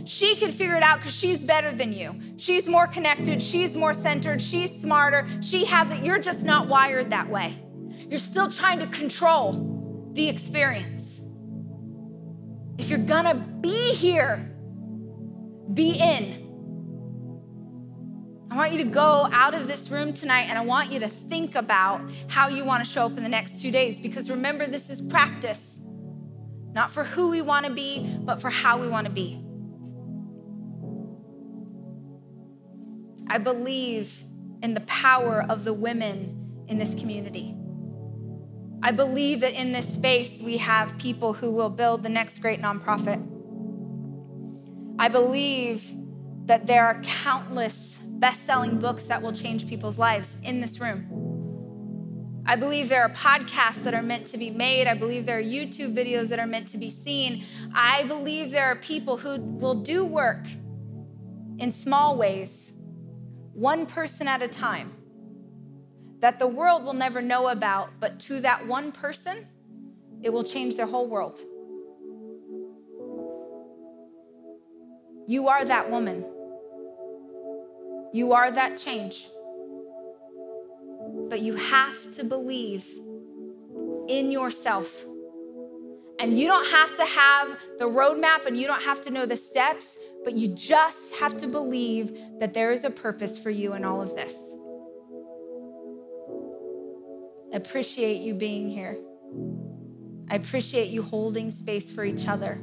She 0.05 0.37
could 0.37 0.53
figure 0.55 0.77
it 0.77 0.83
out 0.83 0.99
because 0.99 1.14
she's 1.16 1.43
better 1.43 1.73
than 1.73 1.93
you. 1.93 2.14
She's 2.37 2.68
more 2.68 2.87
connected, 2.87 3.43
she's 3.43 3.75
more 3.77 3.95
centered, 3.95 4.41
she's 4.41 4.70
smarter, 4.70 5.27
she 5.41 5.64
has 5.64 5.91
it. 5.91 6.05
You're 6.05 6.20
just 6.20 6.45
not 6.45 6.68
wired 6.68 7.11
that 7.11 7.29
way. 7.29 7.55
You're 8.09 8.18
still 8.18 8.49
trying 8.49 8.79
to 8.79 8.87
control 8.87 10.11
the 10.12 10.29
experience. 10.29 11.20
If 12.79 12.89
you're 12.89 12.99
gonna 12.99 13.35
be 13.35 13.93
here, 13.95 14.51
be 15.75 15.99
in. 15.99 16.51
I 18.51 18.57
want 18.57 18.73
you 18.73 18.79
to 18.85 18.91
go 18.91 19.29
out 19.33 19.55
of 19.55 19.66
this 19.66 19.91
room 19.91 20.12
tonight 20.12 20.47
and 20.49 20.59
I 20.59 20.64
want 20.64 20.93
you 20.93 21.01
to 21.01 21.09
think 21.09 21.55
about 21.55 22.11
how 22.29 22.49
you 22.49 22.64
want 22.64 22.85
to 22.85 22.91
show 22.91 23.07
up 23.07 23.16
in 23.16 23.23
the 23.23 23.29
next 23.29 23.62
two 23.62 23.70
days 23.70 23.99
because 23.99 24.31
remember, 24.31 24.66
this 24.66 24.91
is 24.91 25.01
practice, 25.01 25.81
not 26.75 26.91
for 26.91 27.03
who 27.05 27.31
we 27.31 27.41
want 27.41 27.64
to 27.64 27.73
be, 27.73 28.07
but 28.20 28.43
for 28.43 28.51
how 28.51 28.79
we 28.79 28.89
want 28.89 29.07
to 29.07 29.12
be. 29.12 29.43
I 33.27 33.39
believe 33.39 34.23
in 34.62 34.75
the 34.75 34.81
power 34.83 35.43
of 35.49 35.64
the 35.64 35.73
women 35.73 36.64
in 36.68 36.79
this 36.79 36.95
community. 36.95 37.57
I 38.83 38.91
believe 38.91 39.41
that 39.41 39.55
in 39.55 39.73
this 39.73 39.95
space 39.95 40.43
we 40.43 40.59
have 40.59 40.99
people 40.99 41.33
who 41.33 41.51
will 41.51 41.70
build 41.70 42.03
the 42.03 42.11
next 42.11 42.39
great 42.39 42.61
nonprofit. 42.61 43.27
I 44.99 45.09
believe 45.09 45.84
that 46.47 46.66
there 46.66 46.86
are 46.86 47.01
countless 47.03 47.99
best 48.03 48.47
selling 48.47 48.78
books 48.78 49.05
that 49.05 49.20
will 49.20 49.32
change 49.32 49.68
people's 49.68 49.99
lives 49.99 50.36
in 50.43 50.61
this 50.61 50.80
room. 50.80 52.43
I 52.45 52.57
believe 52.57 52.88
there 52.88 53.03
are 53.03 53.09
podcasts 53.09 53.84
that 53.84 53.95
are 53.95 54.03
meant 54.03 54.26
to 54.28 54.38
be 54.38 54.51
made. 54.51 54.86
I 54.86 54.95
believe 54.95 55.26
there 55.26 55.38
are 55.38 55.43
YouTube 55.43 55.95
videos 55.95 56.28
that 56.28 56.38
are 56.38 56.47
meant 56.47 56.68
to 56.68 56.78
be 56.78 56.90
seen. 56.90 57.45
I 57.74 58.03
believe 58.05 58.51
there 58.51 58.66
are 58.66 58.76
people 58.76 59.16
who 59.16 59.40
will 59.40 59.76
do 59.76 60.05
work 60.05 60.47
in 61.59 61.70
small 61.70 62.16
ways, 62.16 62.72
one 63.53 63.86
person 63.86 64.26
at 64.26 64.43
a 64.43 64.49
time, 64.49 64.97
that 66.18 66.38
the 66.38 66.47
world 66.49 66.84
will 66.84 66.95
never 66.95 67.22
know 67.22 67.49
about, 67.49 67.90
but 68.01 68.18
to 68.20 68.40
that 68.40 68.66
one 68.66 68.90
person, 68.90 69.47
it 70.22 70.32
will 70.32 70.45
change 70.45 70.76
their 70.76 70.86
whole 70.86 71.07
world. 71.07 71.38
You 75.27 75.49
are 75.49 75.64
that 75.64 75.91
woman. 75.91 76.25
You 78.12 78.33
are 78.33 78.51
that 78.51 78.77
change. 78.77 79.29
But 81.29 81.41
you 81.41 81.57
have 81.57 82.11
to 82.12 82.25
believe 82.25 82.87
in 84.09 84.33
yourself. 84.33 85.05
And 86.18 86.39
you 86.39 86.47
don't 86.47 86.68
have 86.70 86.95
to 86.97 87.05
have 87.05 87.59
the 87.79 87.85
roadmap 87.85 88.47
and 88.47 88.57
you 88.57 88.66
don't 88.66 88.83
have 88.83 89.01
to 89.03 89.11
know 89.11 89.27
the 89.27 89.37
steps, 89.37 89.99
but 90.25 90.35
you 90.35 90.49
just 90.49 91.14
have 91.16 91.37
to 91.39 91.47
believe 91.47 92.16
that 92.39 92.55
there 92.55 92.70
is 92.70 92.85
a 92.85 92.91
purpose 92.91 93.39
for 93.39 93.51
you 93.51 93.75
in 93.75 93.85
all 93.85 94.01
of 94.01 94.14
this. 94.14 94.37
I 97.53 97.57
appreciate 97.57 98.23
you 98.23 98.35
being 98.35 98.68
here. 98.68 98.97
I 100.31 100.37
appreciate 100.37 100.89
you 100.89 101.03
holding 101.03 101.51
space 101.51 101.91
for 101.91 102.05
each 102.05 102.27
other. 102.27 102.61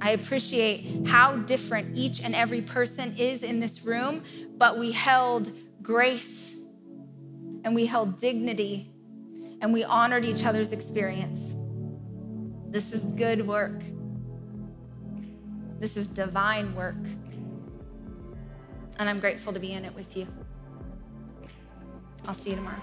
I 0.00 0.10
appreciate 0.10 1.06
how 1.06 1.36
different 1.36 1.96
each 1.96 2.22
and 2.22 2.34
every 2.34 2.62
person 2.62 3.14
is 3.18 3.42
in 3.42 3.60
this 3.60 3.84
room, 3.84 4.24
but 4.56 4.78
we 4.78 4.92
held 4.92 5.52
grace 5.82 6.54
and 7.64 7.74
we 7.74 7.86
held 7.86 8.18
dignity 8.18 8.90
and 9.60 9.72
we 9.72 9.84
honored 9.84 10.24
each 10.24 10.44
other's 10.44 10.72
experience. 10.72 11.54
This 12.68 12.92
is 12.92 13.04
good 13.04 13.46
work. 13.46 13.82
This 15.78 15.96
is 15.96 16.08
divine 16.08 16.74
work. 16.74 16.96
And 18.98 19.08
I'm 19.08 19.18
grateful 19.18 19.52
to 19.52 19.58
be 19.58 19.72
in 19.72 19.84
it 19.84 19.94
with 19.94 20.16
you. 20.16 20.26
I'll 22.26 22.34
see 22.34 22.50
you 22.50 22.56
tomorrow. 22.56 22.82